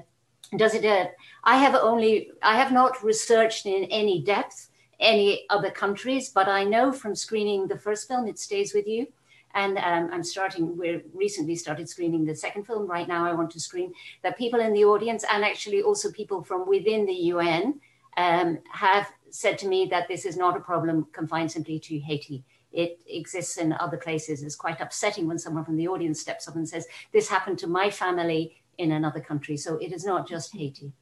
[0.58, 0.84] does it?
[0.84, 1.06] Uh,
[1.44, 4.70] I have only I have not researched in any depth
[5.02, 9.07] any other countries, but I know from screening the first film, it stays with you.
[9.53, 12.88] And um, I'm starting, we recently started screening the second film.
[12.88, 16.41] Right now, I want to screen that people in the audience and actually also people
[16.44, 17.82] from within the UN
[18.15, 22.45] um, have said to me that this is not a problem confined simply to Haiti.
[22.72, 24.44] It exists in other places.
[24.44, 27.68] It's quite upsetting when someone from the audience steps up and says, This happened to
[27.68, 29.57] my family in another country.
[29.57, 30.94] So it is not just Haiti.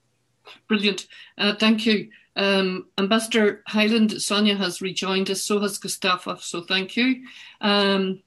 [0.67, 1.07] Brilliant.
[1.37, 2.09] Uh, thank you.
[2.39, 7.25] Um, Ambassador Hyland, Sonja has rejoined us, so has Gustavo, so thank you.
[7.59, 8.23] Um,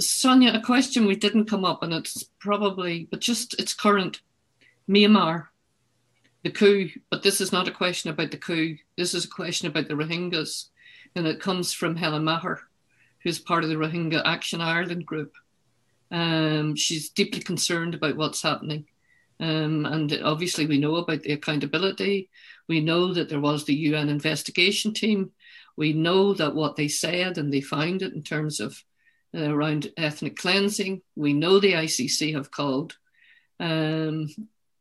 [0.00, 4.20] Sonja, a question we didn't come up, and it's probably, but just it's current.
[4.90, 5.46] Myanmar,
[6.42, 8.76] the coup, but this is not a question about the coup.
[8.98, 10.66] This is a question about the Rohingyas,
[11.14, 12.60] and it comes from Helen Maher,
[13.22, 15.32] who's part of the Rohingya Action Ireland group.
[16.10, 18.86] Um, she's deeply concerned about what's happening.
[19.38, 22.30] Um, and obviously, we know about the accountability.
[22.68, 25.32] We know that there was the UN investigation team.
[25.76, 28.82] We know that what they said and they found it in terms of
[29.34, 31.02] uh, around ethnic cleansing.
[31.14, 32.96] We know the ICC have called
[33.60, 34.28] um,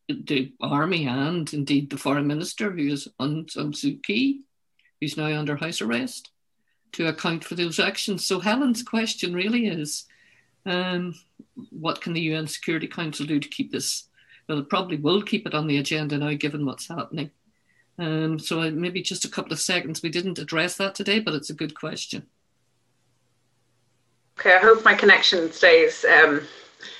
[0.07, 4.41] the army and indeed the foreign minister, who is San Suu Kyi,
[4.99, 6.31] who's now under house arrest,
[6.93, 8.25] to account for those actions.
[8.25, 10.05] So Helen's question really is,
[10.65, 11.13] um,
[11.69, 14.07] what can the UN Security Council do to keep this?
[14.47, 17.31] Well, it probably will keep it on the agenda now, given what's happening.
[17.97, 20.03] Um, so maybe just a couple of seconds.
[20.03, 22.25] We didn't address that today, but it's a good question.
[24.39, 26.41] Okay, I hope my connection stays um,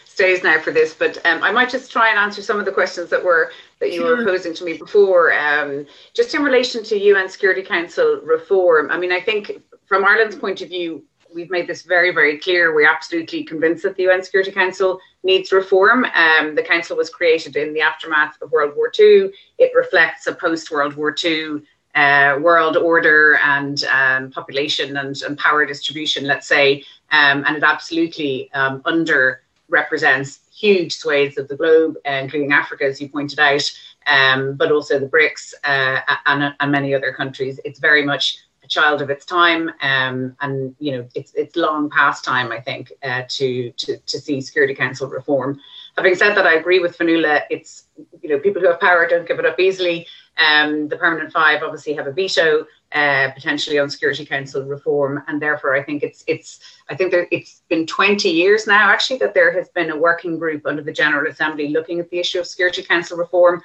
[0.05, 2.72] stays now for this, but um, I might just try and answer some of the
[2.72, 4.17] questions that were that you sure.
[4.17, 5.34] were posing to me before.
[5.34, 10.38] Um, just in relation to UN Security Council reform, I mean, I think from Ireland's
[10.38, 11.03] point of view,
[11.34, 12.73] we've made this very, very clear.
[12.73, 16.06] We're absolutely convinced that the UN Security Council needs reform.
[16.06, 19.31] Um, the council was created in the aftermath of World War II.
[19.57, 21.64] It reflects a post World War II
[21.95, 27.64] uh, world order and um, population and, and, power distribution, let's say, um, and it
[27.64, 33.39] absolutely um, under represents huge swathes of the globe, uh, including Africa, as you pointed
[33.39, 33.64] out,
[34.07, 37.60] um, but also the BRICS uh, and, and, many other countries.
[37.64, 41.90] It's very much a child of its time, um, and you know it's it's long
[41.90, 45.60] past time, I think, uh, to, to to see Security Council reform.
[45.98, 47.44] Having said that, I agree with Fionnuala.
[47.50, 47.88] It's
[48.22, 50.08] you know people who have power don't give it up easily.
[50.38, 55.42] Um, the Permanent Five obviously have a veto uh, potentially on Security Council reform, and
[55.42, 56.60] therefore I think it's it's
[56.90, 60.38] I think that it's been 20 years now actually that there has been a working
[60.38, 63.62] group under the General Assembly looking at the issue of Security Council reform.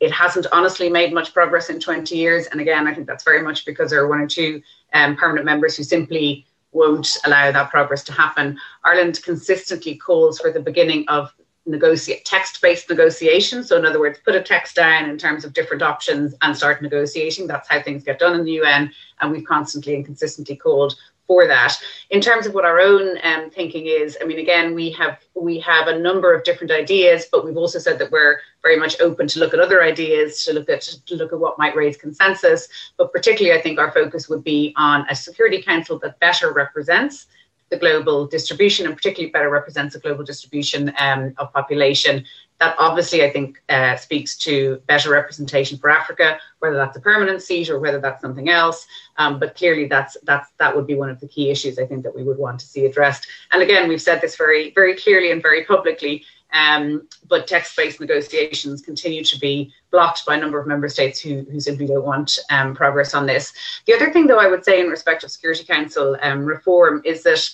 [0.00, 3.42] It hasn't honestly made much progress in 20 years, and again I think that's very
[3.42, 4.62] much because there are one or two
[4.94, 8.58] um, permanent members who simply won't allow that progress to happen.
[8.84, 11.32] Ireland consistently calls for the beginning of
[11.66, 13.62] negotiate text-based negotiation.
[13.62, 16.82] So in other words, put a text down in terms of different options and start
[16.82, 17.46] negotiating.
[17.46, 18.90] That's how things get done in the UN,
[19.20, 20.94] and we've constantly and consistently called
[21.30, 21.80] for that.
[22.10, 25.60] In terms of what our own um, thinking is, I mean, again, we have we
[25.60, 29.28] have a number of different ideas, but we've also said that we're very much open
[29.28, 32.66] to look at other ideas, to look at to look at what might raise consensus.
[32.98, 37.26] But particularly, I think our focus would be on a Security Council that better represents
[37.68, 42.24] the global distribution and particularly better represents the global distribution um, of population.
[42.60, 47.42] That obviously, I think, uh, speaks to better representation for Africa, whether that's a permanent
[47.42, 48.86] seat or whether that's something else.
[49.16, 52.02] Um, but clearly, that's that's that would be one of the key issues I think
[52.02, 53.26] that we would want to see addressed.
[53.50, 56.24] And again, we've said this very very clearly and very publicly.
[56.52, 61.46] Um, but text-based negotiations continue to be blocked by a number of member states who,
[61.50, 63.52] who simply don't want um, progress on this.
[63.86, 67.22] The other thing, though, I would say in respect of Security Council um, reform is
[67.22, 67.48] that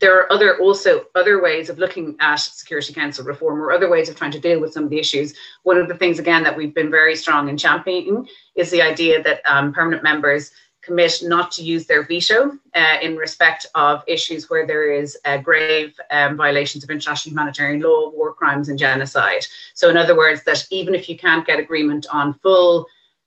[0.00, 4.08] there are other also other ways of looking at Security Council reform or other ways
[4.08, 5.34] of trying to deal with some of the issues.
[5.62, 9.22] One of the things, again, that we've been very strong in championing is the idea
[9.22, 10.50] that um, permanent members
[10.82, 15.36] commit not to use their veto uh, in respect of issues where there is uh,
[15.36, 19.44] grave um, violations of international humanitarian law, war crimes, and genocide.
[19.74, 22.86] So, in other words, that even if you can't get agreement on full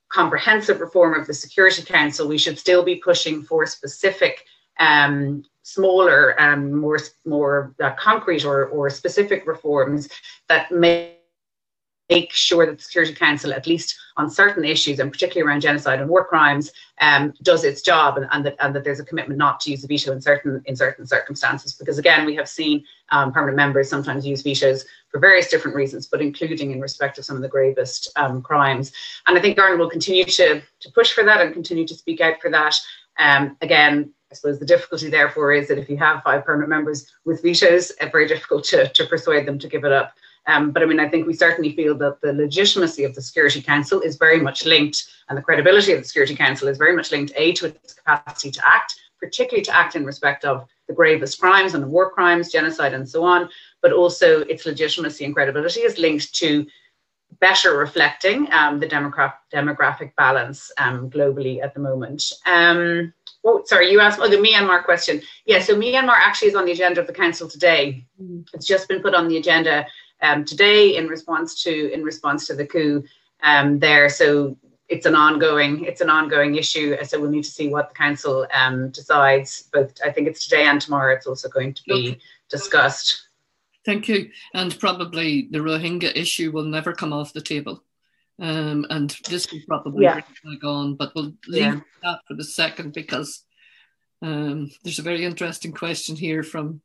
[0.10, 4.46] comprehensive reform of the Security Council, we should still be pushing for specific
[4.80, 10.10] um, smaller and more more uh, concrete or, or specific reforms
[10.50, 11.18] that may
[12.10, 16.00] make sure that the Security Council, at least on certain issues, and particularly around genocide
[16.00, 16.72] and war crimes,
[17.02, 19.82] um, does its job, and, and, that, and that there's a commitment not to use
[19.82, 21.74] the veto in certain in certain circumstances.
[21.74, 26.08] Because again, we have seen um, permanent members sometimes use vetoes for various different reasons,
[26.08, 28.92] but including in respect of some of the gravest um, crimes.
[29.26, 32.22] And I think Ireland will continue to to push for that and continue to speak
[32.22, 32.76] out for that.
[33.18, 37.06] Um, again, I suppose the difficulty therefore is that if you have five permanent members
[37.24, 40.16] with vetoes, it's very difficult to, to persuade them to give it up.
[40.48, 43.62] Um, but I mean, I think we certainly feel that the legitimacy of the Security
[43.62, 47.12] Council is very much linked, and the credibility of the Security Council is very much
[47.12, 51.40] linked, A, to its capacity to act, particularly to act in respect of the gravest
[51.40, 53.50] crimes and the war crimes, genocide, and so on,
[53.84, 56.66] but also its legitimacy and credibility is linked to
[57.40, 62.24] better reflecting um, the demogra- demographic balance um, globally at the moment.
[62.46, 63.14] Um,
[63.44, 65.22] oh, sorry, you asked oh, the Myanmar question.
[65.46, 68.06] Yeah, so Myanmar actually is on the agenda of the council today.
[68.22, 68.48] Mm.
[68.54, 69.86] It's just been put on the agenda
[70.22, 73.04] um, today in response to in response to the coup
[73.44, 74.10] um, there.
[74.10, 74.58] So
[74.88, 76.96] it's an ongoing it's an ongoing issue.
[77.04, 79.70] So we'll need to see what the council um, decides.
[79.72, 81.14] But I think it's today and tomorrow.
[81.14, 82.20] It's also going to be okay.
[82.50, 83.28] discussed.
[83.86, 84.30] Thank you.
[84.54, 87.84] And probably the Rohingya issue will never come off the table.
[88.40, 90.22] Um, and this will probably yeah.
[90.60, 91.80] go on, but we'll leave yeah.
[92.02, 93.44] that for the second because
[94.22, 96.82] um, there's a very interesting question here from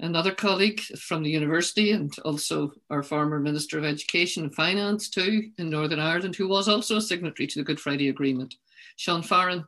[0.00, 5.50] another colleague from the university and also our former Minister of Education and Finance too
[5.58, 8.54] in Northern Ireland, who was also a signatory to the Good Friday Agreement,
[8.96, 9.64] Sean Farren.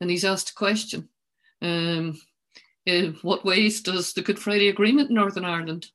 [0.00, 1.08] And he's asked a question.
[1.62, 2.18] Um,
[2.86, 5.88] in what ways does the Good Friday Agreement in Northern Ireland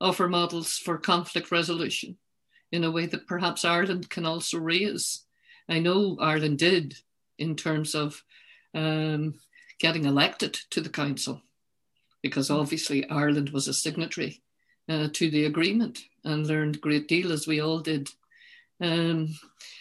[0.00, 2.16] offer models for conflict resolution
[2.72, 5.24] in a way that perhaps Ireland can also raise.
[5.68, 6.96] I know Ireland did
[7.38, 8.22] in terms of
[8.74, 9.34] um,
[9.78, 11.42] getting elected to the council,
[12.22, 14.42] because obviously Ireland was a signatory
[14.88, 18.08] uh, to the agreement and learned a great deal as we all did.
[18.80, 19.38] Um,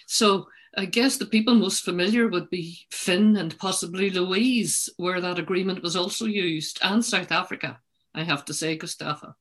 [0.07, 0.47] so
[0.77, 5.83] I guess the people most familiar would be Finn and possibly Louise, where that agreement
[5.83, 7.79] was also used, and South Africa,
[8.15, 9.35] I have to say, Gustavo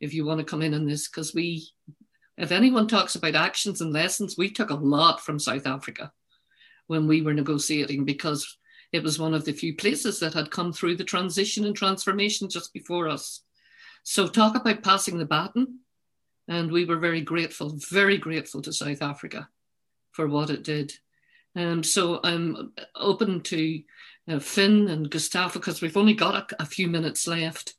[0.00, 1.68] if you want to come in on this, because we,
[2.40, 6.10] if anyone talks about actions and lessons, we took a lot from South Africa
[6.86, 8.56] when we were negotiating because
[8.92, 12.48] it was one of the few places that had come through the transition and transformation
[12.48, 13.42] just before us.
[14.02, 15.80] So, talk about passing the baton.
[16.48, 19.48] And we were very grateful, very grateful to South Africa
[20.10, 20.94] for what it did.
[21.54, 23.82] Um, so, I'm open to
[24.28, 27.74] uh, Finn and Gustavo because we've only got a, a few minutes left.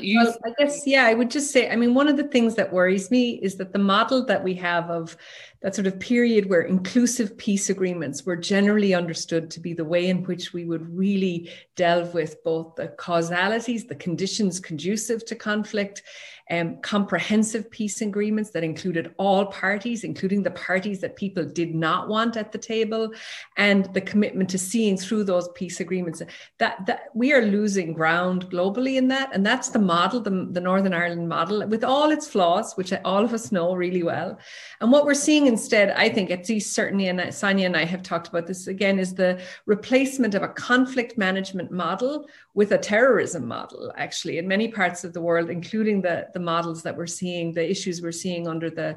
[0.00, 0.20] You.
[0.20, 2.72] Well, I guess, yeah, I would just say, I mean, one of the things that
[2.72, 5.16] worries me is that the model that we have of
[5.60, 10.08] that sort of period where inclusive peace agreements were generally understood to be the way
[10.08, 16.02] in which we would really delve with both the causalities, the conditions conducive to conflict,
[16.50, 22.08] um, comprehensive peace agreements that included all parties, including the parties that people did not
[22.08, 23.12] want at the table,
[23.56, 26.22] and the commitment to seeing through those peace agreements.
[26.58, 30.60] That, that we are losing ground globally in that, and that's the model, the, the
[30.60, 34.38] Northern Ireland model, with all its flaws, which all of us know really well.
[34.80, 38.02] And what we're seeing instead, I think, at least certainly, and Sonja and I have
[38.02, 43.46] talked about this again, is the replacement of a conflict management model with a terrorism
[43.48, 47.52] model, actually, in many parts of the world, including the, the models that we're seeing,
[47.52, 48.96] the issues we're seeing under the,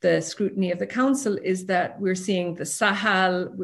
[0.00, 3.54] the scrutiny of the council, is that we're seeing the Sahel,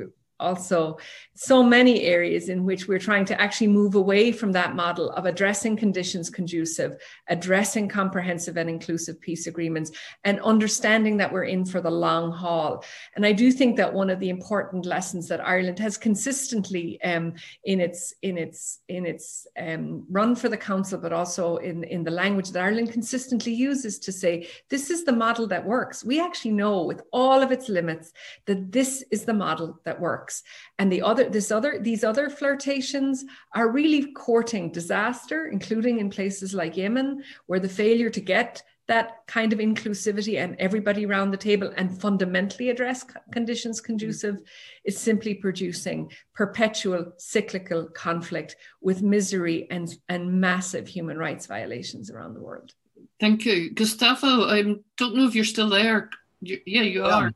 [0.41, 0.99] also
[1.35, 5.27] so many areas in which we're trying to actually move away from that model of
[5.27, 6.97] addressing conditions conducive,
[7.29, 9.91] addressing comprehensive and inclusive peace agreements,
[10.25, 12.85] and understanding that we're in for the long haul.
[13.17, 17.35] And I do think that one of the important lessons that Ireland has consistently um,
[17.65, 22.05] in its in its in its um, run for the council, but also in in
[22.05, 26.05] the language that Ireland consistently uses to say this is the model that works.
[26.05, 28.13] We actually know with all of its limits
[28.47, 30.43] that this is the model that works works
[30.79, 33.25] and the other this other these other flirtations
[33.55, 39.27] are really courting disaster including in places like yemen where the failure to get that
[39.27, 44.37] kind of inclusivity and everybody around the table and fundamentally address conditions conducive
[44.85, 52.33] is simply producing perpetual cyclical conflict with misery and, and massive human rights violations around
[52.33, 52.73] the world.
[53.21, 53.75] Thank you.
[53.75, 54.63] Gustavo, I
[54.97, 56.09] don't know if you're still there.
[56.41, 57.15] You, yeah, you yeah.
[57.15, 57.33] are.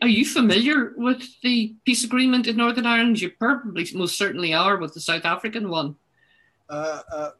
[0.00, 3.20] Are you familiar with the peace agreement in Northern Ireland?
[3.20, 5.96] You probably most certainly are with the South African one.
[6.70, 7.30] Uh, uh,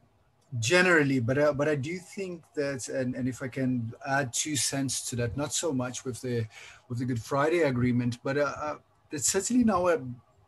[0.59, 4.57] generally, but uh, but I do think that, and, and if I can add two
[4.57, 6.47] cents to that, not so much with the
[6.89, 8.77] with the Good Friday Agreement, but uh, uh,
[9.17, 9.99] certainly now a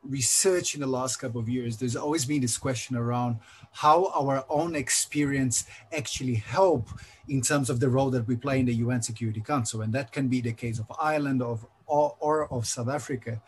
[0.03, 3.39] research in the last couple of years, there's always been this question around
[3.73, 5.65] how our own experience
[5.97, 6.89] actually help
[7.29, 9.83] in terms of the role that we play in the UN Security Council.
[9.83, 13.41] And that can be the case of Ireland, of or, of South Africa.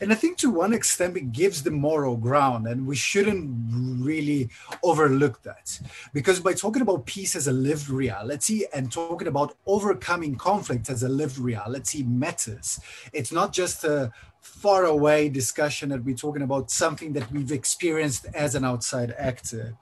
[0.00, 3.48] And I think to one extent it gives the moral ground, and we shouldn't
[4.04, 4.50] really
[4.82, 5.78] overlook that.
[6.12, 11.02] Because by talking about peace as a lived reality and talking about overcoming conflict as
[11.02, 12.80] a lived reality matters.
[13.12, 18.26] It's not just a far away discussion that we're talking about something that we've experienced
[18.34, 19.74] as an outside actor.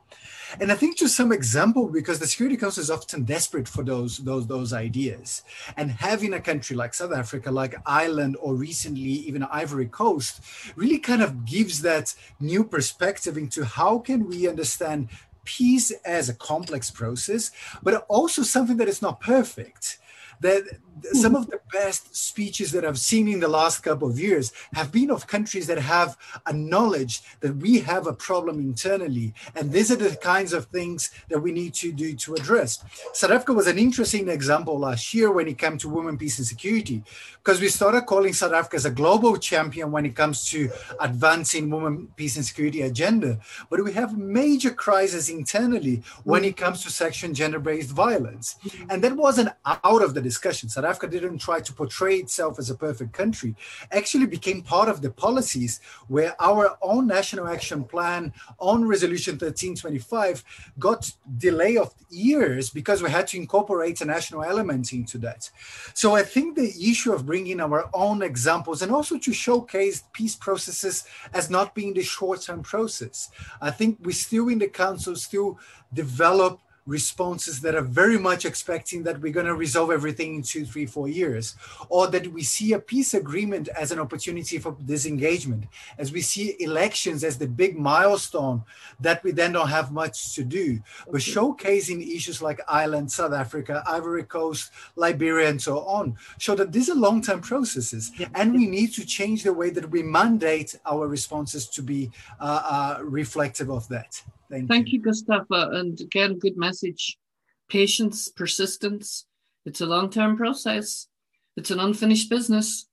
[0.61, 4.19] And I think just some example, because the Security Council is often desperate for those,
[4.19, 5.43] those, those ideas.
[5.77, 10.41] And having a country like South Africa, like Ireland, or recently even Ivory Coast,
[10.77, 15.09] really kind of gives that new perspective into how can we understand
[15.45, 17.51] peace as a complex process,
[17.83, 19.99] but also something that is not perfect
[20.41, 20.65] that
[21.13, 24.93] some of the best speeches that I've seen in the last couple of years have
[24.93, 26.17] been of countries that have
[26.47, 29.35] acknowledged that we have a problem internally.
[29.55, 32.85] And these are the kinds of things that we need to do to address.
[33.13, 36.47] South Africa was an interesting example last year when it came to women, peace, and
[36.47, 37.03] security,
[37.43, 40.71] because we started calling South Africa as a global champion when it comes to
[41.01, 43.39] advancing women, peace, and security agenda.
[43.71, 48.57] But we have major crises internally when it comes to sexual gender-based violence.
[48.89, 50.69] And that wasn't out of the discussion.
[50.69, 53.55] South Africa didn't try to portray itself as a perfect country,
[53.91, 60.45] actually became part of the policies where our own national action plan on resolution 1325
[60.79, 65.51] got delay of years because we had to incorporate a national element into that.
[65.95, 70.37] So I think the issue of bringing our own examples and also to showcase peace
[70.37, 73.31] processes as not being the short-term process.
[73.61, 75.59] I think we still in the council still
[75.93, 80.65] develop responses that are very much expecting that we're going to resolve everything in two,
[80.65, 81.55] three, four years,
[81.89, 85.65] or that we see a peace agreement as an opportunity for disengagement,
[85.99, 88.63] as we see elections as the big milestone
[89.01, 90.81] that we then don't have much to do.
[91.11, 96.73] But showcasing issues like Ireland, South Africa, Ivory Coast, Liberia, and so on, show that
[96.73, 98.11] these are long term processes.
[98.35, 102.11] And we need to change the way that we mandate our responses to be
[102.41, 104.23] uh, uh, reflective of that.
[104.53, 104.99] Thank, Thank you.
[104.99, 105.71] you, Gustavo.
[105.71, 107.17] And again, good message.
[107.71, 109.25] Patience, persistence.
[109.65, 111.07] It's a long term process,
[111.57, 112.89] it's an unfinished business,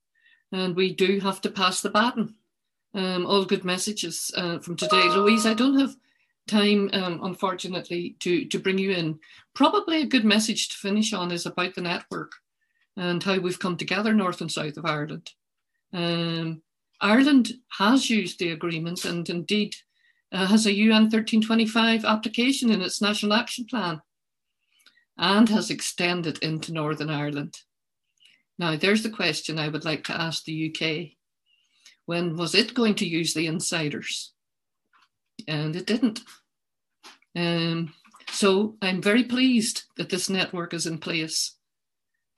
[0.52, 2.36] and we do have to pass the baton.
[2.94, 5.08] Um, all good messages uh, from today.
[5.08, 5.94] Louise, I don't have
[6.48, 9.18] time, um, unfortunately, to, to bring you in.
[9.54, 12.32] Probably a good message to finish on is about the network
[12.96, 15.30] and how we've come together, North and South of Ireland.
[15.92, 16.62] Um,
[17.00, 19.74] Ireland has used the agreement, and indeed,
[20.32, 24.00] uh, has a UN 1325 application in its National Action Plan
[25.18, 27.58] and has extended into Northern Ireland.
[28.58, 31.16] Now, there's the question I would like to ask the UK.
[32.06, 34.32] When was it going to use the insiders?
[35.48, 36.20] And it didn't.
[37.36, 37.94] Um,
[38.30, 41.56] so I'm very pleased that this network is in place.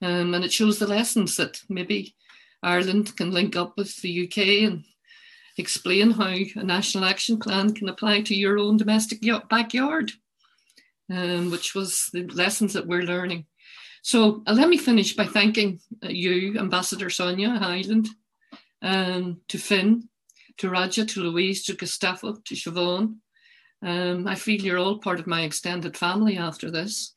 [0.01, 2.15] Um, and it shows the lessons that maybe
[2.61, 4.83] Ireland can link up with the UK and
[5.57, 9.19] explain how a national action plan can apply to your own domestic
[9.49, 10.11] backyard,
[11.11, 13.45] um, which was the lessons that we're learning.
[14.01, 18.09] So uh, let me finish by thanking uh, you, Ambassador Sonja Hyland,
[18.81, 20.09] um, to Finn,
[20.57, 23.15] to Raja, to Louise, to Gustavo, to Siobhan.
[23.81, 27.13] Um, I feel you're all part of my extended family after this.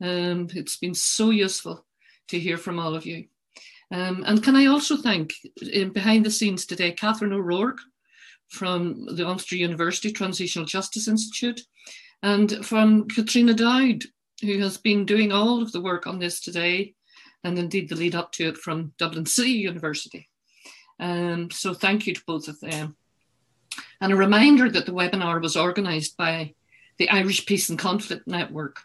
[0.00, 1.86] Um, it's been so useful
[2.28, 3.26] to hear from all of you.
[3.92, 7.80] Um, and can I also thank in behind the scenes today, Catherine O'Rourke
[8.48, 11.60] from the Ulster University Transitional Justice Institute
[12.22, 14.04] and from Katrina Dowd,
[14.40, 16.94] who has been doing all of the work on this today
[17.44, 20.28] and indeed the lead up to it from Dublin City University.
[20.98, 22.96] Um, so thank you to both of them.
[24.00, 26.54] And a reminder that the webinar was organised by
[26.98, 28.80] the Irish Peace and Conflict Network.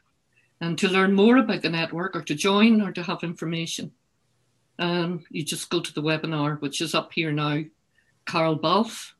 [0.60, 3.92] And to learn more about the network or to join or to have information,
[4.80, 7.64] um, you just go to the webinar, which is up here now.
[8.26, 9.14] Carl Balfe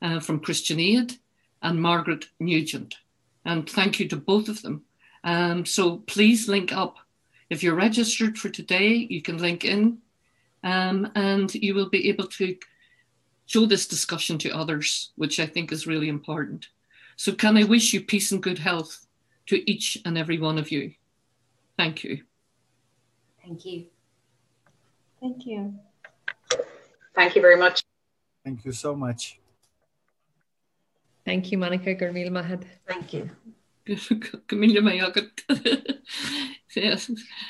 [0.00, 1.14] uh, from Christian Aid
[1.62, 2.94] and Margaret Nugent.
[3.44, 4.84] And thank you to both of them.
[5.24, 6.96] Um, so please link up.
[7.50, 9.98] If you're registered for today, you can link in
[10.62, 12.56] um, and you will be able to
[13.46, 16.68] show this discussion to others, which I think is really important.
[17.16, 19.06] So, can I wish you peace and good health
[19.46, 20.94] to each and every one of you?
[21.76, 22.22] Thank you.
[23.42, 23.86] Thank you.
[25.24, 25.72] Thank you.
[27.14, 27.80] Thank you very much.
[28.44, 29.40] Thank you so much.
[31.24, 32.64] Thank you, Monica Gurmil Mahad.
[32.86, 33.30] Thank you.
[34.46, 35.32] Camilla Mayagat.
[36.76, 37.10] yes.